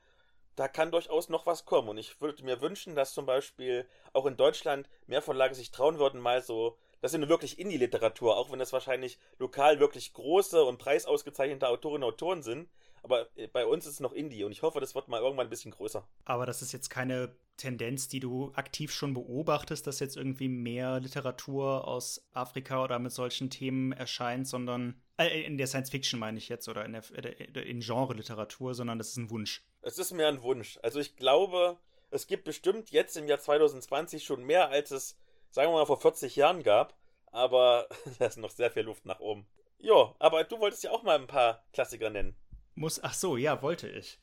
da 0.57 0.67
kann 0.67 0.91
durchaus 0.91 1.29
noch 1.29 1.45
was 1.45 1.65
kommen. 1.65 1.87
Und 1.87 1.97
ich 1.97 2.19
würde 2.19 2.43
mir 2.43 2.59
wünschen, 2.61 2.95
dass 2.95 3.13
zum 3.13 3.25
Beispiel 3.25 3.87
auch 4.11 4.25
in 4.25 4.35
Deutschland 4.35 4.89
mehr 5.05 5.21
Verlage 5.21 5.55
sich 5.55 5.71
trauen 5.71 5.99
würden, 5.99 6.19
mal 6.19 6.41
so, 6.41 6.77
das 6.99 7.11
ist 7.11 7.15
eine 7.15 7.29
wirklich 7.29 7.59
Indie-Literatur, 7.59 8.35
auch 8.35 8.51
wenn 8.51 8.59
das 8.59 8.73
wahrscheinlich 8.73 9.19
lokal 9.37 9.79
wirklich 9.79 10.13
große 10.13 10.63
und 10.63 10.79
preisausgezeichnete 10.79 11.67
Autorinnen 11.69 12.03
und 12.03 12.13
Autoren 12.13 12.41
sind. 12.41 12.69
Aber 13.03 13.27
äh, 13.37 13.47
bei 13.47 13.67
uns 13.67 13.85
ist 13.85 13.93
es 13.93 13.99
noch 13.99 14.13
Indie 14.13 14.43
und 14.43 14.51
ich 14.51 14.63
hoffe, 14.63 14.79
das 14.79 14.95
wird 14.95 15.07
mal 15.07 15.21
irgendwann 15.21 15.45
ein 15.45 15.51
bisschen 15.51 15.71
größer. 15.71 16.07
Aber 16.25 16.47
das 16.47 16.63
ist 16.63 16.73
jetzt 16.73 16.89
keine 16.89 17.35
Tendenz, 17.55 18.07
die 18.07 18.19
du 18.19 18.51
aktiv 18.55 18.91
schon 18.91 19.13
beobachtest, 19.13 19.85
dass 19.85 19.99
jetzt 19.99 20.17
irgendwie 20.17 20.47
mehr 20.47 20.99
Literatur 20.99 21.87
aus 21.87 22.27
Afrika 22.33 22.83
oder 22.83 22.97
mit 22.99 23.11
solchen 23.11 23.49
Themen 23.49 23.91
erscheint, 23.91 24.47
sondern 24.47 24.99
äh, 25.17 25.43
in 25.43 25.57
der 25.57 25.67
Science 25.67 25.89
Fiction 25.89 26.19
meine 26.19 26.37
ich 26.37 26.49
jetzt 26.49 26.67
oder 26.67 26.85
in, 26.85 26.93
der, 26.93 27.65
in 27.65 27.79
Genre-Literatur, 27.79 28.73
sondern 28.73 28.97
das 28.97 29.09
ist 29.09 29.17
ein 29.17 29.29
Wunsch. 29.29 29.63
Es 29.87 29.97
ist 29.97 30.11
mehr 30.11 30.27
ein 30.27 30.43
Wunsch. 30.43 30.77
Also 30.83 30.99
ich 30.99 31.15
glaube, 31.15 31.77
es 32.11 32.27
gibt 32.27 32.43
bestimmt 32.43 32.91
jetzt 32.91 33.15
im 33.15 33.25
Jahr 33.25 33.39
2020 33.39 34.25
schon 34.25 34.43
mehr, 34.43 34.67
als 34.67 34.91
es, 34.91 35.17
sagen 35.49 35.71
wir 35.71 35.77
mal, 35.77 35.85
vor 35.85 36.01
40 36.01 36.35
Jahren 36.35 36.61
gab. 36.61 36.93
Aber 37.27 37.87
da 38.19 38.25
ist 38.25 38.37
noch 38.37 38.49
sehr 38.51 38.69
viel 38.69 38.83
Luft 38.83 39.05
nach 39.05 39.21
oben. 39.21 39.47
Jo, 39.79 40.13
aber 40.19 40.43
du 40.43 40.59
wolltest 40.59 40.83
ja 40.83 40.91
auch 40.91 41.03
mal 41.03 41.17
ein 41.17 41.27
paar 41.27 41.63
Klassiker 41.71 42.09
nennen. 42.09 42.35
Muss, 42.75 43.01
ach 43.01 43.13
so, 43.13 43.37
ja, 43.37 43.61
wollte 43.61 43.87
ich. 43.87 44.19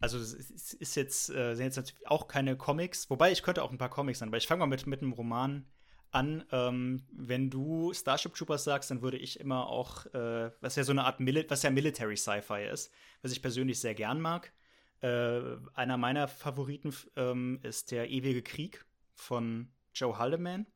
Also 0.00 0.18
es 0.18 0.74
ist 0.74 0.94
jetzt, 0.96 1.30
äh, 1.30 1.54
sind 1.54 1.64
jetzt 1.64 1.76
natürlich 1.76 2.08
auch 2.08 2.28
keine 2.28 2.58
Comics, 2.58 3.08
wobei 3.08 3.32
ich 3.32 3.42
könnte 3.42 3.62
auch 3.62 3.70
ein 3.70 3.78
paar 3.78 3.88
Comics 3.88 4.20
nennen, 4.20 4.30
aber 4.30 4.36
ich 4.36 4.46
fange 4.46 4.60
mal 4.60 4.66
mit, 4.66 4.86
mit 4.86 5.00
einem 5.00 5.14
Roman 5.14 5.66
an. 6.10 6.44
Ähm, 6.52 7.06
wenn 7.10 7.48
du 7.48 7.94
Starship 7.94 8.34
Troopers 8.34 8.64
sagst, 8.64 8.90
dann 8.90 9.00
würde 9.00 9.16
ich 9.16 9.40
immer 9.40 9.66
auch, 9.68 10.04
äh, 10.12 10.50
was 10.60 10.76
ja 10.76 10.84
so 10.84 10.92
eine 10.92 11.04
Art, 11.04 11.20
Mili 11.20 11.46
was 11.48 11.62
ja 11.62 11.70
Military 11.70 12.18
Sci-Fi 12.18 12.66
ist, 12.70 12.92
was 13.22 13.32
ich 13.32 13.40
persönlich 13.40 13.80
sehr 13.80 13.94
gern 13.94 14.20
mag. 14.20 14.52
Äh, 15.00 15.40
einer 15.74 15.96
meiner 15.96 16.28
Favoriten 16.28 16.94
ähm, 17.16 17.60
ist 17.62 17.90
der 17.90 18.08
Ewige 18.10 18.42
Krieg 18.42 18.84
von 19.14 19.68
Joe 19.94 20.18
Haldeman. 20.18 20.66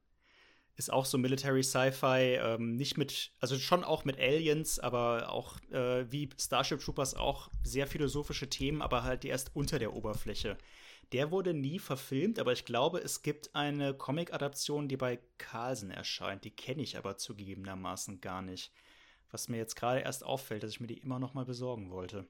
Ist 0.77 0.93
auch 0.93 1.05
so 1.05 1.19
Military 1.19 1.63
Sci-Fi, 1.63 2.39
ähm, 2.41 2.77
nicht 2.77 2.97
mit, 2.97 3.33
also 3.41 3.59
schon 3.59 3.85
auch 3.85 4.05
mit 4.05 4.19
Aliens, 4.19 4.79
aber 4.79 5.31
auch 5.31 5.61
äh, 5.71 6.11
wie 6.11 6.31
Starship 6.39 6.81
Troopers 6.81 7.15
auch 7.15 7.51
sehr 7.63 7.87
philosophische 7.87 8.49
Themen, 8.49 8.81
aber 8.81 9.03
halt 9.03 9.25
erst 9.25 9.51
unter 9.55 9.79
der 9.79 9.95
Oberfläche. 9.95 10.57
Der 11.13 11.31
wurde 11.31 11.53
nie 11.55 11.79
verfilmt, 11.79 12.39
aber 12.39 12.53
ich 12.53 12.65
glaube, 12.65 13.01
es 13.01 13.23
gibt 13.23 13.55
eine 13.55 13.95
Comic-Adaption, 13.95 14.89
die 14.89 14.97
bei 14.97 15.19
Carlsen 15.39 15.91
erscheint. 15.91 16.45
Die 16.45 16.51
kenne 16.51 16.83
ich 16.83 16.97
aber 16.97 17.17
zugegebenermaßen 17.17 18.21
gar 18.21 18.43
nicht. 18.43 18.73
Was 19.31 19.49
mir 19.49 19.57
jetzt 19.57 19.75
gerade 19.75 20.01
erst 20.01 20.25
auffällt, 20.25 20.63
dass 20.63 20.71
ich 20.71 20.81
mir 20.81 20.87
die 20.87 20.99
immer 20.99 21.19
noch 21.19 21.35
mal 21.35 21.45
besorgen 21.45 21.91
wollte. 21.91 22.27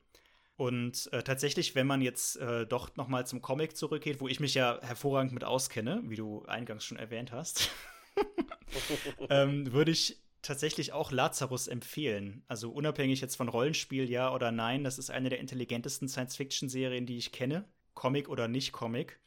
Und 0.61 1.11
äh, 1.15 1.23
tatsächlich, 1.23 1.75
wenn 1.75 1.87
man 1.87 2.03
jetzt 2.03 2.37
äh, 2.37 2.67
doch 2.67 2.95
noch 2.95 3.09
mal 3.09 3.27
zum 3.27 3.41
Comic 3.41 3.79
zurückgeht, 3.79 4.21
wo 4.21 4.29
ich 4.29 4.41
mich 4.41 4.53
ja 4.53 4.79
hervorragend 4.83 5.33
mit 5.33 5.43
auskenne, 5.43 6.03
wie 6.05 6.17
du 6.17 6.45
eingangs 6.45 6.85
schon 6.85 6.99
erwähnt 6.99 7.33
hast, 7.33 7.71
ähm, 9.31 9.73
würde 9.73 9.91
ich 9.91 10.21
tatsächlich 10.43 10.93
auch 10.93 11.13
Lazarus 11.13 11.67
empfehlen. 11.67 12.45
Also 12.47 12.71
unabhängig 12.71 13.23
jetzt 13.23 13.37
von 13.37 13.49
Rollenspiel, 13.49 14.11
ja 14.11 14.35
oder 14.35 14.53
nein, 14.53 14.85
das 14.85 14.99
ist 14.99 15.11
eine 15.11 15.31
der 15.31 15.41
intelligentesten 15.41 16.09
Science-Fiction-Serien, 16.09 17.07
die 17.07 17.17
ich 17.17 17.33
kenne, 17.33 17.65
Comic 17.95 18.29
oder 18.29 18.47
nicht 18.47 18.73
Comic. 18.73 19.19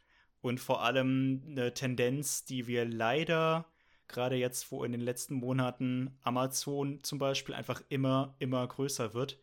Und 0.41 0.59
vor 0.59 0.83
allem 0.83 1.41
eine 1.47 1.73
Tendenz, 1.73 2.45
die 2.45 2.67
wir 2.67 2.85
leider 2.85 3.65
gerade 4.07 4.35
jetzt, 4.35 4.71
wo 4.71 4.83
in 4.83 4.91
den 4.91 5.01
letzten 5.01 5.33
Monaten 5.33 6.15
Amazon 6.21 7.01
zum 7.01 7.17
Beispiel 7.17 7.55
einfach 7.55 7.81
immer, 7.89 8.35
immer 8.37 8.67
größer 8.67 9.15
wird, 9.15 9.42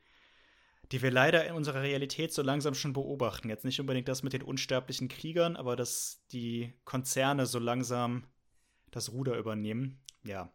die 0.92 1.02
wir 1.02 1.10
leider 1.10 1.46
in 1.46 1.54
unserer 1.54 1.82
Realität 1.82 2.32
so 2.32 2.42
langsam 2.42 2.74
schon 2.74 2.92
beobachten. 2.92 3.48
Jetzt 3.48 3.64
nicht 3.64 3.80
unbedingt 3.80 4.08
das 4.08 4.22
mit 4.22 4.32
den 4.32 4.42
unsterblichen 4.42 5.08
Kriegern, 5.08 5.56
aber 5.56 5.76
dass 5.76 6.22
die 6.32 6.72
Konzerne 6.84 7.46
so 7.46 7.58
langsam 7.58 8.24
das 8.90 9.12
Ruder 9.12 9.36
übernehmen. 9.36 10.00
Ja. 10.24 10.52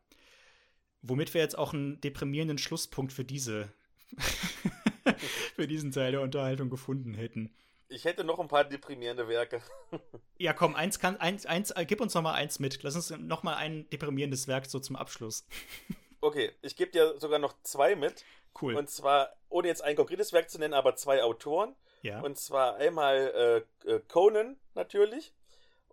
Womit 1.02 1.34
wir 1.34 1.42
jetzt 1.42 1.58
auch 1.58 1.74
einen 1.74 2.02
deprimierenden 2.02 2.58
Schlusspunkt 2.58 3.14
für 3.14 3.24
diese 3.24 3.72
für 5.56 5.68
diesen 5.68 5.92
Teil 5.92 6.12
der 6.12 6.22
Unterhaltung 6.22 6.70
gefunden 6.70 7.14
hätten. 7.14 7.54
Ich 7.88 8.06
hätte 8.06 8.24
noch 8.24 8.40
ein 8.40 8.48
paar 8.48 8.64
deprimierende 8.64 9.28
Werke. 9.28 9.62
ja, 10.38 10.54
komm, 10.54 10.76
eins 10.76 11.00
kann, 11.00 11.18
eins, 11.18 11.46
eins, 11.46 11.74
gib 11.88 12.02
uns 12.02 12.14
noch 12.14 12.24
mal 12.24 12.34
eins 12.34 12.60
mit. 12.60 12.82
Lass 12.82 12.96
uns 12.96 13.12
noch 13.12 13.44
mal 13.44 13.56
ein 13.56 13.88
deprimierendes 13.90 14.48
Werk 14.48 14.66
so 14.66 14.80
zum 14.80 14.96
Abschluss. 14.96 15.48
okay, 16.22 16.52
ich 16.62 16.76
gebe 16.76 16.92
dir 16.92 17.20
sogar 17.20 17.40
noch 17.40 17.56
zwei 17.62 17.96
mit. 17.96 18.26
Cool. 18.60 18.76
Und 18.76 18.90
zwar, 18.90 19.36
ohne 19.56 19.70
jetzt 19.70 19.84
ein 19.84 19.96
konkretes 19.96 20.34
Werk 20.34 20.50
zu 20.50 20.60
nennen, 20.60 20.74
aber 20.74 20.96
zwei 20.98 21.24
Autoren. 21.24 21.76
Ja. 22.02 22.22
Und 22.22 22.38
zwar 22.38 22.76
einmal 22.76 23.64
äh, 23.86 23.90
äh, 23.90 24.02
Conan 24.08 24.58
natürlich. 24.74 25.34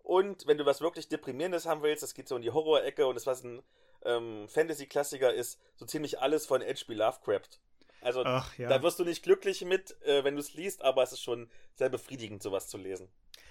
Und 0.03 0.49
wenn 0.49 0.59
du 0.59 0.67
was 0.67 0.81
wirklich 0.81 1.09
Deprimierendes 1.09 1.65
haben 1.65 1.83
willst, 1.83 2.03
das 2.03 2.13
geht 2.13 2.27
so 2.27 2.35
in 2.35 2.43
die 2.43 2.51
Horror-Ecke 2.51 3.07
und 3.07 3.15
das, 3.15 3.25
was 3.25 3.45
ein 3.45 3.63
ähm, 4.05 4.49
Fantasy-Klassiker 4.49 5.33
ist, 5.33 5.61
so 5.77 5.87
ziemlich 5.87 6.19
alles 6.19 6.45
von 6.45 6.61
H.P. 6.61 6.93
Lovecraft. 6.95 7.61
Also 8.01 8.25
Ach, 8.25 8.59
ja. 8.59 8.69
da 8.69 8.83
wirst 8.83 8.99
du 8.99 9.05
nicht 9.05 9.23
glücklich 9.23 9.65
mit, 9.65 9.97
äh, 10.03 10.25
wenn 10.25 10.35
du 10.35 10.41
es 10.41 10.55
liest, 10.55 10.83
aber 10.83 11.05
es 11.05 11.13
ist 11.13 11.23
schon 11.23 11.49
sehr 11.77 11.89
befriedigend, 11.89 12.43
sowas 12.43 12.67
zu 12.67 12.79
lesen. 12.79 13.09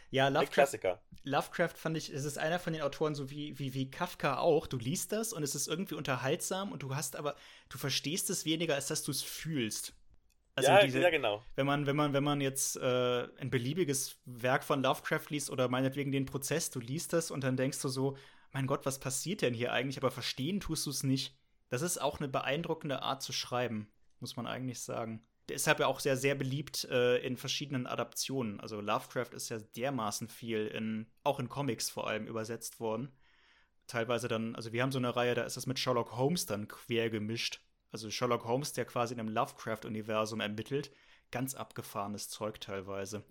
Ja, 0.10 0.28
Lovecraft. 0.28 1.00
Lovecraft 1.24 1.76
fand 1.76 1.96
ich, 1.96 2.10
es 2.10 2.26
ist 2.26 2.38
einer 2.38 2.60
von 2.60 2.74
den 2.74 2.82
Autoren, 2.82 3.16
so 3.16 3.30
wie, 3.32 3.58
wie, 3.58 3.74
wie 3.74 3.90
Kafka 3.90 4.40
auch. 4.40 4.68
Du 4.68 4.78
liest 4.78 5.14
das 5.14 5.32
und 5.32 5.42
es 5.42 5.56
ist 5.56 5.70
irgendwie 5.70 5.96
unterhaltsam 5.96 6.74
und 6.74 6.84
du 6.84 6.94
hast 6.96 7.16
aber, 7.16 7.36
du 7.70 7.78
verstehst 7.78 8.30
es 8.30 8.44
weniger, 8.44 8.76
als 8.76 8.88
dass 8.88 9.04
du 9.04 9.12
es 9.12 9.22
fühlst. 9.22 9.94
Also 10.66 10.80
ja, 10.80 10.84
diese, 10.84 11.02
ja, 11.02 11.10
genau. 11.10 11.44
Wenn 11.56 11.66
man, 11.66 11.86
wenn 11.86 11.96
man, 11.96 12.14
wenn 12.14 12.24
man 12.24 12.42
jetzt 12.42 12.78
äh, 12.78 13.28
ein 13.40 13.50
beliebiges 13.50 14.20
Werk 14.26 14.64
von 14.64 14.82
Lovecraft 14.82 15.30
liest 15.30 15.50
oder 15.50 15.68
meinetwegen 15.68 16.12
den 16.12 16.26
Prozess, 16.26 16.70
du 16.70 16.80
liest 16.80 17.14
das 17.14 17.32
und 17.32 17.44
dann 17.44 17.58
denkst 17.58 17.82
du 17.82 17.90
so, 17.90 18.18
mein 18.52 18.68
Gott, 18.68 18.86
was 18.86 19.00
passiert 19.00 19.42
denn 19.42 19.54
hier 19.54 19.72
eigentlich? 19.72 19.98
Aber 19.98 20.12
verstehen 20.12 20.60
tust 20.60 20.86
du 20.86 20.90
es 20.90 21.04
nicht. 21.04 21.38
Das 21.70 21.82
ist 21.82 22.02
auch 22.02 22.20
eine 22.20 22.28
beeindruckende 22.28 23.02
Art 23.02 23.22
zu 23.22 23.32
schreiben, 23.32 23.90
muss 24.20 24.36
man 24.36 24.46
eigentlich 24.46 24.82
sagen 24.82 25.26
deshalb 25.52 25.80
ja 25.80 25.88
auch 25.88 26.00
sehr, 26.00 26.18
sehr 26.18 26.36
beliebt 26.36 26.86
äh, 26.86 27.18
in 27.18 27.38
verschiedenen 27.38 27.88
Adaptionen. 27.88 28.60
Also 28.60 28.82
Lovecraft 28.82 29.34
ist 29.34 29.50
ja 29.50 29.60
dermaßen 29.60 30.28
viel 30.28 30.68
in, 30.68 31.08
auch 31.24 31.40
in 31.40 31.50
Comics 31.50 31.90
vor 31.90 32.08
allem 32.08 32.28
übersetzt 32.28 32.80
worden. 32.80 33.12
Teilweise 33.88 34.28
dann, 34.28 34.56
also 34.56 34.72
wir 34.72 34.82
haben 34.82 34.92
so 34.92 35.00
eine 35.00 35.16
Reihe, 35.16 35.36
da 35.36 35.44
ist 35.44 35.58
das 35.58 35.68
mit 35.68 35.80
Sherlock 35.80 36.16
Holmes 36.16 36.46
dann 36.46 36.68
quer 36.68 37.10
gemischt. 37.10 37.62
Also 37.92 38.10
Sherlock 38.10 38.46
Holmes, 38.46 38.74
der 38.74 38.86
quasi 38.86 39.14
in 39.14 39.20
einem 39.20 39.30
Lovecraft-Universum 39.30 40.40
ermittelt. 40.40 40.92
Ganz 41.32 41.56
abgefahrenes 41.56 42.30
Zeug 42.30 42.60
teilweise. 42.62 43.24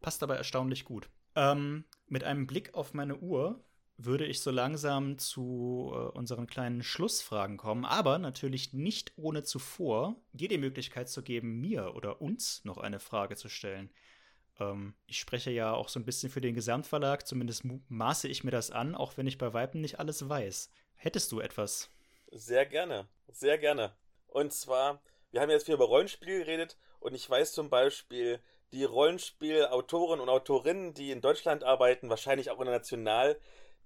Passt 0.00 0.22
aber 0.22 0.36
erstaunlich 0.36 0.84
gut. 0.84 1.08
Ähm, 1.34 1.84
mit 2.06 2.24
einem 2.24 2.46
Blick 2.46 2.74
auf 2.74 2.92
meine 2.94 3.16
Uhr 3.16 3.64
würde 3.96 4.26
ich 4.26 4.40
so 4.40 4.50
langsam 4.50 5.18
zu 5.18 5.92
äh, 5.94 5.96
unseren 6.16 6.46
kleinen 6.46 6.82
Schlussfragen 6.82 7.56
kommen, 7.56 7.84
aber 7.84 8.18
natürlich 8.18 8.72
nicht 8.72 9.12
ohne 9.16 9.42
zuvor 9.42 10.16
dir 10.32 10.48
die 10.48 10.58
Möglichkeit 10.58 11.08
zu 11.08 11.22
geben, 11.22 11.60
mir 11.60 11.94
oder 11.94 12.20
uns 12.20 12.64
noch 12.64 12.78
eine 12.78 13.00
Frage 13.00 13.36
zu 13.36 13.48
stellen. 13.48 13.90
Ähm, 14.58 14.94
ich 15.06 15.18
spreche 15.18 15.50
ja 15.50 15.72
auch 15.72 15.88
so 15.88 16.00
ein 16.00 16.04
bisschen 16.04 16.30
für 16.30 16.40
den 16.40 16.54
Gesamtverlag, 16.54 17.26
zumindest 17.26 17.64
maße 17.88 18.28
ich 18.28 18.44
mir 18.44 18.50
das 18.50 18.70
an, 18.70 18.94
auch 18.94 19.16
wenn 19.16 19.26
ich 19.26 19.38
bei 19.38 19.52
Weitem 19.52 19.80
nicht 19.80 19.98
alles 19.98 20.28
weiß. 20.28 20.70
Hättest 20.96 21.32
du 21.32 21.40
etwas? 21.40 21.90
Sehr 22.30 22.66
gerne, 22.66 23.08
sehr 23.28 23.58
gerne. 23.58 23.92
Und 24.32 24.52
zwar, 24.52 25.00
wir 25.30 25.40
haben 25.40 25.50
jetzt 25.50 25.66
viel 25.66 25.74
über 25.74 25.84
Rollenspiel 25.84 26.40
geredet 26.40 26.76
und 27.00 27.14
ich 27.14 27.28
weiß 27.28 27.52
zum 27.52 27.68
Beispiel, 27.68 28.40
die 28.72 28.84
Rollenspielautoren 28.84 30.20
und 30.20 30.30
Autorinnen, 30.30 30.94
die 30.94 31.10
in 31.10 31.20
Deutschland 31.20 31.62
arbeiten, 31.62 32.08
wahrscheinlich 32.08 32.50
auch 32.50 32.58
international, 32.58 33.38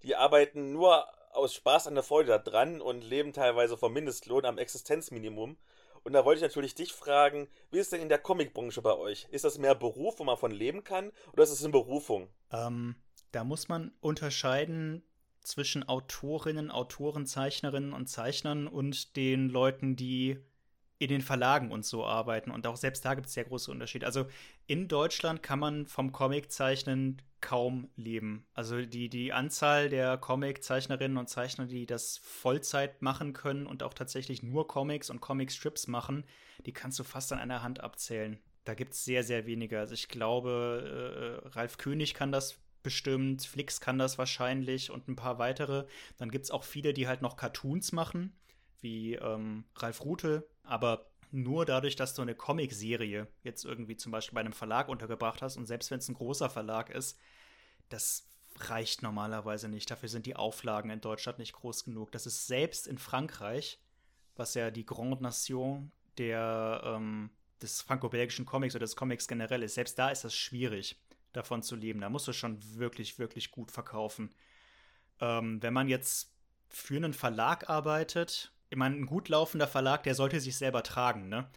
die 0.03 0.15
arbeiten 0.15 0.73
nur 0.73 1.07
aus 1.33 1.55
Spaß 1.55 1.89
an 1.89 1.95
der 1.95 2.05
Freude 2.05 2.29
da 2.29 2.39
dran 2.39 2.81
und 2.81 3.03
leben 3.03 3.33
teilweise 3.33 3.77
vom 3.77 3.93
Mindestlohn 3.93 4.45
am 4.45 4.59
Existenzminimum. 4.59 5.57
Und 6.05 6.13
da 6.13 6.25
wollte 6.25 6.39
ich 6.39 6.43
natürlich 6.43 6.77
dich 6.77 6.93
fragen, 6.93 7.49
wie 7.73 7.81
ist 7.81 7.93
denn 7.93 8.01
in 8.01 8.09
der 8.09 8.21
Comicbranche 8.21 8.81
bei 8.81 8.97
euch? 8.97 9.27
Ist 9.33 9.45
das 9.45 9.59
mehr 9.59 9.75
Beruf, 9.75 10.21
wo 10.21 10.25
man 10.25 10.37
von 10.37 10.53
leben 10.53 10.85
kann, 10.85 11.11
oder 11.33 11.43
ist 11.43 11.51
es 11.51 11.65
eine 11.65 11.73
Berufung? 11.73 12.29
Ähm, 12.53 12.95
da 13.33 13.43
muss 13.43 13.67
man 13.67 13.93
unterscheiden 14.01 15.03
zwischen 15.47 15.89
Autorinnen, 15.89 16.71
Autoren, 16.71 17.27
Zeichnerinnen 17.27 17.93
und 17.93 18.09
Zeichnern 18.09 18.67
und 18.67 19.17
den 19.17 19.49
Leuten, 19.49 19.97
die 19.97 20.39
in 20.99 21.09
den 21.09 21.21
Verlagen 21.21 21.71
und 21.71 21.85
so 21.85 22.05
arbeiten. 22.05 22.51
Und 22.51 22.67
auch 22.67 22.77
selbst 22.77 23.05
da 23.05 23.15
gibt 23.15 23.27
es 23.27 23.35
sehr 23.35 23.45
große 23.45 23.71
Unterschiede. 23.71 24.07
Also 24.07 24.27
in 24.67 24.89
Deutschland 24.89 25.43
kann 25.43 25.59
man 25.59 25.87
vom 25.87 26.11
Comiczeichnen 26.11 27.21
kaum 27.41 27.91
leben. 27.97 28.47
Also 28.55 28.81
die, 28.81 29.09
die 29.09 29.33
Anzahl 29.33 29.89
der 29.91 30.17
Comiczeichnerinnen 30.17 31.19
und 31.19 31.29
Zeichner, 31.29 31.67
die 31.67 31.87
das 31.87 32.19
Vollzeit 32.19 33.03
machen 33.03 33.35
können 33.35 33.67
und 33.67 33.83
auch 33.83 33.95
tatsächlich 33.95 34.43
nur 34.43 34.67
Comics 34.67 35.11
und 35.11 35.21
Comicstrips 35.21 35.87
machen, 35.87 36.25
die 36.65 36.73
kannst 36.73 36.99
du 36.99 37.05
fast 37.05 37.33
an 37.33 37.39
einer 37.39 37.63
Hand 37.63 37.81
abzählen. 37.81 38.41
Da 38.65 38.75
gibt 38.75 38.95
es 38.95 39.05
sehr, 39.05 39.23
sehr 39.23 39.47
wenige. 39.47 39.79
Also 39.79 39.95
ich 39.95 40.09
glaube, 40.09 41.43
äh, 41.45 41.49
Ralf 41.51 41.77
König 41.77 42.15
kann 42.15 42.33
das 42.33 42.59
bestimmt, 42.87 43.43
Flix 43.43 43.81
kann 43.81 43.99
das 43.99 44.17
wahrscheinlich 44.17 44.93
und 44.93 45.09
ein 45.09 45.17
paar 45.17 45.41
weitere. 45.41 45.87
Dann 46.19 46.31
gibt 46.31 46.45
es 46.45 46.53
auch 46.53 46.63
viele, 46.63 46.95
die 46.95 47.09
halt 47.09 47.21
noch 47.21 47.37
Cartoons 47.37 47.91
machen, 47.91 48.33
wie 48.81 49.15
ähm, 49.15 49.65
Ralf 49.75 50.05
Rute, 50.05 50.47
aber 50.63 51.11
nur 51.33 51.67
dadurch, 51.67 51.97
dass 51.97 52.15
du 52.15 52.23
eine 52.23 52.37
Comicserie 52.37 53.27
jetzt 53.43 53.65
irgendwie 53.65 53.97
zum 53.97 54.13
Beispiel 54.13 54.37
bei 54.37 54.41
einem 54.41 54.53
Verlag 54.53 54.89
untergebracht 54.89 55.43
hast 55.43 55.57
und 55.57 55.67
selbst 55.67 55.91
wenn 55.91 55.99
es 55.99 56.09
ein 56.09 56.15
großer 56.15 56.49
Verlag 56.49 56.91
ist, 56.91 57.19
das 57.89 58.29
reicht 58.59 59.03
normalerweise 59.03 59.69
nicht. 59.69 59.91
Dafür 59.91 60.09
sind 60.09 60.25
die 60.25 60.37
Auflagen 60.37 60.91
in 60.91 61.01
Deutschland 61.01 61.41
nicht 61.41 61.55
groß 61.55 61.87
genug. 61.87 62.13
Das 62.13 62.25
ist 62.25 62.47
selbst 62.47 62.87
in 62.87 62.99
Frankreich, 62.99 63.81
was 64.37 64.55
ja 64.55 64.71
die 64.71 64.87
Grande 64.87 65.21
Nation 65.21 65.91
der, 66.19 66.83
ähm, 66.85 67.31
des 67.61 67.83
franco-belgischen 67.83 68.47
Comics 68.47 68.77
oder 68.77 68.85
des 68.85 68.95
Comics 68.95 69.27
generell 69.27 69.65
ist, 69.65 69.75
selbst 69.75 69.99
da 69.99 70.11
ist 70.11 70.23
das 70.23 70.37
schwierig, 70.37 71.01
davon 71.37 71.63
zu 71.63 71.77
leben. 71.77 72.01
Da 72.01 72.11
musst 72.11 72.29
du 72.29 72.33
schon 72.33 72.59
wirklich, 72.77 73.19
wirklich 73.19 73.51
gut 73.51 73.71
verkaufen. 73.71 74.31
Ähm, 75.21 75.63
wenn 75.63 75.73
man 75.73 75.89
jetzt 75.89 76.33
für 76.69 76.97
einen 76.97 77.15
Verlag 77.15 77.71
arbeitet, 77.71 78.53
ich 78.71 78.77
meine, 78.77 78.97
ein 78.97 79.07
gut 79.07 79.29
laufender 79.29 79.69
Verlag, 79.69 80.03
der 80.03 80.15
sollte 80.15 80.41
sich 80.41 80.57
selber 80.57 80.83
tragen, 80.83 81.29
ne? 81.29 81.49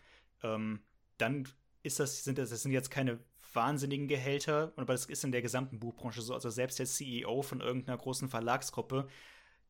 Ähm, 0.44 0.82
dann 1.18 1.48
ist 1.84 2.00
das, 2.00 2.24
sind 2.24 2.38
das, 2.38 2.50
das 2.52 2.62
sind 2.62 2.72
jetzt 2.72 2.92
keine 2.92 3.20
wahnsinnigen 3.54 4.08
Gehälter, 4.08 4.74
aber 4.76 4.94
das 4.94 5.06
ist 5.06 5.24
in 5.24 5.32
der 5.32 5.42
gesamten 5.42 5.80
Buchbranche 5.80 6.22
so. 6.22 6.34
Also 6.34 6.50
selbst 6.50 6.80
der 6.80 6.86
CEO 6.86 7.42
von 7.42 7.62
irgendeiner 7.62 7.98
großen 7.98 8.30
Verlagsgruppe 8.30 9.08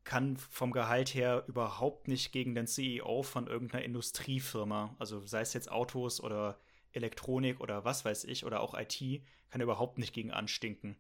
kann 0.04 0.38
vom 0.38 0.72
Gehalt 0.72 1.14
her 1.14 1.44
überhaupt 1.48 2.08
nicht 2.08 2.32
gegen 2.32 2.56
den 2.56 2.68
CEO 2.68 3.24
von 3.24 3.48
irgendeiner 3.48 3.84
Industriefirma, 3.84 4.96
also 5.00 5.26
sei 5.26 5.42
es 5.42 5.54
jetzt 5.54 5.72
Autos 5.72 6.22
oder 6.22 6.60
Elektronik 6.94 7.60
oder 7.60 7.86
was 7.86 8.06
weiß 8.06 8.26
ich 8.26 8.46
oder 8.46 8.62
auch 8.62 8.74
IT, 8.78 9.22
kann 9.50 9.62
überhaupt 9.62 9.98
nicht 9.98 10.14
gegen 10.14 10.32
anstinken. 10.32 10.98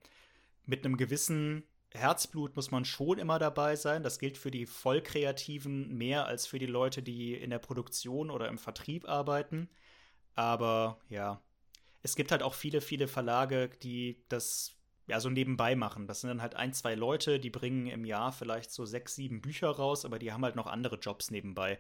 Mit 0.65 0.85
einem 0.85 0.97
gewissen 0.97 1.63
Herzblut 1.91 2.55
muss 2.55 2.71
man 2.71 2.85
schon 2.85 3.17
immer 3.17 3.39
dabei 3.39 3.75
sein. 3.75 4.03
Das 4.03 4.19
gilt 4.19 4.37
für 4.37 4.51
die 4.51 4.65
Vollkreativen 4.65 5.97
mehr 5.97 6.25
als 6.25 6.45
für 6.45 6.59
die 6.59 6.67
Leute, 6.67 7.01
die 7.01 7.33
in 7.33 7.49
der 7.49 7.59
Produktion 7.59 8.29
oder 8.29 8.47
im 8.47 8.59
Vertrieb 8.59 9.07
arbeiten. 9.09 9.69
Aber 10.35 10.99
ja, 11.09 11.41
es 12.03 12.15
gibt 12.15 12.31
halt 12.31 12.43
auch 12.43 12.53
viele, 12.53 12.81
viele 12.81 13.07
Verlage, 13.07 13.69
die 13.81 14.23
das 14.29 14.75
ja 15.07 15.19
so 15.19 15.29
nebenbei 15.29 15.75
machen. 15.75 16.05
Das 16.05 16.21
sind 16.21 16.29
dann 16.29 16.41
halt 16.41 16.55
ein, 16.55 16.73
zwei 16.73 16.93
Leute, 16.93 17.39
die 17.39 17.49
bringen 17.49 17.87
im 17.87 18.05
Jahr 18.05 18.31
vielleicht 18.31 18.71
so 18.71 18.85
sechs, 18.85 19.15
sieben 19.15 19.41
Bücher 19.41 19.69
raus, 19.69 20.05
aber 20.05 20.19
die 20.19 20.31
haben 20.31 20.45
halt 20.45 20.55
noch 20.55 20.67
andere 20.67 20.97
Jobs 20.97 21.31
nebenbei. 21.31 21.79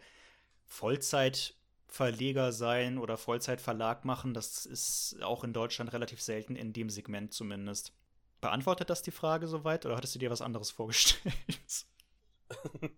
Vollzeitverleger 1.89 2.51
sein 2.51 2.97
oder 2.97 3.17
Vollzeitverlag 3.17 4.05
machen, 4.05 4.33
das 4.33 4.65
ist 4.65 5.17
auch 5.21 5.43
in 5.43 5.53
Deutschland 5.53 5.91
relativ 5.91 6.21
selten, 6.21 6.55
in 6.55 6.71
dem 6.71 6.89
Segment 6.89 7.33
zumindest. 7.33 7.93
Beantwortet 8.41 8.89
das 8.89 9.01
die 9.01 9.11
Frage 9.11 9.47
soweit 9.47 9.85
oder 9.85 9.97
hattest 9.97 10.15
du 10.15 10.19
dir 10.19 10.29
was 10.29 10.41
anderes 10.41 10.71
vorgestellt? 10.71 11.35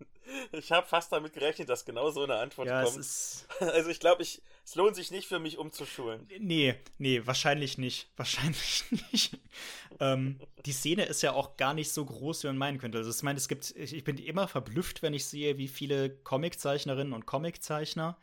ich 0.52 0.70
habe 0.70 0.86
fast 0.86 1.10
damit 1.10 1.32
gerechnet, 1.32 1.68
dass 1.68 1.84
genau 1.84 2.10
so 2.10 2.22
eine 2.22 2.36
Antwort 2.36 2.68
ja, 2.68 2.84
kommt. 2.84 2.96
also 3.60 3.90
ich 3.90 3.98
glaube, 3.98 4.22
ich, 4.22 4.40
es 4.64 4.74
lohnt 4.76 4.94
sich 4.94 5.10
nicht 5.10 5.26
für 5.26 5.40
mich 5.40 5.58
umzuschulen. 5.58 6.28
Nee, 6.38 6.74
nee, 6.98 7.22
wahrscheinlich 7.24 7.78
nicht. 7.78 8.08
Wahrscheinlich 8.16 8.84
nicht. 9.12 9.38
ähm, 10.00 10.38
die 10.64 10.72
Szene 10.72 11.06
ist 11.06 11.22
ja 11.22 11.32
auch 11.32 11.56
gar 11.56 11.74
nicht 11.74 11.90
so 11.90 12.04
groß, 12.04 12.44
wie 12.44 12.48
man 12.48 12.58
meinen 12.58 12.78
könnte. 12.78 12.98
Also 12.98 13.10
ich 13.10 13.22
meine, 13.22 13.38
es 13.38 13.48
gibt, 13.48 13.74
ich 13.74 14.04
bin 14.04 14.18
immer 14.18 14.48
verblüfft, 14.48 15.02
wenn 15.02 15.14
ich 15.14 15.24
sehe, 15.24 15.58
wie 15.58 15.68
viele 15.68 16.10
Comiczeichnerinnen 16.10 17.14
und 17.14 17.26
Comiczeichner 17.26 18.16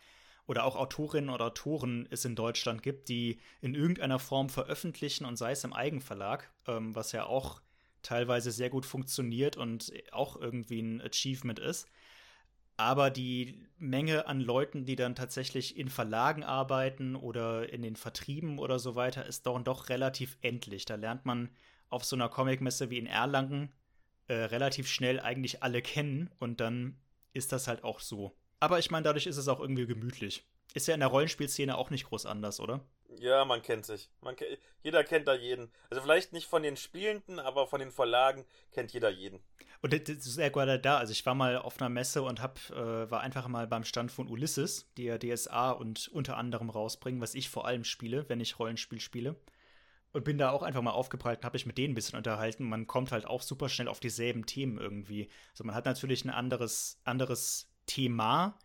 oder 0.50 0.64
auch 0.64 0.76
Autorinnen 0.76 1.30
oder 1.30 1.46
Autoren 1.46 2.08
es 2.10 2.26
in 2.26 2.36
Deutschland 2.36 2.82
gibt, 2.82 3.08
die 3.08 3.38
in 3.62 3.76
irgendeiner 3.76 4.18
Form 4.18 4.50
veröffentlichen 4.50 5.26
und 5.26 5.38
sei 5.38 5.52
es 5.52 5.64
im 5.64 5.74
Eigenverlag, 5.74 6.50
ähm, 6.66 6.96
was 6.96 7.12
ja 7.12 7.28
auch 7.28 7.62
teilweise 8.02 8.50
sehr 8.52 8.72
gut 8.72 8.88
funktioniert 8.88 9.58
und 9.58 9.94
auch 10.12 10.42
irgendwie 10.42 10.82
ein 10.82 11.02
Achievement 11.02 11.60
ist. 11.60 11.88
Aber 12.78 13.12
die 13.12 13.68
Menge 13.78 14.26
an 14.26 14.42
Leuten, 14.42 14.86
die 14.86 14.96
dann 14.96 15.14
tatsächlich 15.14 15.78
in 15.78 15.90
Verlagen 15.90 16.44
arbeiten 16.44 17.16
oder 17.16 17.72
in 17.72 17.84
den 17.84 17.96
Vertrieben 17.96 18.58
oder 18.58 18.80
so 18.80 18.96
weiter, 18.96 19.28
ist 19.28 19.46
doch, 19.46 19.62
doch 19.62 19.90
relativ 19.90 20.36
endlich. 20.42 20.86
Da 20.86 20.96
lernt 20.96 21.26
man 21.26 21.50
auf 21.90 22.06
so 22.06 22.16
einer 22.16 22.30
Comicmesse 22.30 22.90
wie 22.90 22.98
in 22.98 23.06
Erlangen 23.06 23.72
äh, 24.28 24.34
relativ 24.34 24.88
schnell 24.88 25.20
eigentlich 25.20 25.62
alle 25.62 25.84
kennen 25.84 26.32
und 26.40 26.60
dann 26.60 26.98
ist 27.34 27.52
das 27.52 27.68
halt 27.68 27.84
auch 27.84 28.00
so. 28.00 28.36
Aber 28.60 28.80
ich 28.80 28.92
meine, 28.92 29.04
dadurch 29.04 29.28
ist 29.28 29.38
es 29.38 29.48
auch 29.48 29.60
irgendwie 29.60 29.88
gemütlich. 29.88 30.44
Ist 30.74 30.88
ja 30.88 30.94
in 30.94 31.00
der 31.00 31.10
Rollenspielszene 31.10 31.78
auch 31.78 31.90
nicht 31.90 32.06
groß 32.06 32.26
anders, 32.26 32.60
oder? 32.60 32.82
Ja, 33.18 33.44
man 33.44 33.62
kennt 33.62 33.86
sich. 33.86 34.10
Man 34.22 34.36
ke 34.36 34.46
jeder 34.84 35.04
kennt 35.04 35.28
da 35.28 35.34
jeden. 35.34 35.72
Also 35.90 36.02
vielleicht 36.02 36.32
nicht 36.32 36.48
von 36.48 36.62
den 36.62 36.78
Spielenden, 36.78 37.40
aber 37.40 37.68
von 37.68 37.80
den 37.80 37.92
Verlagen 37.92 38.46
kennt 38.72 38.94
jeder 38.94 39.10
jeden. 39.10 39.40
Und 39.82 39.94
das 39.94 40.10
ist 40.10 40.38
ja 40.38 40.50
gerade 40.50 40.80
da. 40.80 40.98
Also 40.98 41.12
ich 41.12 41.26
war 41.26 41.36
mal 41.36 41.58
auf 41.58 41.82
einer 41.82 41.90
Messe 41.90 42.22
und 42.22 42.42
hab, 42.42 42.60
äh, 42.70 43.10
war 43.10 43.22
einfach 43.22 43.48
mal 43.48 43.68
beim 43.68 43.84
Stand 43.84 44.12
von 44.12 44.28
Ulysses, 44.28 44.92
die 44.98 45.06
ja 45.06 45.18
DSA 45.18 45.72
und 45.72 46.08
unter 46.10 46.38
anderem 46.38 46.70
rausbringen, 46.70 47.22
was 47.22 47.34
ich 47.34 47.50
vor 47.50 47.66
allem 47.66 47.84
spiele, 47.84 48.28
wenn 48.30 48.42
ich 48.42 48.60
Rollenspiel 48.60 49.00
spiele. 49.00 49.36
Und 50.12 50.24
bin 50.26 50.38
da 50.38 50.52
auch 50.52 50.64
einfach 50.64 50.82
mal 50.82 50.92
aufgeprallt 50.92 51.40
und 51.40 51.46
habe 51.46 51.56
mich 51.56 51.68
mit 51.68 51.78
denen 51.78 51.92
ein 51.94 51.96
bisschen 51.96 52.18
unterhalten. 52.18 52.68
Man 52.68 52.88
kommt 52.88 53.12
halt 53.12 53.26
auch 53.26 53.42
super 53.42 53.70
schnell 53.70 53.88
auf 53.88 54.00
dieselben 54.00 54.46
Themen 54.46 54.78
irgendwie. 54.80 55.30
Also 55.52 55.64
man 55.64 55.76
hat 55.76 55.86
natürlich 55.86 56.26
ein 56.26 56.32
anderes, 56.32 57.00
anderes 57.04 57.69
Thema, 57.90 58.58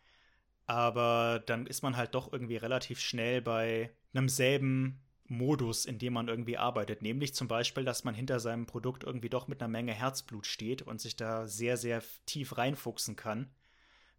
aber 0.66 1.42
dann 1.46 1.66
ist 1.66 1.82
man 1.82 1.96
halt 1.96 2.14
doch 2.14 2.32
irgendwie 2.32 2.56
relativ 2.56 3.00
schnell 3.00 3.40
bei 3.42 3.90
einem 4.12 4.28
selben 4.28 5.00
Modus, 5.26 5.86
in 5.86 5.98
dem 5.98 6.12
man 6.12 6.28
irgendwie 6.28 6.58
arbeitet. 6.58 7.02
Nämlich 7.02 7.34
zum 7.34 7.48
Beispiel, 7.48 7.84
dass 7.84 8.04
man 8.04 8.14
hinter 8.14 8.40
seinem 8.40 8.66
Produkt 8.66 9.04
irgendwie 9.04 9.30
doch 9.30 9.48
mit 9.48 9.62
einer 9.62 9.68
Menge 9.68 9.92
Herzblut 9.92 10.46
steht 10.46 10.82
und 10.82 11.00
sich 11.00 11.16
da 11.16 11.46
sehr, 11.46 11.76
sehr 11.76 12.02
tief 12.26 12.58
reinfuchsen 12.58 13.16
kann, 13.16 13.50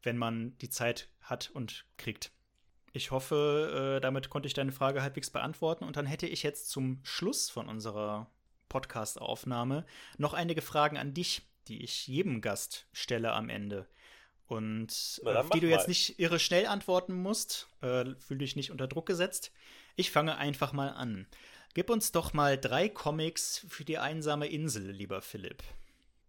wenn 0.01 0.17
man 0.17 0.57
die 0.57 0.69
Zeit 0.69 1.09
hat 1.21 1.51
und 1.51 1.85
kriegt. 1.97 2.31
Ich 2.91 3.11
hoffe, 3.11 3.97
äh, 3.97 4.01
damit 4.01 4.29
konnte 4.29 4.47
ich 4.47 4.53
deine 4.53 4.71
Frage 4.71 5.01
halbwegs 5.01 5.29
beantworten. 5.29 5.83
Und 5.83 5.97
dann 5.97 6.05
hätte 6.05 6.27
ich 6.27 6.43
jetzt 6.43 6.69
zum 6.69 6.99
Schluss 7.03 7.49
von 7.49 7.69
unserer 7.69 8.31
Podcast-Aufnahme 8.69 9.85
noch 10.17 10.33
einige 10.33 10.61
Fragen 10.61 10.97
an 10.97 11.13
dich, 11.13 11.43
die 11.67 11.83
ich 11.83 12.07
jedem 12.07 12.41
Gast 12.41 12.87
stelle 12.93 13.33
am 13.33 13.49
Ende. 13.49 13.87
Und 14.47 15.21
äh, 15.25 15.29
auf 15.33 15.49
die 15.49 15.59
du 15.59 15.67
mal. 15.67 15.73
jetzt 15.73 15.87
nicht 15.87 16.19
irre 16.19 16.39
schnell 16.39 16.67
antworten 16.67 17.13
musst, 17.13 17.67
äh, 17.81 18.05
fühl 18.19 18.37
dich 18.37 18.55
nicht 18.55 18.71
unter 18.71 18.87
Druck 18.87 19.05
gesetzt. 19.05 19.51
Ich 19.95 20.11
fange 20.11 20.37
einfach 20.37 20.73
mal 20.73 20.89
an. 20.89 21.27
Gib 21.73 21.89
uns 21.89 22.11
doch 22.11 22.33
mal 22.33 22.57
drei 22.57 22.87
Comics 22.87 23.65
für 23.67 23.83
die 23.83 23.97
einsame 23.97 24.47
Insel, 24.47 24.91
lieber 24.91 25.21
Philipp. 25.21 25.63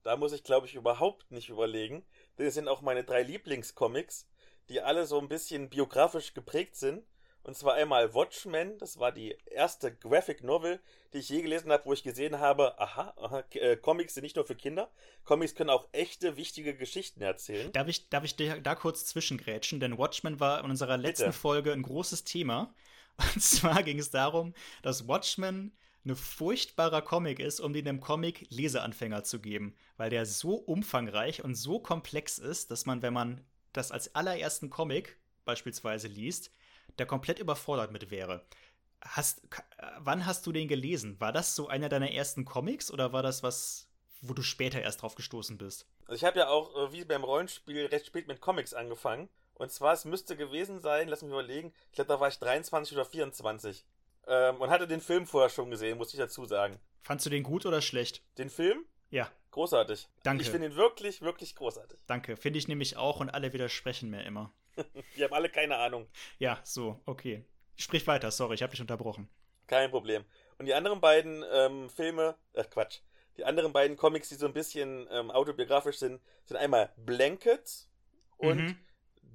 Da 0.02 0.16
muss 0.16 0.32
ich, 0.32 0.44
glaube 0.44 0.66
ich, 0.66 0.74
überhaupt 0.74 1.30
nicht 1.30 1.48
überlegen. 1.48 2.04
Es 2.36 2.54
sind 2.54 2.68
auch 2.68 2.80
meine 2.80 3.04
drei 3.04 3.22
Lieblingscomics, 3.22 4.26
die 4.68 4.80
alle 4.80 5.06
so 5.06 5.20
ein 5.20 5.28
bisschen 5.28 5.68
biografisch 5.68 6.32
geprägt 6.32 6.76
sind. 6.76 7.04
Und 7.47 7.57
zwar 7.57 7.74
einmal 7.74 8.12
Watchmen, 8.12 8.76
das 8.78 8.99
war 8.99 9.12
die 9.12 9.36
erste 9.49 9.94
Graphic 9.94 10.42
Novel, 10.42 10.80
die 11.12 11.18
ich 11.18 11.28
je 11.28 11.42
gelesen 11.42 11.70
habe, 11.70 11.84
wo 11.84 11.92
ich 11.92 12.03
gesehen 12.03 12.40
habe, 12.40 12.76
aha, 12.80 13.14
aha 13.16 13.44
äh, 13.51 13.76
Comics 13.76 14.14
sind 14.14 14.24
nicht 14.24 14.34
nur 14.34 14.44
für 14.44 14.57
Kinder, 14.57 14.90
Comics 15.22 15.55
können 15.55 15.70
auch 15.70 15.86
echte, 15.92 16.36
wichtige 16.36 16.74
Geschichten 16.74 17.22
erzählen. 17.22 17.70
Darf 17.70 17.86
ich, 17.86 18.09
darf 18.09 18.24
ich 18.24 18.34
da 18.34 18.74
kurz 18.74 19.05
zwischengrätschen? 19.05 19.78
Denn 19.78 19.97
Watchmen 19.97 20.40
war 20.40 20.59
in 20.59 20.70
unserer 20.70 20.97
letzten 20.97 21.26
Bitte. 21.26 21.38
Folge 21.38 21.72
ein 21.72 21.82
großes 21.82 22.24
Thema. 22.24 22.74
Und 23.34 23.40
zwar 23.40 23.84
ging 23.84 24.01
es 24.01 24.11
darum, 24.11 24.53
dass 24.82 25.07
Watchmen 25.07 25.70
ein 26.05 26.16
furchtbarer 26.16 27.01
Comic 27.01 27.38
ist, 27.38 27.61
um 27.61 27.72
den 27.72 27.86
einem 27.86 28.01
Comic 28.01 28.49
Leseanfänger 28.51 29.22
zu 29.22 29.38
geben, 29.38 29.76
weil 29.99 30.11
der 30.11 30.26
so 30.26 30.55
umfangreich 30.57 31.44
und 31.44 31.55
so 31.55 31.78
komplex 31.78 32.38
ist, 32.38 32.72
dass 32.72 32.86
man, 32.86 33.03
wenn 33.03 33.14
man 33.14 33.40
das 33.72 33.92
als 33.92 34.16
allerersten 34.16 34.68
Comic 34.68 35.16
beispielsweise 35.44 36.09
liest, 36.09 36.51
da 36.97 37.05
komplett 37.05 37.38
überfordert 37.38 37.92
mit 37.92 38.11
wäre. 38.11 38.44
Hast, 39.01 39.42
wann 39.99 40.26
hast 40.26 40.47
du 40.47 40.53
den 40.53 40.68
gelesen? 40.68 41.20
War 41.20 41.32
das 41.32 41.55
so 41.55 41.68
einer 41.68 41.88
deiner 41.88 42.12
ersten 42.12 42.44
Comics 42.44 42.90
oder 42.90 43.12
war 43.12 43.22
das 43.22 43.42
was, 43.42 43.88
wo 44.20 44.34
du 44.34 44.42
später 44.42 44.80
erst 44.80 45.03
drauf 45.03 45.14
gestoßen 45.14 45.59
bist? 45.59 45.86
Also 46.07 46.14
ich 46.14 46.24
habe 46.24 46.38
ja 46.38 46.49
auch, 46.49 46.74
äh, 46.76 46.92
wie 46.92 47.05
beim 47.05 47.24
Rollenspiel, 47.24 47.86
recht 47.86 48.07
spät 48.07 48.26
mit 48.26 48.40
Comics 48.40 48.74
angefangen. 48.74 49.28
Und 49.55 49.70
zwar, 49.70 49.94
es 49.94 50.05
müsste 50.05 50.36
gewesen 50.36 50.80
sein, 50.80 51.09
lass 51.09 51.22
mich 51.22 51.30
überlegen, 51.30 51.72
ich 51.90 51.97
glaube, 51.97 52.09
da 52.09 52.20
war 52.20 52.28
ich 52.28 52.38
23 52.38 52.94
oder 52.97 53.07
24. 53.07 53.84
Ähm, 54.26 54.57
und 54.61 54.70
hatte 54.70 54.86
den 54.86 55.01
Film 55.01 55.26
vorher 55.26 55.51
schon 55.51 55.70
gesehen, 55.70 55.99
muss 55.99 56.12
ich 56.12 56.18
dazu 56.18 56.44
sagen. 56.44 56.78
Fandst 57.03 57.24
du 57.26 57.30
den 57.30 57.42
gut 57.42 57.64
oder 57.64 57.80
schlecht? 57.80 58.22
Den 58.38 58.51
Film? 58.51 58.84
Ja. 59.11 59.30
Großartig. 59.53 60.09
Danke. 60.24 60.42
Ich 60.42 60.51
finde 60.51 60.66
ihn 60.66 60.76
wirklich, 60.76 61.22
wirklich 61.22 61.55
großartig. 61.55 61.99
Danke. 62.07 62.36
Finde 62.36 62.59
ich 62.59 62.68
nämlich 62.68 62.97
auch 62.97 63.20
und 63.20 63.30
alle 63.30 63.53
widersprechen 63.53 64.11
mir 64.11 64.24
immer. 64.24 64.53
Die 65.16 65.24
haben 65.24 65.32
alle 65.32 65.48
keine 65.48 65.76
Ahnung. 65.76 66.08
Ja, 66.38 66.60
so, 66.64 67.00
okay. 67.06 67.44
Sprich 67.76 68.06
weiter, 68.06 68.30
sorry, 68.30 68.54
ich 68.54 68.62
habe 68.62 68.70
dich 68.70 68.80
unterbrochen. 68.80 69.28
Kein 69.66 69.90
Problem. 69.90 70.24
Und 70.58 70.66
die 70.66 70.74
anderen 70.74 71.00
beiden 71.00 71.44
ähm, 71.52 71.90
Filme, 71.90 72.36
äh, 72.54 72.64
Quatsch, 72.64 73.00
die 73.36 73.44
anderen 73.44 73.72
beiden 73.72 73.96
Comics, 73.96 74.28
die 74.28 74.36
so 74.36 74.46
ein 74.46 74.54
bisschen 74.54 75.06
ähm, 75.10 75.30
autobiografisch 75.30 75.98
sind, 75.98 76.20
sind 76.44 76.56
einmal 76.56 76.92
Blankets 76.96 77.90
und 78.38 78.58
mhm. 78.58 78.78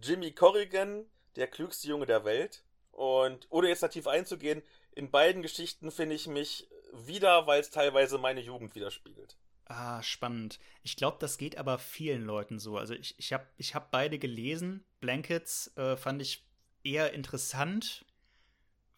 Jimmy 0.01 0.31
Corrigan, 0.31 1.05
der 1.35 1.47
klügste 1.47 1.87
Junge 1.87 2.05
der 2.05 2.25
Welt. 2.25 2.63
Und 2.91 3.47
ohne 3.49 3.67
jetzt 3.67 3.83
da 3.83 3.87
tief 3.87 4.07
einzugehen, 4.07 4.63
in 4.93 5.11
beiden 5.11 5.41
Geschichten 5.41 5.91
finde 5.91 6.15
ich 6.15 6.27
mich 6.27 6.67
wieder, 6.93 7.47
weil 7.47 7.61
es 7.61 7.69
teilweise 7.69 8.17
meine 8.17 8.41
Jugend 8.41 8.75
widerspiegelt. 8.75 9.37
Ah, 9.65 10.01
spannend. 10.03 10.59
Ich 10.83 10.95
glaube, 10.95 11.17
das 11.19 11.37
geht 11.37 11.57
aber 11.57 11.79
vielen 11.79 12.23
Leuten 12.23 12.59
so. 12.59 12.77
Also 12.77 12.93
ich, 12.93 13.15
ich 13.17 13.31
habe 13.31 13.45
ich 13.57 13.73
hab 13.73 13.91
beide 13.91 14.19
gelesen. 14.19 14.83
Blankets 14.99 15.75
äh, 15.77 15.95
fand 15.95 16.21
ich 16.21 16.45
eher 16.83 17.13
interessant, 17.13 18.05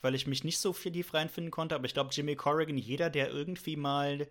weil 0.02 0.16
ich 0.16 0.28
mich 0.28 0.44
nicht 0.44 0.58
so 0.58 0.74
viel 0.74 0.92
tief 0.92 1.14
reinfinden 1.14 1.52
konnte, 1.52 1.76
aber 1.76 1.86
ich 1.86 1.94
glaube, 1.94 2.14
Jimmy 2.14 2.36
Corrigan, 2.36 2.78
jeder, 2.78 3.10
der 3.10 3.30
irgendwie 3.30 3.76
mal 3.76 4.28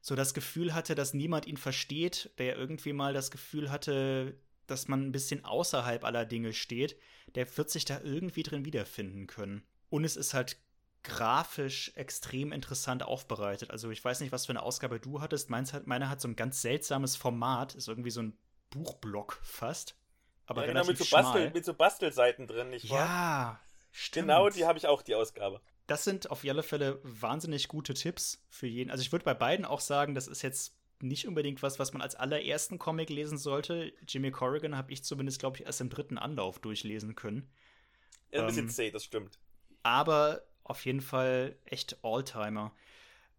so 0.00 0.14
das 0.14 0.32
Gefühl 0.32 0.74
hatte, 0.74 0.94
dass 0.94 1.14
niemand 1.14 1.46
ihn 1.46 1.56
versteht, 1.56 2.30
der 2.38 2.56
irgendwie 2.56 2.92
mal 2.92 3.12
das 3.12 3.30
Gefühl 3.30 3.70
hatte, 3.70 4.38
dass 4.66 4.88
man 4.88 5.06
ein 5.06 5.12
bisschen 5.12 5.44
außerhalb 5.44 6.04
aller 6.04 6.24
Dinge 6.24 6.52
steht, 6.52 6.96
der 7.34 7.56
wird 7.56 7.70
sich 7.70 7.84
da 7.84 8.00
irgendwie 8.00 8.42
drin 8.42 8.64
wiederfinden 8.64 9.26
können. 9.26 9.62
Und 9.90 10.04
es 10.04 10.16
ist 10.16 10.32
halt 10.32 10.56
grafisch 11.02 11.92
extrem 11.94 12.52
interessant 12.52 13.02
aufbereitet. 13.02 13.70
Also 13.70 13.90
ich 13.90 14.04
weiß 14.04 14.20
nicht, 14.20 14.32
was 14.32 14.46
für 14.46 14.52
eine 14.52 14.62
Ausgabe 14.62 15.00
du 15.00 15.20
hattest. 15.20 15.50
Meins 15.50 15.72
hat, 15.72 15.86
meine 15.86 16.08
hat 16.10 16.20
so 16.20 16.28
ein 16.28 16.36
ganz 16.36 16.62
seltsames 16.62 17.16
Format, 17.16 17.74
ist 17.74 17.88
irgendwie 17.88 18.10
so 18.10 18.22
ein 18.22 18.36
Buchblock 18.70 19.38
fast. 19.42 19.96
Aber 20.46 20.62
ja, 20.62 20.68
genau, 20.68 20.84
mit 20.84 20.98
so, 20.98 21.04
Bastel, 21.06 21.50
mit 21.52 21.64
so 21.64 21.74
Bastelseiten 21.74 22.46
drin, 22.46 22.70
nicht 22.70 22.88
wahr? 22.90 22.98
Ja, 22.98 23.60
stimmt. 23.92 24.28
Genau, 24.28 24.50
die 24.50 24.66
habe 24.66 24.78
ich 24.78 24.86
auch, 24.86 25.02
die 25.02 25.14
Ausgabe. 25.14 25.60
Das 25.86 26.04
sind 26.04 26.30
auf 26.30 26.44
alle 26.44 26.62
Fälle 26.62 27.00
wahnsinnig 27.02 27.68
gute 27.68 27.94
Tipps 27.94 28.44
für 28.48 28.66
jeden. 28.66 28.90
Also 28.90 29.02
ich 29.02 29.12
würde 29.12 29.24
bei 29.24 29.34
beiden 29.34 29.64
auch 29.64 29.80
sagen, 29.80 30.14
das 30.14 30.28
ist 30.28 30.42
jetzt 30.42 30.76
nicht 31.00 31.26
unbedingt 31.26 31.62
was, 31.62 31.78
was 31.78 31.92
man 31.92 32.02
als 32.02 32.14
allerersten 32.14 32.78
Comic 32.78 33.10
lesen 33.10 33.38
sollte. 33.38 33.92
Jimmy 34.06 34.30
Corrigan 34.30 34.76
habe 34.76 34.92
ich 34.92 35.02
zumindest, 35.04 35.40
glaube 35.40 35.56
ich, 35.58 35.66
erst 35.66 35.80
im 35.80 35.88
dritten 35.88 36.18
Anlauf 36.18 36.58
durchlesen 36.60 37.16
können. 37.16 37.50
Ja, 38.32 38.40
ein 38.40 38.46
bisschen 38.46 38.66
Ähm, 38.66 38.68
zäh, 38.68 38.90
das 38.90 39.04
stimmt. 39.04 39.38
aber 39.82 40.42
auf 40.70 40.84
jeden 40.84 41.00
Fall 41.00 41.56
echt 41.64 41.98
Alltimer. 42.02 42.72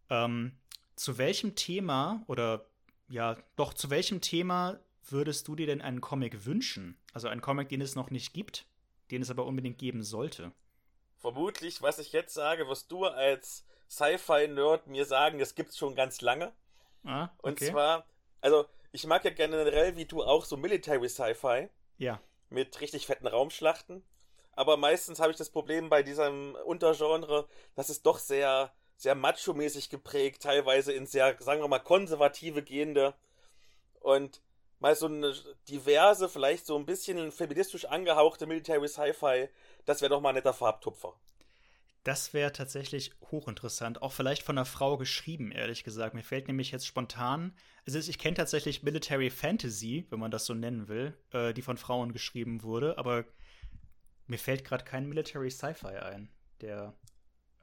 Ähm, 0.10 0.58
zu 0.96 1.18
welchem 1.18 1.56
Thema 1.56 2.24
oder 2.28 2.66
ja, 3.08 3.38
doch 3.56 3.74
zu 3.74 3.90
welchem 3.90 4.22
Thema 4.22 4.80
würdest 5.10 5.48
du 5.48 5.56
dir 5.56 5.66
denn 5.66 5.82
einen 5.82 6.02
Comic 6.02 6.46
wünschen? 6.46 6.98
Also 7.14 7.28
einen 7.28 7.42
Comic, 7.42 7.70
den 7.70 7.82
es 7.82 7.96
noch 7.96 8.12
nicht 8.12 8.34
gibt, 8.34 8.66
den 9.10 9.22
es 9.22 9.30
aber 9.30 9.46
unbedingt 9.46 9.78
geben 9.80 10.04
sollte. 10.04 10.52
Vermutlich, 11.18 11.82
was 11.82 12.00
ich 12.00 12.12
jetzt 12.14 12.34
sage, 12.34 12.68
wirst 12.68 12.92
du 12.92 13.06
als 13.06 13.66
Sci-Fi-Nerd 13.90 14.88
mir 14.88 15.06
sagen, 15.06 15.40
das 15.40 15.56
gibt's 15.56 15.78
schon 15.78 15.96
ganz 15.96 16.22
lange. 16.22 16.54
Ah, 17.04 17.30
Und 17.40 17.54
okay. 17.54 17.72
zwar, 17.72 18.06
also 18.42 18.66
ich 18.92 19.06
mag 19.06 19.24
ja 19.26 19.32
generell, 19.32 19.98
wie 19.98 20.06
du 20.06 20.24
auch, 20.24 20.46
so 20.46 20.58
Military 20.58 21.10
Sci-Fi 21.10 21.70
ja, 21.98 22.22
mit 22.50 22.80
richtig 22.82 23.06
fetten 23.06 23.28
Raumschlachten. 23.28 24.04
Aber 24.62 24.78
meistens 24.78 25.20
habe 25.20 25.32
ich 25.32 25.40
das 25.40 25.50
Problem 25.50 25.90
bei 25.90 26.04
diesem 26.04 26.54
Untergenre, 26.66 27.48
dass 27.74 27.90
es 27.90 28.04
doch 28.04 28.20
sehr, 28.20 28.72
sehr 28.96 29.16
macho-mäßig 29.16 29.90
geprägt, 29.90 30.44
teilweise 30.44 30.94
in 30.94 31.08
sehr, 31.08 31.36
sagen 31.40 31.62
wir 31.64 31.68
mal, 31.68 31.80
konservative 31.80 32.62
gehende 32.62 33.16
und 34.02 34.40
mal 34.78 34.96
so 34.96 35.08
eine 35.08 35.34
diverse, 35.68 36.30
vielleicht 36.30 36.68
so 36.68 36.78
ein 36.78 36.86
bisschen 36.86 37.32
feministisch 37.32 37.86
angehauchte 37.86 38.46
Military 38.46 38.88
Sci-Fi, 38.88 39.50
das 39.86 40.02
wäre 40.02 40.12
doch 40.12 40.22
mal 40.22 40.30
ein 40.30 40.36
netter 40.36 40.54
Farbtupfer. 40.54 41.16
das 42.04 42.32
wäre 42.36 42.52
tatsächlich 42.52 43.14
hochinteressant. 43.32 44.04
Auch 44.04 44.12
vielleicht 44.12 44.44
von 44.44 44.60
einer 44.60 44.66
Frau 44.66 44.98
geschrieben, 44.98 45.52
ehrlich 45.52 45.84
gesagt. 45.84 46.14
Mir 46.14 46.24
fällt 46.24 46.48
nämlich 46.48 46.72
jetzt 46.72 46.86
spontan. 46.86 47.56
Also 47.88 47.98
ich 47.98 48.20
kenne 48.20 48.36
tatsächlich 48.36 48.84
Military 48.84 49.32
Fantasy, 49.32 50.06
wenn 50.12 50.20
man 50.20 50.30
das 50.30 50.46
so 50.46 50.54
nennen 50.54 50.88
will, 50.88 51.18
äh, 51.32 51.52
die 51.54 51.64
von 51.64 51.78
Frauen 51.78 52.14
geschrieben 52.14 52.62
wurde, 52.62 53.00
aber 53.00 53.26
mir 54.32 54.40
fällt 54.40 54.64
gerade 54.64 54.84
kein 54.84 55.08
Military 55.08 55.52
Sci-Fi 55.52 55.98
ein, 55.98 56.30
der 56.62 56.94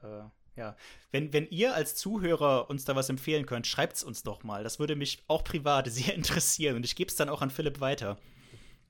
äh, 0.01 0.21
ja. 0.55 0.75
Wenn, 1.11 1.33
wenn 1.33 1.47
ihr 1.49 1.73
als 1.73 1.95
Zuhörer 1.95 2.69
uns 2.69 2.85
da 2.85 2.95
was 2.95 3.09
empfehlen 3.09 3.45
könnt, 3.45 3.65
schreibt's 3.65 4.03
uns 4.03 4.23
doch 4.23 4.43
mal. 4.43 4.63
Das 4.63 4.77
würde 4.77 4.95
mich 4.95 5.23
auch 5.27 5.43
privat 5.43 5.87
sehr 5.91 6.13
interessieren 6.13 6.75
und 6.75 6.85
ich 6.85 6.95
gebe 6.95 7.09
es 7.09 7.15
dann 7.15 7.29
auch 7.29 7.41
an 7.41 7.49
Philipp 7.49 7.79
weiter. 7.79 8.17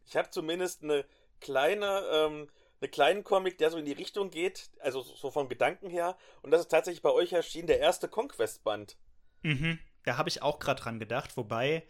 Ich 0.06 0.16
habe 0.16 0.30
zumindest 0.30 0.84
eine 0.84 1.06
kleine, 1.40 2.04
ähm, 2.12 2.48
einen 2.82 2.92
kleinen 2.92 3.24
Comic, 3.24 3.58
der 3.60 3.70
so 3.70 3.78
in 3.78 3.86
die 3.86 3.94
Richtung 3.94 4.32
geht, 4.32 4.72
also 4.80 5.02
so 5.02 5.32
vom 5.32 5.48
Gedanken 5.48 5.90
her. 5.90 6.18
Und 6.42 6.52
das 6.52 6.62
ist 6.62 6.70
tatsächlich 6.70 7.02
bei 7.02 7.12
euch 7.12 7.34
erschienen, 7.34 7.68
der 7.68 7.80
erste 7.80 8.08
Conquest-Band. 8.08 8.98
Mhm. 9.44 9.80
Da 10.04 10.18
habe 10.18 10.30
ich 10.30 10.42
auch 10.42 10.60
gerade 10.60 10.82
dran 10.82 11.00
gedacht, 11.00 11.38
wobei 11.38 11.86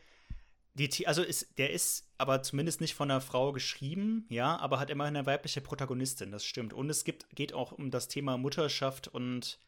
die, 0.88 1.08
also 1.08 1.24
ist, 1.24 1.58
der 1.58 1.72
ist 1.72 2.08
aber 2.18 2.42
zumindest 2.42 2.80
nicht 2.82 2.96
von 2.96 3.10
einer 3.10 3.22
Frau 3.22 3.52
geschrieben, 3.52 4.26
ja, 4.30 4.58
aber 4.58 4.80
hat 4.80 4.90
immerhin 4.90 5.16
eine 5.18 5.26
weibliche 5.26 5.62
Protagonistin, 5.62 6.32
das 6.32 6.46
stimmt. 6.46 6.74
Und 6.74 6.90
es 6.90 7.04
gibt, 7.04 7.30
geht 7.36 7.54
auch 7.54 7.72
um 7.72 7.92
das 7.92 8.08
Thema 8.08 8.38
Mutterschaft 8.38 9.08
und 9.08 9.60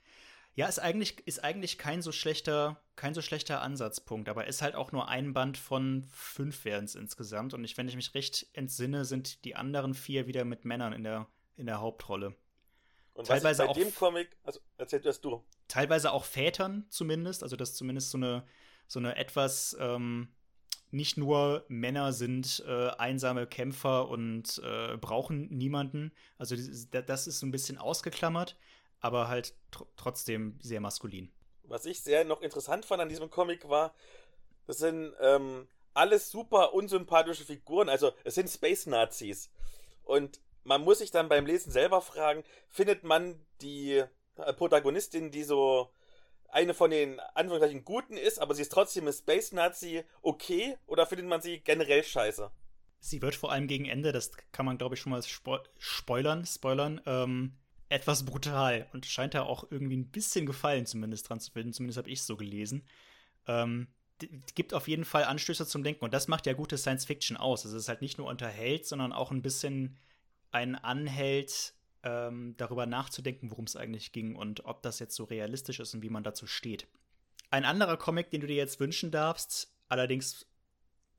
ja, 0.53 0.67
ist 0.67 0.79
eigentlich, 0.79 1.25
ist 1.25 1.43
eigentlich 1.43 1.77
kein 1.77 2.01
so 2.01 2.11
schlechter, 2.11 2.81
kein 2.95 3.13
so 3.13 3.21
schlechter 3.21 3.61
Ansatzpunkt, 3.61 4.27
aber 4.27 4.47
ist 4.47 4.61
halt 4.61 4.75
auch 4.75 4.91
nur 4.91 5.07
ein 5.07 5.33
Band 5.33 5.57
von 5.57 6.03
fünf 6.11 6.65
werden 6.65 6.85
es 6.85 6.95
insgesamt. 6.95 7.53
Und 7.53 7.63
ich, 7.63 7.77
wenn 7.77 7.87
ich 7.87 7.95
mich 7.95 8.13
recht 8.13 8.47
entsinne, 8.53 9.05
sind 9.05 9.45
die 9.45 9.55
anderen 9.55 9.93
vier 9.93 10.27
wieder 10.27 10.43
mit 10.43 10.65
Männern 10.65 10.91
in 10.91 11.03
der, 11.03 11.27
in 11.55 11.67
der 11.67 11.79
Hauptrolle. 11.79 12.35
Und 13.13 13.27
Teilweise 13.27 13.63
ich 13.63 13.69
auch 13.69 13.75
bei 13.75 13.83
dem 13.83 13.95
Comic, 13.95 14.37
also 14.43 14.59
erzähl 14.77 14.99
das 14.99 15.21
du. 15.21 15.43
teilweise 15.67 16.11
auch 16.11 16.25
Vätern 16.25 16.85
zumindest, 16.89 17.43
also 17.43 17.55
dass 17.55 17.73
zumindest 17.73 18.11
so 18.11 18.17
eine, 18.17 18.45
so 18.87 18.99
eine 18.99 19.15
etwas 19.15 19.75
ähm, 19.79 20.33
nicht 20.91 21.17
nur 21.17 21.65
Männer 21.67 22.13
sind 22.13 22.63
äh, 22.67 22.89
einsame 22.97 23.47
Kämpfer 23.47 24.09
und 24.09 24.61
äh, 24.63 24.97
brauchen 24.97 25.47
niemanden. 25.49 26.11
Also 26.37 26.55
das, 26.91 27.27
ist 27.27 27.39
so 27.39 27.45
ein 27.45 27.51
bisschen 27.51 27.77
ausgeklammert, 27.77 28.57
aber 28.99 29.27
halt 29.27 29.55
tr 29.71 29.85
trotzdem 29.95 30.59
sehr 30.61 30.81
maskulin. 30.81 31.31
Was 31.63 31.85
ich 31.85 32.01
sehr 32.01 32.25
noch 32.25 32.41
interessant 32.41 32.85
fand 32.85 33.01
an 33.01 33.09
diesem 33.09 33.29
Comic 33.29 33.69
war, 33.69 33.93
das 34.67 34.79
sind 34.79 35.13
ähm, 35.21 35.67
alles 35.93 36.29
super 36.29 36.73
unsympathische 36.73 37.45
Figuren. 37.45 37.89
Also 37.89 38.11
es 38.23 38.35
sind 38.35 38.49
Space-Nazis. 38.49 39.49
Und 40.03 40.41
man 40.63 40.83
muss 40.83 40.99
sich 40.99 41.11
dann 41.11 41.29
beim 41.29 41.45
Lesen 41.45 41.71
selber 41.71 42.01
fragen, 42.01 42.43
findet 42.69 43.03
man 43.03 43.39
die 43.61 44.03
äh, 44.35 44.53
Protagonistin, 44.53 45.31
die 45.31 45.43
so 45.43 45.89
eine 46.51 46.73
von 46.73 46.91
den 46.91 47.19
Anführungszeichen 47.33 47.85
Guten 47.85 48.17
ist, 48.17 48.39
aber 48.39 48.53
sie 48.53 48.61
ist 48.61 48.71
trotzdem 48.71 49.05
eine 49.05 49.13
Space-Nazi, 49.13 50.03
okay? 50.21 50.77
Oder 50.87 51.05
findet 51.05 51.27
man 51.27 51.41
sie 51.41 51.59
generell 51.59 52.03
scheiße? 52.03 52.51
Sie 52.99 53.21
wird 53.21 53.35
vor 53.35 53.51
allem 53.51 53.67
gegen 53.67 53.85
Ende, 53.85 54.11
das 54.11 54.31
kann 54.51 54.65
man 54.65 54.77
glaube 54.77 54.95
ich 54.95 55.01
schon 55.01 55.11
mal 55.11 55.23
spo 55.23 55.57
spoilern, 55.79 56.45
spoilern, 56.45 57.01
ähm, 57.05 57.57
etwas 57.89 58.25
brutal 58.25 58.87
und 58.93 59.05
scheint 59.05 59.33
da 59.33 59.41
auch 59.43 59.65
irgendwie 59.69 59.97
ein 59.97 60.11
bisschen 60.11 60.45
Gefallen 60.45 60.85
zumindest 60.85 61.27
dran 61.27 61.39
zu 61.39 61.51
finden. 61.51 61.73
Zumindest 61.73 61.97
habe 61.97 62.09
ich 62.09 62.19
es 62.19 62.27
so 62.27 62.37
gelesen. 62.37 62.85
Ähm, 63.47 63.87
gibt 64.55 64.73
auf 64.73 64.87
jeden 64.87 65.03
Fall 65.03 65.23
Anstöße 65.25 65.65
zum 65.65 65.83
Denken 65.83 66.05
und 66.05 66.13
das 66.13 66.27
macht 66.27 66.45
ja 66.45 66.53
gute 66.53 66.77
Science 66.77 67.05
Fiction 67.05 67.37
aus. 67.37 67.65
Also 67.65 67.75
es 67.77 67.83
ist 67.83 67.89
halt 67.89 68.01
nicht 68.01 68.17
nur 68.17 68.27
unterhält, 68.27 68.85
sondern 68.85 69.13
auch 69.13 69.31
ein 69.31 69.41
bisschen 69.41 69.97
einen 70.51 70.75
anhält, 70.75 71.73
ähm, 72.03 72.55
darüber 72.57 72.85
nachzudenken, 72.85 73.51
worum 73.51 73.65
es 73.65 73.75
eigentlich 73.75 74.11
ging 74.11 74.35
und 74.35 74.65
ob 74.65 74.81
das 74.81 74.99
jetzt 74.99 75.15
so 75.15 75.23
realistisch 75.23 75.79
ist 75.79 75.93
und 75.93 76.01
wie 76.01 76.09
man 76.09 76.23
dazu 76.23 76.47
steht. 76.47 76.87
Ein 77.49 77.65
anderer 77.65 77.97
Comic, 77.97 78.29
den 78.31 78.41
du 78.41 78.47
dir 78.47 78.55
jetzt 78.55 78.79
wünschen 78.79 79.11
darfst, 79.11 79.73
allerdings 79.89 80.45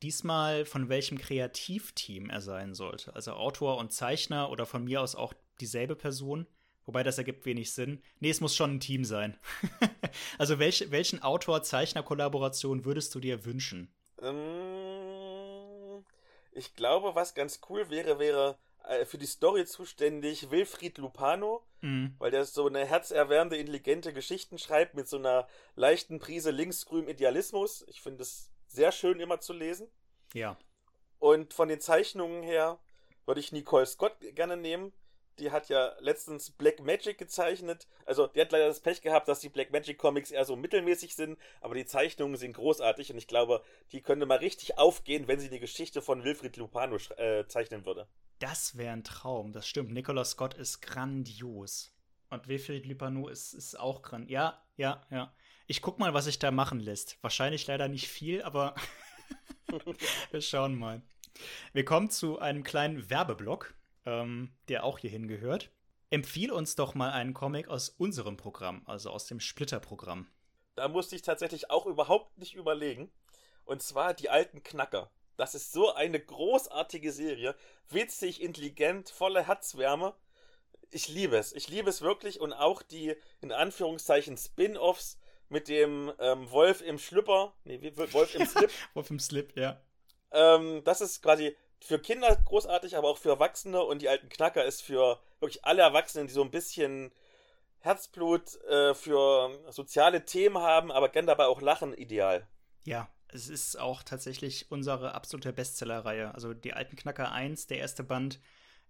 diesmal 0.03 0.65
von 0.65 0.89
welchem 0.89 1.19
Kreativteam 1.19 2.31
er 2.31 2.41
sein 2.41 2.75
sollte. 2.75 3.15
Also 3.15 3.33
Autor 3.33 3.77
und 3.79 3.93
Zeichner 3.93 4.51
oder 4.51 4.67
von 4.67 4.85
mir 4.85 5.01
aus 5.01 5.15
auch 5.15 5.35
dieselbe 5.61 5.95
Person. 5.95 6.47
Wobei 6.85 7.05
das 7.05 7.19
ergibt 7.19 7.47
wenig 7.47 7.73
Sinn. 7.73 8.03
Nee, 8.19 8.31
es 8.31 8.41
muss 8.41 8.57
schon 8.57 8.75
ein 8.75 8.81
Team 8.81 9.05
sein. 9.05 9.39
also 10.39 10.59
welch, 10.59 10.91
welchen 10.91 11.23
Autor-Zeichner-Kollaboration 11.23 12.85
würdest 12.85 13.15
du 13.15 13.21
dir 13.21 13.45
wünschen? 13.45 13.95
Ähm, 14.21 16.05
ich 16.51 16.75
glaube, 16.75 17.15
was 17.15 17.35
ganz 17.35 17.61
cool 17.69 17.89
wäre, 17.89 18.19
wäre 18.19 18.59
für 19.07 19.19
die 19.19 19.27
Story 19.27 19.65
zuständig 19.65 20.51
Wilfried 20.51 20.99
Lupano, 20.99 21.63
Mhm. 21.81 22.15
weil 22.19 22.31
der 22.31 22.45
so 22.45 22.67
eine 22.67 22.85
herzerwärmende, 22.85 23.57
intelligente 23.57 24.13
Geschichten 24.13 24.59
schreibt 24.59 24.95
mit 24.95 25.09
so 25.09 25.17
einer 25.17 25.49
leichten 25.75 26.19
Prise 26.21 26.51
linksgrünem 26.53 27.09
Idealismus. 27.09 27.85
Ich 27.89 28.01
finde 28.01 28.23
es 28.23 28.51
sehr 28.69 28.93
schön 28.93 29.19
immer 29.21 29.41
zu 29.41 29.53
lesen. 29.53 29.89
Ja. 30.33 30.57
Und 31.19 31.53
von 31.55 31.69
den 31.69 31.81
Zeichnungen 31.81 32.43
her 32.43 32.79
würde 33.27 33.41
ich 33.41 33.53
Nicole 33.53 33.87
Scott 33.87 34.17
gerne 34.35 34.57
nehmen. 34.57 34.93
Die 35.39 35.51
hat 35.51 35.69
ja 35.71 35.95
letztens 36.01 36.51
Black 36.51 36.81
Magic 36.81 37.17
gezeichnet. 37.19 37.89
Also, 38.05 38.27
die 38.27 38.41
hat 38.41 38.53
leider 38.53 38.67
das 38.67 38.81
Pech 38.81 39.01
gehabt, 39.01 39.29
dass 39.29 39.41
die 39.41 39.49
Black 39.49 39.73
Magic 39.73 39.97
Comics 39.99 40.31
eher 40.31 40.45
so 40.45 40.57
mittelmäßig 40.57 41.15
sind, 41.17 41.39
aber 41.61 41.75
die 41.75 41.87
Zeichnungen 41.87 42.37
sind 42.37 42.53
großartig 42.53 43.11
und 43.11 43.19
ich 43.19 43.27
glaube, 43.29 43.63
die 43.93 44.03
könnte 44.03 44.27
mal 44.27 44.39
richtig 44.39 44.79
aufgehen, 44.79 45.29
wenn 45.29 45.41
sie 45.41 45.49
die 45.49 45.59
Geschichte 45.61 46.03
von 46.03 46.23
Wilfried 46.23 46.57
Lupano 46.59 46.97
äh, 47.17 47.47
zeichnen 47.49 47.87
würde. 47.87 48.07
Das 48.43 48.77
wäre 48.77 48.93
ein 48.93 49.05
Traum, 49.05 49.53
das 49.53 49.69
stimmt. 49.69 49.93
Nicolas 49.93 50.31
Scott 50.31 50.55
ist 50.55 50.83
grandios. 50.83 51.95
Und 52.29 52.49
Wilfried 52.49 52.87
Lupano 52.87 53.29
ist, 53.29 53.53
ist 53.53 53.79
auch 53.79 54.03
grandios. 54.03 54.33
Ja, 54.33 54.61
ja, 54.77 55.07
ja. 55.11 55.33
Ich 55.69 55.81
guck 55.81 56.01
mal, 56.01 56.13
was 56.13 56.25
sich 56.25 56.41
da 56.41 56.51
machen 56.51 56.81
lässt. 56.81 57.23
Wahrscheinlich 57.23 57.65
leider 57.69 57.87
nicht 57.87 58.09
viel, 58.09 58.43
aber 58.43 58.75
wir 60.33 60.41
schauen 60.41 60.77
mal. 60.77 61.03
Wir 61.73 61.85
kommen 61.85 62.11
zu 62.11 62.41
einem 62.41 62.65
kleinen 62.65 63.09
Werbeblock, 63.09 63.75
ähm, 64.07 64.53
der 64.67 64.83
auch 64.83 64.99
hierhin 64.99 65.29
gehört. 65.29 65.71
Empfiehl 66.11 66.51
uns 66.51 66.75
doch 66.75 66.97
mal 66.97 67.13
einen 67.13 67.35
Comic 67.35 67.69
aus 67.69 67.91
unserem 67.91 68.37
Programm, 68.37 68.83
also 68.87 69.11
aus 69.11 69.29
dem 69.29 69.39
Splitter-Programm. 69.39 70.27
Da 70.75 70.89
musste 70.89 71.15
ich 71.15 71.23
tatsächlich 71.23 71.71
auch 71.71 71.87
überhaupt 71.87 72.37
nicht 72.39 72.57
überlegen. 72.57 73.13
Und 73.65 73.83
zwar 73.83 74.15
die 74.15 74.31
alten 74.31 74.65
Knacker. 74.65 75.13
Das 75.43 75.57
ist 75.57 75.73
so 75.73 75.93
eine 75.93 76.21
großartige 76.21 77.11
Serie. 77.11 77.57
Witzig, 77.89 78.41
intelligent, 78.41 79.11
voller 79.11 79.45
Herzwärme. 79.45 80.15
Ich 80.93 81.09
liebe 81.09 81.37
es. 81.37 81.53
Ich 81.53 81.67
liebe 81.67 81.91
es 81.91 82.01
wirklich. 82.01 82.39
Und 82.39 82.53
auch 82.53 82.81
die, 82.81 83.17
in 83.41 83.51
Anführungszeichen, 83.51 84.37
Spin-Offs 84.37 85.19
mit 85.49 85.67
dem 85.67 86.13
ähm, 86.21 86.49
Wolf 86.53 86.81
im 86.81 86.97
Schlüpper. 86.97 87.55
Nee, 87.65 87.93
Wolf 88.13 88.37
im 88.37 88.47
Slip. 88.47 88.71
Wolf 88.95 89.11
im 89.11 89.19
Slip, 89.19 89.57
ja. 89.57 89.83
Ähm, 90.31 90.85
das 90.85 91.01
ist 91.01 91.23
quasi 91.23 91.57
für 91.81 91.99
Kinder 91.99 92.37
großartig, 92.37 92.97
aber 92.97 93.09
auch 93.09 93.19
für 93.19 93.31
Erwachsene. 93.31 93.83
Und 93.83 94.01
die 94.01 94.09
alten 94.09 94.29
Knacker 94.29 94.65
ist 94.65 94.83
für 94.83 95.19
wirklich 95.41 95.65
alle 95.65 95.83
Erwachsenen, 95.83 96.29
die 96.29 96.35
so 96.35 96.43
ein 96.43 96.53
bisschen 96.53 97.11
Herzblut 97.81 98.63
äh, 98.67 98.95
für 98.95 99.59
soziale 99.73 100.25
Themen 100.25 100.59
haben, 100.59 100.93
aber 100.93 101.09
gern 101.09 101.27
dabei 101.27 101.47
auch 101.47 101.61
lachen, 101.61 101.95
ideal. 101.95 102.47
Ja, 102.85 103.09
es 103.33 103.49
ist 103.49 103.79
auch 103.79 104.03
tatsächlich 104.03 104.71
unsere 104.71 105.15
absolute 105.15 105.53
Bestsellerreihe. 105.53 106.35
Also 106.35 106.55
die 106.55 106.75
alten 106.75 106.97
Knacker 106.97 107.33
1, 107.33 107.67
der 107.67 107.79
erste 107.79 108.05
Band, 108.05 108.39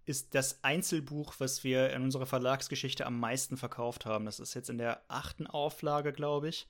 ist 0.05 0.35
das 0.35 0.63
Einzelbuch, 0.63 1.35
was 1.39 1.63
wir 1.63 1.91
in 1.91 2.03
unserer 2.03 2.25
Verlagsgeschichte 2.25 3.05
am 3.05 3.19
meisten 3.19 3.55
verkauft 3.55 4.05
haben. 4.05 4.25
Das 4.25 4.39
ist 4.39 4.53
jetzt 4.53 4.69
in 4.69 4.77
der 4.77 5.01
achten 5.07 5.47
Auflage, 5.47 6.11
glaube 6.11 6.49
ich. 6.49 6.67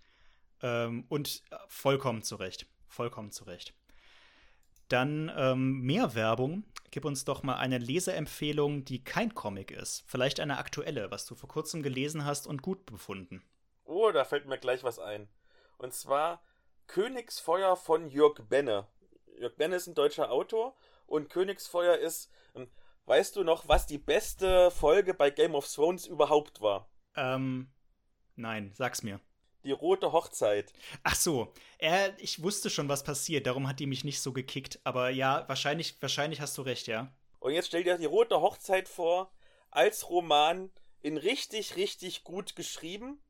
Ähm, 0.61 1.05
und 1.09 1.41
vollkommen 1.67 2.21
zurecht. 2.21 2.67
Vollkommen 2.88 3.32
zurecht. 3.32 3.74
Dann 4.88 5.32
ähm, 5.36 5.80
mehr 5.82 6.13
Werbung. 6.13 6.63
Gib 6.91 7.05
uns 7.05 7.26
doch 7.26 7.41
mal 7.41 7.55
eine 7.55 7.80
Leseempfehlung, 7.80 8.86
die 8.86 9.03
kein 9.03 9.34
Comic 9.34 9.71
ist. 9.71 10.03
Vielleicht 10.05 10.39
eine 10.39 10.59
aktuelle, 10.59 11.09
was 11.09 11.26
du 11.26 11.34
vor 11.34 11.49
kurzem 11.49 11.82
gelesen 11.82 12.26
hast 12.26 12.45
und 12.45 12.61
gut 12.61 12.86
befunden. 12.86 13.41
Oh, 13.86 14.11
da 14.11 14.26
fällt 14.26 14.45
mir 14.45 14.59
gleich 14.59 14.84
was 14.84 14.99
ein. 14.99 15.28
Und 15.78 15.93
zwar 15.93 16.43
Königsfeuer 16.88 17.75
von 17.75 18.07
Jörg 18.09 18.39
Benne. 18.49 18.88
Jörg 19.38 19.55
Benne 19.55 19.75
ist 19.75 19.88
ein 19.88 19.95
deutscher 19.95 20.31
Autor 20.31 20.75
und 21.07 21.29
Königsfeuer 21.29 21.97
ist. 21.97 22.29
Ähm, 22.55 22.69
weißt 23.05 23.36
du 23.36 23.43
noch, 23.43 23.67
was 23.67 23.88
die 23.88 23.97
beste 23.97 24.71
Folge 24.71 25.13
bei 25.13 25.29
Game 25.29 25.55
of 25.55 25.67
Thrones 25.67 26.05
überhaupt 26.05 26.61
war? 26.61 26.89
Ähm, 27.15 27.71
nein, 28.36 28.71
sag's 28.75 29.03
mir. 29.03 29.19
Die 29.63 29.71
rote 29.71 30.11
Hochzeit. 30.11 30.73
Ach 31.03 31.15
so, 31.15 31.53
er, 31.77 32.19
ich 32.19 32.43
wusste 32.43 32.69
schon, 32.69 32.89
was 32.89 33.03
passiert, 33.03 33.47
darum 33.47 33.67
hat 33.67 33.79
die 33.79 33.88
mich 33.88 34.03
nicht 34.03 34.21
so 34.21 34.34
gekickt. 34.34 34.79
Aber 34.84 35.09
ja, 35.09 35.47
wahrscheinlich, 35.47 36.01
wahrscheinlich 36.01 36.41
hast 36.41 36.57
du 36.57 36.63
recht, 36.63 36.88
ja. 36.88 37.13
Und 37.39 37.53
jetzt 37.53 37.67
stell 37.67 37.84
dir 37.84 37.97
die 37.97 38.05
rote 38.05 38.41
Hochzeit 38.41 38.89
vor, 38.89 39.31
als 39.71 40.09
Roman 40.09 40.69
in 41.01 41.17
richtig, 41.17 41.75
richtig 41.77 42.23
gut 42.23 42.55
geschrieben. 42.55 43.21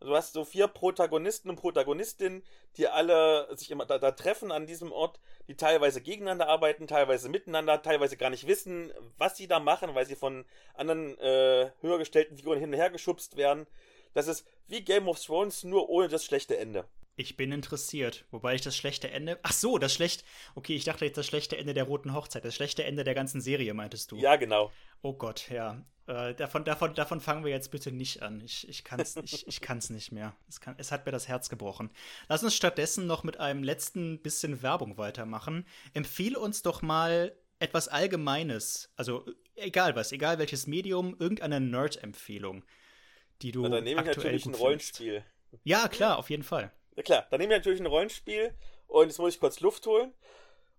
Du 0.00 0.14
hast 0.14 0.32
so 0.32 0.44
vier 0.44 0.68
Protagonisten 0.68 1.50
und 1.50 1.56
Protagonistinnen, 1.56 2.44
die 2.76 2.86
alle 2.86 3.48
sich 3.56 3.70
immer 3.72 3.84
da, 3.84 3.98
da, 3.98 4.12
treffen 4.12 4.52
an 4.52 4.66
diesem 4.66 4.92
Ort, 4.92 5.18
die 5.48 5.56
teilweise 5.56 6.00
gegeneinander 6.00 6.48
arbeiten, 6.48 6.86
teilweise 6.86 7.28
miteinander, 7.28 7.82
teilweise 7.82 8.16
gar 8.16 8.30
nicht 8.30 8.46
wissen, 8.46 8.92
was 9.16 9.36
sie 9.36 9.48
da 9.48 9.58
machen, 9.58 9.96
weil 9.96 10.06
sie 10.06 10.14
von 10.14 10.44
anderen 10.74 11.18
äh, 11.18 11.72
höher 11.80 11.98
gestellten 11.98 12.36
Figuren 12.36 12.60
hin 12.60 12.70
und 12.70 12.78
her 12.78 12.90
geschubst 12.90 13.36
werden. 13.36 13.66
Das 14.14 14.28
ist 14.28 14.46
wie 14.68 14.82
Game 14.84 15.08
of 15.08 15.20
Thrones, 15.20 15.64
nur 15.64 15.88
ohne 15.88 16.06
das 16.06 16.24
schlechte 16.24 16.56
Ende. 16.56 16.84
Ich 17.18 17.36
bin 17.36 17.50
interessiert. 17.50 18.24
Wobei 18.30 18.54
ich 18.54 18.60
das 18.60 18.76
schlechte 18.76 19.10
Ende. 19.10 19.40
Ach 19.42 19.52
so, 19.52 19.76
das 19.76 19.92
schlecht. 19.92 20.24
Okay, 20.54 20.76
ich 20.76 20.84
dachte 20.84 21.04
jetzt 21.04 21.18
das 21.18 21.26
schlechte 21.26 21.58
Ende 21.58 21.74
der 21.74 21.82
Roten 21.82 22.14
Hochzeit. 22.14 22.44
Das 22.44 22.54
schlechte 22.54 22.84
Ende 22.84 23.02
der 23.02 23.14
ganzen 23.14 23.40
Serie, 23.40 23.74
meintest 23.74 24.12
du? 24.12 24.18
Ja, 24.18 24.36
genau. 24.36 24.70
Oh 25.02 25.14
Gott, 25.14 25.50
ja. 25.50 25.84
Äh, 26.06 26.34
davon, 26.36 26.64
davon, 26.64 26.94
davon 26.94 27.20
fangen 27.20 27.44
wir 27.44 27.50
jetzt 27.50 27.72
bitte 27.72 27.90
nicht 27.90 28.22
an. 28.22 28.40
Ich, 28.40 28.68
ich 28.68 28.84
kann 28.84 29.00
es 29.00 29.16
ich, 29.16 29.48
ich 29.48 29.60
kann's 29.60 29.90
nicht 29.90 30.12
mehr. 30.12 30.36
Es, 30.48 30.60
kann, 30.60 30.76
es 30.78 30.92
hat 30.92 31.06
mir 31.06 31.12
das 31.12 31.26
Herz 31.26 31.48
gebrochen. 31.48 31.90
Lass 32.28 32.44
uns 32.44 32.54
stattdessen 32.54 33.08
noch 33.08 33.24
mit 33.24 33.40
einem 33.40 33.64
letzten 33.64 34.22
bisschen 34.22 34.62
Werbung 34.62 34.96
weitermachen. 34.96 35.66
Empfehle 35.94 36.38
uns 36.38 36.62
doch 36.62 36.82
mal 36.82 37.36
etwas 37.58 37.88
Allgemeines. 37.88 38.92
Also 38.94 39.26
egal 39.56 39.96
was, 39.96 40.12
egal 40.12 40.38
welches 40.38 40.68
Medium, 40.68 41.16
irgendeine 41.18 41.58
Nerd-Empfehlung, 41.58 42.64
die 43.42 43.50
du. 43.50 43.62
Na, 43.62 43.70
dann 43.70 43.82
nehme 43.82 44.02
ich 44.02 44.06
natürlich 44.06 44.46
ein 44.46 44.54
Rollenspiel. 44.54 45.24
Ja, 45.64 45.88
klar, 45.88 46.18
auf 46.18 46.30
jeden 46.30 46.44
Fall. 46.44 46.70
Ja 46.98 47.04
klar, 47.04 47.26
dann 47.30 47.38
nehmen 47.38 47.50
wir 47.50 47.58
natürlich 47.58 47.78
ein 47.78 47.86
Rollenspiel 47.86 48.52
und 48.88 49.06
jetzt 49.06 49.20
muss 49.20 49.34
ich 49.34 49.38
kurz 49.38 49.60
Luft 49.60 49.86
holen. 49.86 50.12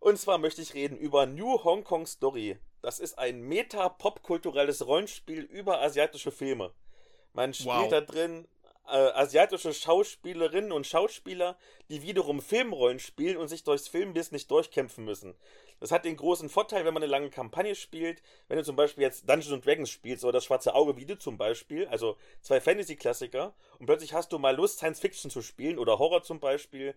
Und 0.01 0.20
zwar 0.20 0.38
möchte 0.38 0.61
ich 0.61 0.74
reden 0.74 0.97
über 0.97 1.26
New 1.26 1.63
Hong 1.63 1.86
Kong 1.86 2.05
Story. 2.05 2.57
Das 2.82 2.99
ist 2.99 3.17
ein 3.17 3.39
meta-popkulturelles 3.39 4.86
Rollenspiel 4.86 5.43
über 5.43 5.80
asiatische 5.82 6.32
Filme. 6.32 6.74
Man 7.32 7.53
spielt 7.53 7.70
wow. 7.70 7.88
da 7.88 8.01
drin 8.01 8.49
äh, 8.89 8.97
asiatische 8.97 9.74
Schauspielerinnen 9.74 10.74
und 10.74 10.86
Schauspieler, 10.86 11.57
die 11.88 12.01
wiederum 12.01 12.41
Filmrollen 12.41 12.99
spielen 12.99 13.38
und 13.38 13.47
sich 13.47 13.63
durchs 13.63 13.88
Filmbiss 13.88 14.34
nicht 14.34 14.51
durchkämpfen 14.51 15.05
müssen. 15.05 15.36
Das 15.80 15.91
hat 15.91 16.05
den 16.05 16.17
großen 16.17 16.49
Vorteil, 16.49 16.86
wenn 16.86 16.93
man 16.93 17.03
eine 17.03 17.11
lange 17.11 17.30
Kampagne 17.30 17.75
spielt. 17.75 18.21
Wenn 18.47 18.57
du 18.57 18.63
zum 18.63 18.75
Beispiel 18.75 19.03
jetzt 19.03 19.30
Dungeons 19.30 19.63
Dragons 19.63 19.89
spielst 19.89 20.23
oder 20.23 20.34
das 20.34 20.45
Schwarze 20.45 20.75
Auge 20.75 20.97
wie 20.97 21.05
du 21.05 21.17
zum 21.17 21.38
Beispiel, 21.38 21.88
also 21.88 22.17
zwei 22.41 22.59
Fantasy-Klassiker, 22.59 23.53
und 23.80 23.86
plötzlich 23.86 24.13
hast 24.13 24.32
du 24.32 24.39
mal 24.39 24.55
Lust, 24.55 24.80
Science 24.80 24.99
Fiction 24.99 25.32
zu 25.32 25.41
spielen 25.41 25.80
oder 25.80 25.99
Horror 25.99 26.23
zum 26.23 26.39
Beispiel, 26.39 26.95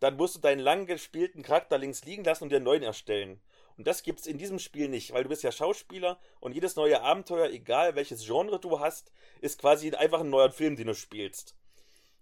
dann 0.00 0.16
musst 0.16 0.36
du 0.36 0.40
deinen 0.40 0.60
lang 0.60 0.86
gespielten 0.86 1.42
Charakter 1.42 1.78
links 1.78 2.04
liegen 2.04 2.24
lassen 2.24 2.44
und 2.44 2.50
dir 2.50 2.56
einen 2.56 2.64
neuen 2.64 2.82
erstellen. 2.82 3.40
Und 3.76 3.86
das 3.86 4.02
gibt's 4.02 4.26
in 4.26 4.38
diesem 4.38 4.58
Spiel 4.58 4.88
nicht, 4.88 5.12
weil 5.12 5.24
du 5.24 5.28
bist 5.28 5.42
ja 5.42 5.50
Schauspieler 5.50 6.18
und 6.40 6.52
jedes 6.52 6.76
neue 6.76 7.00
Abenteuer, 7.02 7.50
egal 7.50 7.94
welches 7.96 8.24
Genre 8.24 8.60
du 8.60 8.80
hast, 8.80 9.10
ist 9.40 9.60
quasi 9.60 9.90
einfach 9.94 10.20
ein 10.20 10.30
neuer 10.30 10.50
Film, 10.50 10.76
den 10.76 10.86
du 10.88 10.94
spielst. 10.94 11.56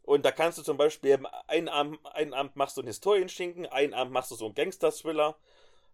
Und 0.02 0.24
da 0.24 0.32
kannst 0.32 0.58
du 0.58 0.62
zum 0.62 0.76
Beispiel 0.76 1.18
einen 1.46 1.68
Abend, 1.68 1.98
einen 2.06 2.34
Abend 2.34 2.56
machst 2.56 2.76
du 2.76 2.80
einen 2.80 2.88
Historienschinken, 2.88 3.66
einen 3.66 3.94
Abend 3.94 4.12
machst 4.12 4.30
du 4.30 4.34
so 4.34 4.46
einen 4.46 4.54
Gangster-Thriller 4.54 5.36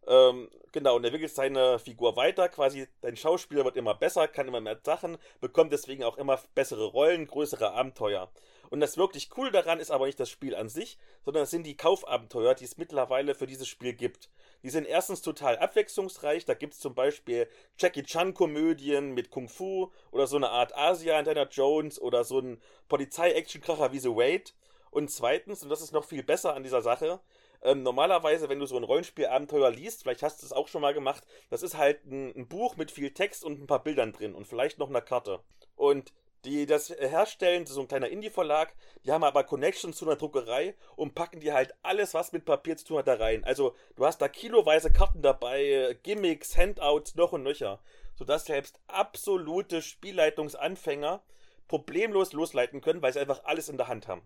ähm, 0.07 0.49
genau, 0.73 0.97
und 0.97 1.05
er 1.05 1.09
entwickelt 1.09 1.35
seine 1.35 1.79
Figur 1.79 2.17
weiter. 2.17 2.49
Quasi, 2.49 2.87
dein 3.01 3.17
Schauspieler 3.17 3.65
wird 3.65 3.77
immer 3.77 3.95
besser, 3.95 4.29
kann 4.29 4.49
immer 4.49 4.61
mehr 4.61 4.79
Sachen, 4.83 5.19
bekommt 5.41 5.73
deswegen 5.73 6.05
auch 6.05 6.17
immer 6.17 6.41
bessere 6.55 6.87
Rollen, 6.87 7.27
größere 7.27 7.73
Abenteuer. 7.73 8.31
Und 8.71 8.81
das 8.81 8.97
wirklich 8.97 9.31
cool 9.37 9.51
daran 9.51 9.81
ist 9.81 9.91
aber 9.91 10.07
nicht 10.07 10.21
das 10.21 10.31
Spiel 10.31 10.55
an 10.55 10.69
sich, 10.69 10.99
sondern 11.25 11.45
es 11.45 11.51
sind 11.51 11.65
die 11.65 11.77
Kaufabenteuer, 11.77 12.55
die 12.55 12.65
es 12.65 12.77
mittlerweile 12.77 13.35
für 13.35 13.47
dieses 13.47 13.67
Spiel 13.67 13.95
gibt. 13.95 14.29
Die 14.63 14.71
sind 14.71 14.87
erstens 14.87 15.23
total 15.23 15.59
abwechslungsreich. 15.59 16.45
Da 16.45 16.55
gibt 16.55 16.75
es 16.75 16.81
zum 16.81 16.95
Beispiel 16.95 17.49
Jackie 17.79 18.03
Chan-Komödien 18.03 19.13
mit 19.15 19.31
Kung 19.31 19.49
Fu 19.49 19.91
oder 20.11 20.27
so 20.27 20.37
eine 20.37 20.51
Art 20.51 20.77
Asia 20.77 21.19
Indiana 21.19 21.49
Jones 21.51 22.01
oder 22.01 22.25
so 22.25 22.41
ein 22.41 22.61
Polizei-Action-Kracher 22.89 23.93
wie 23.93 24.01
The 24.01 24.15
Wait. 24.15 24.55
Und 24.91 25.11
zweitens, 25.11 25.63
und 25.63 25.69
das 25.71 25.81
ist 25.81 25.93
noch 25.93 26.05
viel 26.05 26.23
besser 26.23 26.55
an 26.55 26.63
dieser 26.63 26.83
Sache, 26.83 27.21
ähm, 27.63 27.83
normalerweise, 27.83 28.49
wenn 28.49 28.59
du 28.59 28.67
so 28.67 28.77
ein 28.77 28.85
Rollenspielabenteuer 28.85 29.71
liest, 29.71 30.03
vielleicht 30.03 30.23
hast 30.23 30.43
du 30.43 30.47
es 30.47 30.53
auch 30.53 30.69
schon 30.69 30.83
mal 30.83 30.95
gemacht, 30.95 31.25
das 31.51 31.63
ist 31.63 31.77
halt 31.77 32.05
ein, 32.07 32.35
ein, 32.37 32.49
Buch 32.49 32.77
mit 32.77 32.91
viel 32.91 33.13
Text 33.13 33.45
und 33.45 33.61
ein 33.61 33.67
paar 33.67 33.83
Bildern 33.83 34.13
drin 34.13 34.35
und 34.35 34.47
vielleicht 34.47 34.79
noch 34.79 34.89
eine 34.89 35.03
Karte. 35.03 35.41
Und 35.77 36.13
die 36.45 36.67
das 36.67 36.91
herstellen, 36.91 37.67
so 37.67 37.81
ein 37.81 37.89
kleiner 37.89 38.09
Indie-Verlag, 38.09 38.75
die 39.05 39.13
haben 39.13 39.25
aber 39.25 39.45
Connections 39.45 39.97
zu 39.97 40.05
einer 40.05 40.17
Druckerei 40.17 40.75
und 40.95 41.15
packen 41.15 41.41
dir 41.41 41.53
halt 41.55 41.75
alles, 41.83 42.15
was 42.15 42.33
mit 42.33 42.45
Papier 42.45 42.77
zu 42.77 42.87
tun 42.87 42.99
hat, 42.99 43.09
da 43.09 43.15
rein. 43.15 43.45
Also 43.45 43.75
du 43.97 44.07
hast 44.07 44.19
da 44.19 44.29
kiloweise 44.29 44.93
Karten 44.93 45.21
dabei, 45.21 45.99
Gimmicks, 46.05 46.57
Handouts, 46.57 47.17
noch 47.17 47.33
und 47.33 47.43
nöcher. 47.43 47.81
Sodass 48.15 48.47
selbst 48.47 48.81
absolute 48.87 49.83
Spielleitungsanfänger 49.83 51.23
problemlos 51.67 52.33
losleiten 52.33 52.81
können, 52.81 53.03
weil 53.03 53.13
sie 53.13 53.21
einfach 53.21 53.45
alles 53.45 53.69
in 53.69 53.77
der 53.77 53.89
Hand 53.89 54.09
haben. 54.09 54.23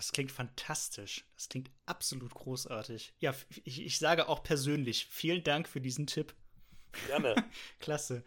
Das 0.00 0.12
klingt 0.12 0.32
fantastisch. 0.32 1.26
Das 1.36 1.50
klingt 1.50 1.70
absolut 1.84 2.32
großartig. 2.32 3.12
Ja, 3.18 3.34
ich, 3.64 3.84
ich 3.84 3.98
sage 3.98 4.30
auch 4.30 4.42
persönlich 4.42 5.06
vielen 5.10 5.44
Dank 5.44 5.68
für 5.68 5.82
diesen 5.82 6.06
Tipp. 6.06 6.32
Gerne. 7.08 7.34
Klasse. 7.80 8.24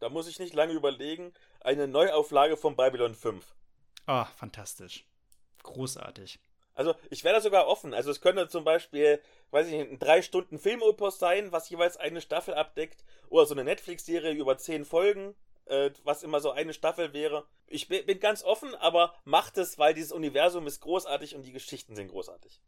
Da 0.00 0.08
muss 0.08 0.28
ich 0.28 0.38
nicht 0.38 0.54
lange 0.54 0.72
überlegen. 0.72 1.32
Eine 1.60 1.88
Neuauflage 1.88 2.56
von 2.56 2.76
Babylon 2.76 3.14
5. 3.14 3.54
Ah, 4.06 4.22
oh, 4.22 4.36
fantastisch. 4.36 5.04
Großartig. 5.62 6.38
Also, 6.74 6.94
ich 7.08 7.22
wäre 7.22 7.36
da 7.36 7.40
sogar 7.40 7.68
offen. 7.68 7.94
Also, 7.94 8.10
es 8.10 8.20
könnte 8.20 8.48
zum 8.48 8.64
Beispiel, 8.64 9.20
weiß 9.50 9.68
ich 9.68 9.72
nicht, 9.72 9.90
ein 9.90 9.98
drei 9.98 10.20
Stunden 10.22 10.58
Filmopus 10.58 11.18
sein, 11.18 11.52
was 11.52 11.70
jeweils 11.70 11.96
eine 11.96 12.20
Staffel 12.20 12.54
abdeckt. 12.54 13.04
Oder 13.28 13.46
so 13.46 13.54
eine 13.54 13.64
Netflix-Serie 13.64 14.32
über 14.32 14.58
zehn 14.58 14.84
Folgen 14.84 15.34
äh, 15.66 15.90
was 16.02 16.22
immer 16.22 16.40
so 16.40 16.50
eine 16.50 16.72
Staffel 16.72 17.12
wäre. 17.12 17.46
Ich 17.66 17.88
bin 17.88 18.20
ganz 18.20 18.42
offen, 18.42 18.74
aber 18.74 19.14
macht 19.24 19.58
es, 19.58 19.78
weil 19.78 19.94
dieses 19.94 20.12
Universum 20.12 20.66
ist 20.66 20.80
großartig 20.80 21.34
und 21.34 21.44
die 21.46 21.52
Geschichten 21.52 21.96
sind 21.96 22.08
großartig. 22.08 22.60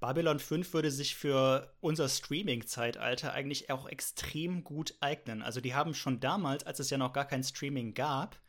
Babylon 0.00 0.38
5 0.38 0.72
würde 0.72 0.90
sich 0.90 1.16
für 1.16 1.74
unser 1.80 2.08
Streaming-Zeitalter 2.08 3.32
eigentlich 3.32 3.70
auch 3.70 3.88
extrem 3.88 4.64
gut 4.64 4.94
eignen. 5.00 5.42
Also 5.42 5.60
die 5.60 5.74
haben 5.74 5.94
schon 5.94 6.20
damals, 6.20 6.64
als 6.64 6.78
es 6.78 6.90
ja 6.90 6.98
noch 6.98 7.12
gar 7.12 7.26
kein 7.26 7.42
Streaming 7.42 7.94
gab, 7.94 8.40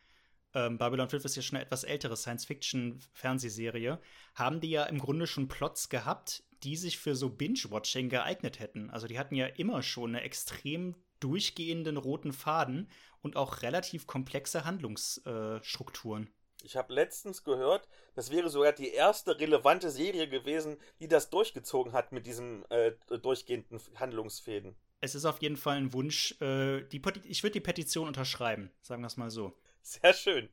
ähm, 0.53 0.77
Babylon 0.77 1.09
5 1.09 1.25
ist 1.25 1.35
ja 1.35 1.41
schon 1.41 1.57
eine 1.57 1.65
etwas 1.65 1.83
ältere 1.83 2.17
Science-Fiction-Fernsehserie, 2.17 3.99
haben 4.35 4.61
die 4.61 4.71
ja 4.71 4.83
im 4.85 4.99
Grunde 4.99 5.27
schon 5.27 5.47
Plots 5.47 5.89
gehabt, 5.89 6.43
die 6.63 6.75
sich 6.75 6.97
für 6.97 7.15
so 7.15 7.29
Binge-Watching 7.29 8.09
geeignet 8.09 8.59
hätten. 8.59 8.89
Also 8.89 9.07
die 9.07 9.19
hatten 9.19 9.35
ja 9.35 9.45
immer 9.45 9.83
schon 9.83 10.15
eine 10.15 10.23
extrem 10.23 10.95
durchgehenden 11.19 11.97
roten 11.97 12.33
Faden 12.33 12.89
und 13.21 13.35
auch 13.35 13.61
relativ 13.61 14.07
komplexe 14.07 14.65
Handlungsstrukturen. 14.65 16.29
Ich 16.63 16.75
habe 16.75 16.93
letztens 16.93 17.43
gehört, 17.43 17.87
das 18.15 18.31
wäre 18.31 18.49
sogar 18.49 18.73
die 18.73 18.89
erste 18.89 19.39
relevante 19.39 19.89
Serie 19.89 20.27
gewesen, 20.27 20.77
die 20.99 21.07
das 21.07 21.29
durchgezogen 21.29 21.93
hat 21.93 22.11
mit 22.11 22.25
diesem 22.25 22.65
äh, 22.69 22.91
durchgehenden 23.21 23.79
Handlungsfäden. 23.95 24.75
Es 25.01 25.15
ist 25.15 25.23
auf 25.25 25.41
jeden 25.41 25.55
Fall 25.55 25.77
ein 25.77 25.93
Wunsch. 25.93 26.35
Äh, 26.41 26.81
ich 26.81 27.43
würde 27.43 27.51
die 27.51 27.59
Petition 27.61 28.07
unterschreiben, 28.07 28.71
sagen 28.81 29.01
wir 29.01 29.07
es 29.07 29.15
mal 29.15 29.31
so. 29.31 29.53
Sehr 29.81 30.13
schön. 30.13 30.49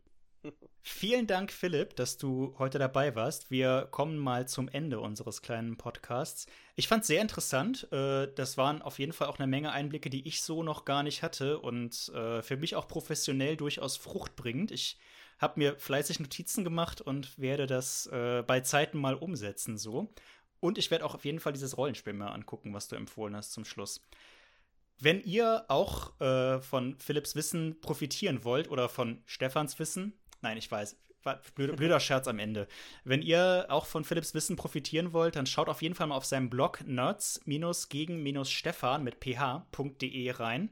Vielen 0.83 1.27
Dank, 1.27 1.53
Philipp, 1.53 1.97
dass 1.97 2.17
du 2.17 2.55
heute 2.59 2.79
dabei 2.79 3.15
warst. 3.15 3.51
Wir 3.51 3.89
kommen 3.91 4.19
mal 4.19 4.47
zum 4.47 4.69
Ende 4.69 5.01
unseres 5.01 5.43
kleinen 5.43 5.77
Podcasts. 5.77 6.47
Ich 6.77 6.89
fand 6.89 7.03
es 7.03 7.09
sehr 7.09 7.21
interessant. 7.21 7.91
Äh, 7.93 8.29
das 8.35 8.57
waren 8.57 8.83
auf 8.83 8.99
jeden 8.99 9.13
Fall 9.13 9.29
auch 9.29 9.39
eine 9.39 9.49
Menge 9.49 9.73
Einblicke, 9.73 10.11
die 10.11 10.27
ich 10.27 10.43
so 10.43 10.63
noch 10.63 10.85
gar 10.85 11.03
nicht 11.03 11.23
hatte 11.23 11.59
und 11.59 12.09
äh, 12.15 12.43
für 12.43 12.57
mich 12.57 12.77
auch 12.77 12.87
professionell 12.89 13.57
durchaus 13.57 13.97
fruchtbringend. 13.97 14.71
Ich 14.71 14.99
habe 15.39 15.59
mir 15.59 15.77
fleißig 15.77 16.21
Notizen 16.21 16.65
gemacht 16.65 17.01
und 17.01 17.39
werde 17.39 17.67
das 17.67 18.07
äh, 18.07 18.43
bei 18.47 18.61
Zeiten 18.61 18.99
mal 18.99 19.15
umsetzen 19.15 19.77
so. 19.77 20.13
Und 20.61 20.79
ich 20.79 20.91
werde 20.91 21.05
auch 21.05 21.15
auf 21.15 21.25
jeden 21.25 21.41
Fall 21.41 21.53
dieses 21.53 21.77
Rollenspiel 21.77 22.15
mal 22.15 22.29
angucken, 22.29 22.73
was 22.73 22.89
du 22.89 22.97
empfohlen 22.97 23.37
hast 23.37 23.53
zum 23.53 23.65
Schluss. 23.65 24.01
Wenn 24.99 25.21
ihr 25.23 25.67
auch 25.69 26.19
äh, 26.21 26.61
von 26.61 26.99
Philipps 26.99 27.35
Wissen 27.37 27.81
profitieren 27.81 28.45
wollt 28.45 28.71
oder 28.71 28.89
von 28.89 29.23
Stefans 29.27 29.79
Wissen, 29.79 30.15
nein, 30.43 30.57
ich 30.57 30.70
weiß, 30.70 30.97
blöder, 31.55 32.01
Scherz 32.01 32.26
am 32.28 32.39
Ende. 32.39 32.68
Wenn 33.05 33.22
ihr 33.22 33.66
auch 33.68 33.87
von 33.87 34.05
Philipps 34.05 34.34
Wissen 34.34 34.57
profitieren 34.57 35.12
wollt, 35.12 35.37
dann 35.37 35.47
schaut 35.47 35.68
auf 35.68 35.82
jeden 35.82 35.95
Fall 35.95 36.07
mal 36.07 36.16
auf 36.16 36.24
seinem 36.24 36.49
Blog 36.51 36.82
nerds-gegen-stefan 36.87 39.03
mit 39.03 39.20
ph.de 39.20 40.30
rein 40.32 40.70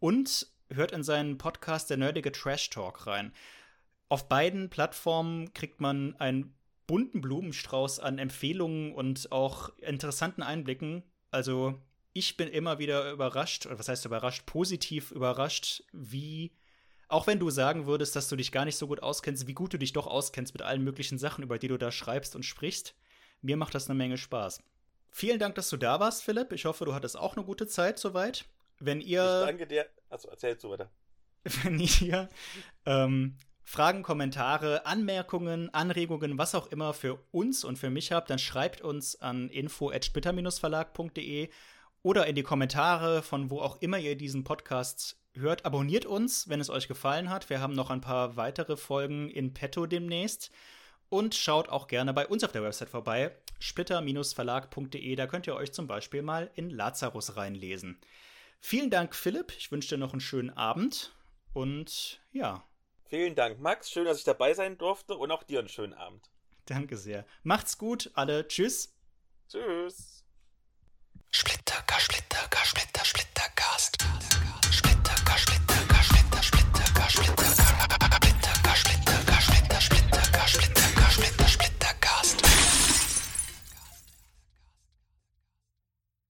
und 0.00 0.48
hört 0.70 0.92
in 0.92 1.02
seinen 1.02 1.38
Podcast 1.38 1.90
Der 1.90 1.98
nerdige 1.98 2.32
Trash 2.32 2.70
Talk 2.70 3.06
rein. 3.06 3.32
Auf 4.08 4.28
beiden 4.28 4.70
Plattformen 4.70 5.52
kriegt 5.54 5.80
man 5.80 6.16
einen 6.16 6.54
bunten 6.86 7.20
Blumenstrauß 7.20 8.00
an 8.00 8.18
Empfehlungen 8.18 8.92
und 8.92 9.32
auch 9.32 9.70
interessanten 9.78 10.42
Einblicken. 10.42 11.02
Also 11.30 11.80
ich 12.12 12.36
bin 12.36 12.48
immer 12.48 12.78
wieder 12.78 13.10
überrascht, 13.12 13.66
oder 13.66 13.78
was 13.78 13.88
heißt 13.88 14.04
überrascht, 14.04 14.44
positiv 14.44 15.12
überrascht, 15.12 15.84
wie, 15.92 16.52
auch 17.12 17.26
wenn 17.26 17.38
du 17.38 17.50
sagen 17.50 17.86
würdest, 17.86 18.16
dass 18.16 18.28
du 18.28 18.36
dich 18.36 18.52
gar 18.52 18.64
nicht 18.64 18.76
so 18.76 18.86
gut 18.86 19.02
auskennst, 19.02 19.46
wie 19.46 19.54
gut 19.54 19.74
du 19.74 19.78
dich 19.78 19.92
doch 19.92 20.06
auskennst 20.06 20.54
mit 20.54 20.62
allen 20.62 20.82
möglichen 20.82 21.18
Sachen, 21.18 21.44
über 21.44 21.58
die 21.58 21.68
du 21.68 21.76
da 21.76 21.92
schreibst 21.92 22.34
und 22.34 22.44
sprichst. 22.44 22.94
Mir 23.42 23.56
macht 23.56 23.74
das 23.74 23.88
eine 23.88 23.98
Menge 23.98 24.16
Spaß. 24.16 24.62
Vielen 25.10 25.38
Dank, 25.38 25.54
dass 25.56 25.68
du 25.68 25.76
da 25.76 26.00
warst, 26.00 26.22
Philipp. 26.22 26.52
Ich 26.52 26.64
hoffe, 26.64 26.86
du 26.86 26.94
hattest 26.94 27.18
auch 27.18 27.36
eine 27.36 27.44
gute 27.44 27.66
Zeit 27.66 27.98
soweit. 27.98 28.46
Wenn 28.78 29.02
ihr. 29.02 29.40
Ich 29.40 29.46
danke 29.46 29.66
dir. 29.66 29.86
Also 30.08 30.28
erzähl 30.28 30.56
du 30.56 30.70
weiter. 30.70 30.90
Wenn 31.62 31.78
ihr 31.78 32.30
ähm, 32.86 33.36
Fragen, 33.62 34.02
Kommentare, 34.02 34.86
Anmerkungen, 34.86 35.72
Anregungen, 35.74 36.38
was 36.38 36.54
auch 36.54 36.68
immer 36.68 36.94
für 36.94 37.22
uns 37.30 37.64
und 37.64 37.78
für 37.78 37.90
mich 37.90 38.12
habt, 38.12 38.30
dann 38.30 38.38
schreibt 38.38 38.80
uns 38.80 39.20
an 39.20 39.50
info@splitter-verlag.de 39.50 41.50
oder 42.02 42.26
in 42.26 42.36
die 42.36 42.42
Kommentare 42.42 43.22
von 43.22 43.50
wo 43.50 43.60
auch 43.60 43.82
immer 43.82 43.98
ihr 43.98 44.16
diesen 44.16 44.44
Podcast 44.44 45.21
hört. 45.34 45.64
Abonniert 45.64 46.06
uns, 46.06 46.48
wenn 46.48 46.60
es 46.60 46.70
euch 46.70 46.88
gefallen 46.88 47.30
hat. 47.30 47.50
Wir 47.50 47.60
haben 47.60 47.74
noch 47.74 47.90
ein 47.90 48.00
paar 48.00 48.36
weitere 48.36 48.76
Folgen 48.76 49.30
in 49.30 49.54
petto 49.54 49.86
demnächst. 49.86 50.50
Und 51.08 51.34
schaut 51.34 51.68
auch 51.68 51.88
gerne 51.88 52.14
bei 52.14 52.26
uns 52.26 52.42
auf 52.42 52.52
der 52.52 52.62
Website 52.62 52.88
vorbei, 52.88 53.36
splitter-verlag.de. 53.60 55.14
Da 55.14 55.26
könnt 55.26 55.46
ihr 55.46 55.54
euch 55.54 55.72
zum 55.72 55.86
Beispiel 55.86 56.22
mal 56.22 56.50
in 56.54 56.70
Lazarus 56.70 57.36
reinlesen. 57.36 58.00
Vielen 58.60 58.88
Dank, 58.88 59.14
Philipp. 59.14 59.52
Ich 59.58 59.70
wünsche 59.70 59.90
dir 59.90 59.98
noch 59.98 60.12
einen 60.12 60.20
schönen 60.20 60.50
Abend. 60.50 61.12
Und 61.52 62.20
ja, 62.32 62.64
Vielen 63.12 63.34
Dank, 63.34 63.60
Max. 63.60 63.90
Schön, 63.90 64.06
dass 64.06 64.16
ich 64.16 64.24
dabei 64.24 64.54
sein 64.54 64.78
durfte 64.78 65.14
und 65.18 65.30
auch 65.30 65.42
dir 65.42 65.58
einen 65.58 65.68
schönen 65.68 65.92
Abend. 65.92 66.30
Danke 66.64 66.96
sehr. 66.96 67.26
Macht's 67.42 67.76
gut, 67.76 68.10
alle. 68.14 68.48
Tschüss. 68.48 68.96
Tschüss. 69.50 70.24
Splitter, 71.30 71.84
Splitter, 71.98 72.48
Splitter, 72.64 73.04
Splittercast. 73.04 73.98
Gaschblätter, 75.32 75.74
Gaschblätter, 75.88 76.36
Gaschblätter, 76.36 76.92
Gaschblätter. 76.94 77.41